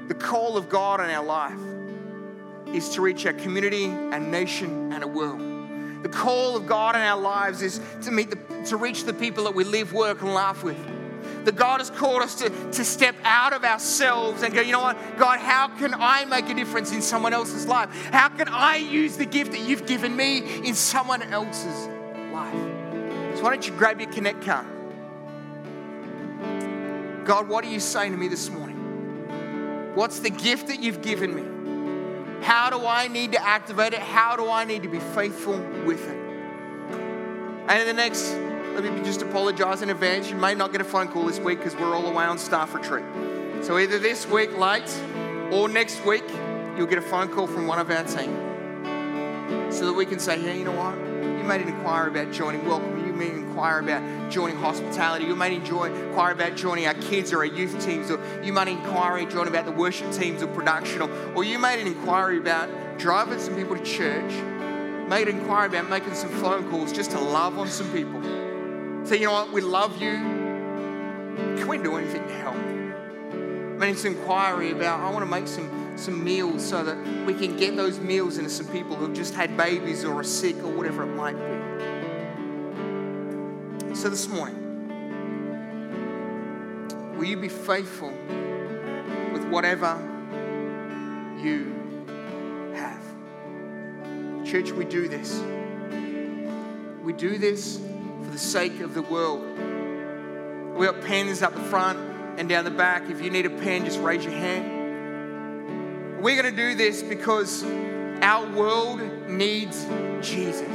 The 0.08 0.14
call 0.14 0.56
of 0.56 0.68
God 0.68 1.00
in 1.00 1.10
our 1.10 1.24
life 1.24 1.58
is 2.74 2.90
to 2.90 3.02
reach 3.02 3.26
our 3.26 3.32
community, 3.32 3.86
our 3.86 4.20
nation, 4.20 4.92
and 4.92 5.02
a 5.02 5.06
world. 5.06 5.40
The 6.02 6.08
call 6.08 6.56
of 6.56 6.66
God 6.66 6.94
in 6.94 7.02
our 7.02 7.20
lives 7.20 7.62
is 7.62 7.80
to 8.02 8.10
meet 8.10 8.30
the, 8.30 8.64
to 8.66 8.76
reach 8.76 9.04
the 9.04 9.14
people 9.14 9.44
that 9.44 9.54
we 9.54 9.64
live, 9.64 9.92
work, 9.92 10.22
and 10.22 10.32
laugh 10.32 10.62
with 10.62 10.78
that 11.48 11.56
God 11.56 11.80
has 11.80 11.88
called 11.88 12.20
us 12.20 12.34
to, 12.34 12.50
to 12.50 12.84
step 12.84 13.14
out 13.24 13.54
of 13.54 13.64
ourselves 13.64 14.42
and 14.42 14.52
go, 14.52 14.60
you 14.60 14.70
know 14.70 14.82
what, 14.82 14.98
God, 15.16 15.38
how 15.38 15.68
can 15.68 15.94
I 15.94 16.26
make 16.26 16.50
a 16.50 16.54
difference 16.54 16.92
in 16.92 17.00
someone 17.00 17.32
else's 17.32 17.64
life? 17.66 17.88
How 18.12 18.28
can 18.28 18.48
I 18.48 18.76
use 18.76 19.16
the 19.16 19.24
gift 19.24 19.52
that 19.52 19.60
you've 19.60 19.86
given 19.86 20.14
me 20.14 20.40
in 20.66 20.74
someone 20.74 21.22
else's 21.22 21.88
life? 22.34 22.52
So 23.34 23.44
why 23.44 23.50
don't 23.54 23.66
you 23.66 23.72
grab 23.72 23.98
your 23.98 24.10
Connect 24.12 24.42
card? 24.42 24.66
God, 27.24 27.48
what 27.48 27.64
are 27.64 27.70
you 27.70 27.80
saying 27.80 28.12
to 28.12 28.18
me 28.18 28.28
this 28.28 28.50
morning? 28.50 29.94
What's 29.94 30.18
the 30.18 30.28
gift 30.28 30.66
that 30.66 30.82
you've 30.82 31.00
given 31.00 31.34
me? 31.34 32.44
How 32.44 32.68
do 32.68 32.84
I 32.84 33.08
need 33.08 33.32
to 33.32 33.42
activate 33.42 33.94
it? 33.94 34.00
How 34.00 34.36
do 34.36 34.50
I 34.50 34.64
need 34.64 34.82
to 34.82 34.90
be 34.90 35.00
faithful 35.00 35.58
with 35.86 36.06
it? 36.06 36.18
And 37.70 37.80
in 37.80 37.86
the 37.86 37.94
next 37.94 38.34
let 38.80 38.94
me 38.94 39.02
just 39.02 39.22
apologize 39.22 39.82
in 39.82 39.90
advance. 39.90 40.30
You 40.30 40.36
may 40.36 40.54
not 40.54 40.70
get 40.70 40.80
a 40.80 40.84
phone 40.84 41.08
call 41.08 41.24
this 41.24 41.40
week 41.40 41.58
because 41.58 41.74
we're 41.74 41.96
all 41.96 42.06
away 42.06 42.24
on 42.24 42.38
staff 42.38 42.74
retreat. 42.74 43.04
So 43.62 43.76
either 43.76 43.98
this 43.98 44.24
week 44.28 44.56
late 44.56 44.88
or 45.50 45.68
next 45.68 46.04
week, 46.06 46.22
you'll 46.76 46.86
get 46.86 46.98
a 46.98 47.02
phone 47.02 47.28
call 47.28 47.48
from 47.48 47.66
one 47.66 47.80
of 47.80 47.90
our 47.90 48.04
team 48.04 49.72
so 49.72 49.86
that 49.86 49.94
we 49.94 50.06
can 50.06 50.20
say, 50.20 50.38
hey, 50.38 50.58
you 50.58 50.64
know 50.64 50.76
what? 50.76 50.96
You 50.96 51.42
made 51.42 51.60
an 51.60 51.68
inquiry 51.68 52.10
about 52.10 52.32
joining 52.32 52.64
Welcome. 52.66 53.04
You 53.04 53.12
made 53.12 53.32
an 53.32 53.48
inquiry 53.48 53.82
about 53.82 54.30
joining 54.30 54.56
hospitality. 54.56 55.24
You 55.24 55.34
made 55.34 55.56
an 55.56 55.62
inquiry 55.62 56.32
about 56.32 56.54
joining 56.54 56.86
our 56.86 56.94
kids 56.94 57.32
or 57.32 57.38
our 57.38 57.46
youth 57.46 57.84
teams. 57.84 58.12
Or 58.12 58.20
you 58.44 58.52
made 58.52 58.68
an 58.68 58.78
inquiry 58.78 59.26
joining 59.26 59.48
about 59.48 59.64
the 59.64 59.72
worship 59.72 60.12
teams 60.12 60.40
or 60.40 60.46
production. 60.46 61.02
Or, 61.02 61.10
or 61.34 61.42
you 61.42 61.58
made 61.58 61.80
an 61.80 61.88
inquiry 61.88 62.38
about 62.38 62.68
driving 62.98 63.40
some 63.40 63.56
people 63.56 63.76
to 63.76 63.82
church. 63.82 64.30
Made 65.08 65.26
an 65.26 65.38
inquiry 65.38 65.66
about 65.66 65.88
making 65.88 66.14
some 66.14 66.30
phone 66.30 66.70
calls 66.70 66.92
just 66.92 67.10
to 67.10 67.18
love 67.18 67.58
on 67.58 67.66
some 67.66 67.90
people. 67.92 68.37
Say, 69.08 69.16
you 69.20 69.24
know 69.24 69.32
what, 69.32 69.50
we 69.50 69.62
love 69.62 70.02
you. 70.02 70.12
Can 71.56 71.66
we 71.66 71.78
do 71.78 71.96
anything 71.96 72.26
to 72.28 72.34
help? 72.34 72.56
Made 73.78 73.96
some 73.96 74.12
inquiry 74.14 74.70
about, 74.72 75.00
I 75.00 75.08
want 75.08 75.24
to 75.24 75.30
make 75.30 75.48
some, 75.48 75.96
some 75.96 76.22
meals 76.22 76.62
so 76.62 76.84
that 76.84 77.24
we 77.24 77.32
can 77.32 77.56
get 77.56 77.74
those 77.74 77.98
meals 78.00 78.36
into 78.36 78.50
some 78.50 78.66
people 78.66 78.96
who've 78.96 79.14
just 79.14 79.34
had 79.34 79.56
babies 79.56 80.04
or 80.04 80.12
are 80.20 80.22
sick 80.22 80.62
or 80.62 80.70
whatever 80.70 81.04
it 81.04 81.14
might 81.16 81.38
be. 83.88 83.94
So 83.94 84.10
this 84.10 84.28
morning, 84.28 84.58
will 87.16 87.24
you 87.24 87.38
be 87.38 87.48
faithful 87.48 88.12
with 89.32 89.48
whatever 89.48 89.96
you 91.42 91.72
have? 92.74 93.02
Church, 94.46 94.70
we 94.72 94.84
do 94.84 95.08
this. 95.08 95.42
We 97.02 97.14
do 97.14 97.38
this 97.38 97.87
for 98.28 98.32
the 98.34 98.38
sake 98.38 98.80
of 98.80 98.92
the 98.92 99.00
world. 99.00 99.40
We 100.76 100.84
got 100.84 101.00
pens 101.00 101.40
up 101.42 101.54
the 101.54 101.62
front 101.62 101.98
and 102.38 102.46
down 102.46 102.64
the 102.64 102.70
back. 102.70 103.08
If 103.08 103.22
you 103.22 103.30
need 103.30 103.46
a 103.46 103.50
pen, 103.50 103.86
just 103.86 103.98
raise 104.00 104.22
your 104.22 104.34
hand. 104.34 106.22
We're 106.22 106.40
going 106.40 106.54
to 106.54 106.56
do 106.56 106.74
this 106.74 107.02
because 107.02 107.64
our 108.20 108.46
world 108.54 109.00
needs 109.28 109.86
Jesus. 110.20 110.68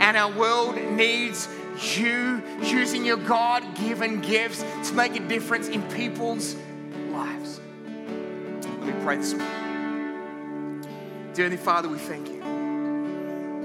And 0.00 0.16
our 0.16 0.32
world 0.36 0.76
needs 0.76 1.48
you 1.94 2.42
using 2.62 3.04
your 3.04 3.18
God 3.18 3.62
given 3.76 4.20
gifts 4.20 4.64
to 4.88 4.94
make 4.94 5.14
a 5.14 5.28
difference 5.28 5.68
in 5.68 5.82
people's 5.90 6.56
lives. 7.10 7.60
Let 7.84 8.80
me 8.80 8.94
pray 9.04 9.16
this 9.18 9.32
morning. 9.32 10.82
Dear 11.34 11.44
Heavenly 11.44 11.56
Father, 11.56 11.88
we 11.88 11.98
thank 11.98 12.28
you. 12.28 12.40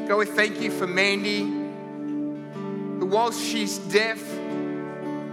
God, 0.07 0.17
we 0.17 0.25
thank 0.27 0.61
you 0.61 0.69
for 0.69 0.85
Mandy 0.85 1.61
whilst 3.12 3.43
she's 3.43 3.78
deaf, 3.78 4.24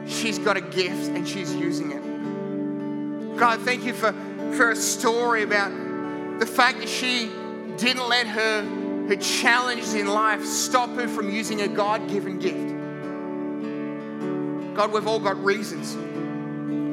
she's 0.05 0.39
got 0.39 0.57
a 0.57 0.61
gift 0.61 1.11
and 1.11 1.26
she's 1.26 1.55
using 1.55 1.93
it. 1.93 3.39
God, 3.39 3.61
thank 3.61 3.85
you 3.85 3.93
for, 3.93 4.12
for 4.55 4.72
a 4.72 4.76
story 4.76 5.45
about 5.45 5.70
the 6.41 6.47
fact 6.47 6.79
that 6.81 6.89
she 6.89 7.31
didn't 7.76 8.09
let 8.09 8.26
her, 8.26 8.62
her 9.09 9.16
challenges 9.16 9.95
in 9.95 10.09
life 10.09 10.45
stop 10.45 10.91
her 10.97 11.07
from 11.07 11.31
using 11.31 11.61
a 11.61 11.68
God 11.68 12.09
given 12.09 12.41
gift. 12.41 12.74
God, 14.74 14.93
we've 14.93 15.07
all 15.07 15.20
got 15.20 15.43
reasons. 15.43 15.97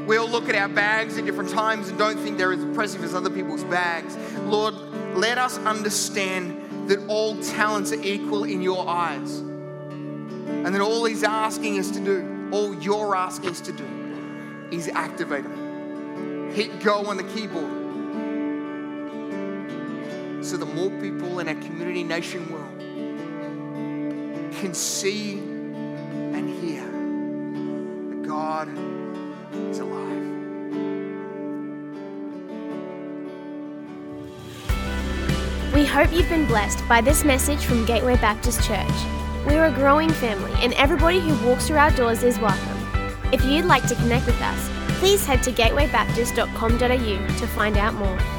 We 0.07 0.17
all 0.17 0.29
look 0.29 0.49
at 0.49 0.55
our 0.55 0.69
bags 0.69 1.17
at 1.17 1.25
different 1.25 1.49
times 1.49 1.89
and 1.89 1.97
don't 1.97 2.19
think 2.19 2.37
they're 2.37 2.53
as 2.53 2.61
impressive 2.61 3.03
as 3.03 3.15
other 3.15 3.31
people's 3.31 3.63
bags. 3.63 4.15
Lord, 4.41 4.75
let 5.15 5.39
us 5.39 5.57
understand 5.59 6.89
that 6.89 7.03
all 7.07 7.41
talents 7.41 7.91
are 7.91 8.01
equal 8.03 8.43
in 8.43 8.61
your 8.61 8.87
eyes. 8.87 9.41
And 10.65 10.73
then 10.73 10.81
all 10.81 11.05
he's 11.05 11.23
asking 11.23 11.77
us 11.77 11.91
to 11.91 11.99
do, 11.99 12.49
all 12.51 12.73
you're 12.81 13.15
asking 13.15 13.51
us 13.51 13.61
to 13.61 13.71
do, 13.71 13.85
is 14.71 14.87
activate 14.87 15.43
them. 15.43 16.51
Hit 16.53 16.79
go 16.79 17.05
on 17.05 17.17
the 17.17 17.23
keyboard. 17.23 17.83
So 20.43 20.57
the 20.57 20.65
more 20.65 20.89
people 20.99 21.39
in 21.39 21.47
our 21.47 21.53
community, 21.53 22.03
nation, 22.03 22.51
world 22.51 22.79
can 24.59 24.73
see 24.73 25.37
and 25.37 26.49
hear 26.49 26.83
that 28.09 28.27
God 28.27 28.67
is 29.69 29.77
alive. 29.77 30.23
We 35.75 35.85
hope 35.85 36.11
you've 36.11 36.29
been 36.29 36.47
blessed 36.47 36.79
by 36.87 37.01
this 37.01 37.23
message 37.23 37.65
from 37.65 37.85
Gateway 37.85 38.15
Baptist 38.15 38.63
Church. 38.63 39.24
We're 39.45 39.65
a 39.65 39.71
growing 39.71 40.09
family, 40.09 40.51
and 40.63 40.73
everybody 40.73 41.19
who 41.19 41.47
walks 41.47 41.67
through 41.67 41.77
our 41.77 41.91
doors 41.91 42.23
is 42.23 42.39
welcome. 42.39 42.77
If 43.31 43.45
you'd 43.45 43.65
like 43.65 43.85
to 43.87 43.95
connect 43.95 44.25
with 44.25 44.41
us, 44.41 44.69
please 44.99 45.23
head 45.25 45.43
to 45.43 45.51
gatewaybaptist.com.au 45.51 47.37
to 47.37 47.47
find 47.47 47.77
out 47.77 47.93
more. 47.93 48.34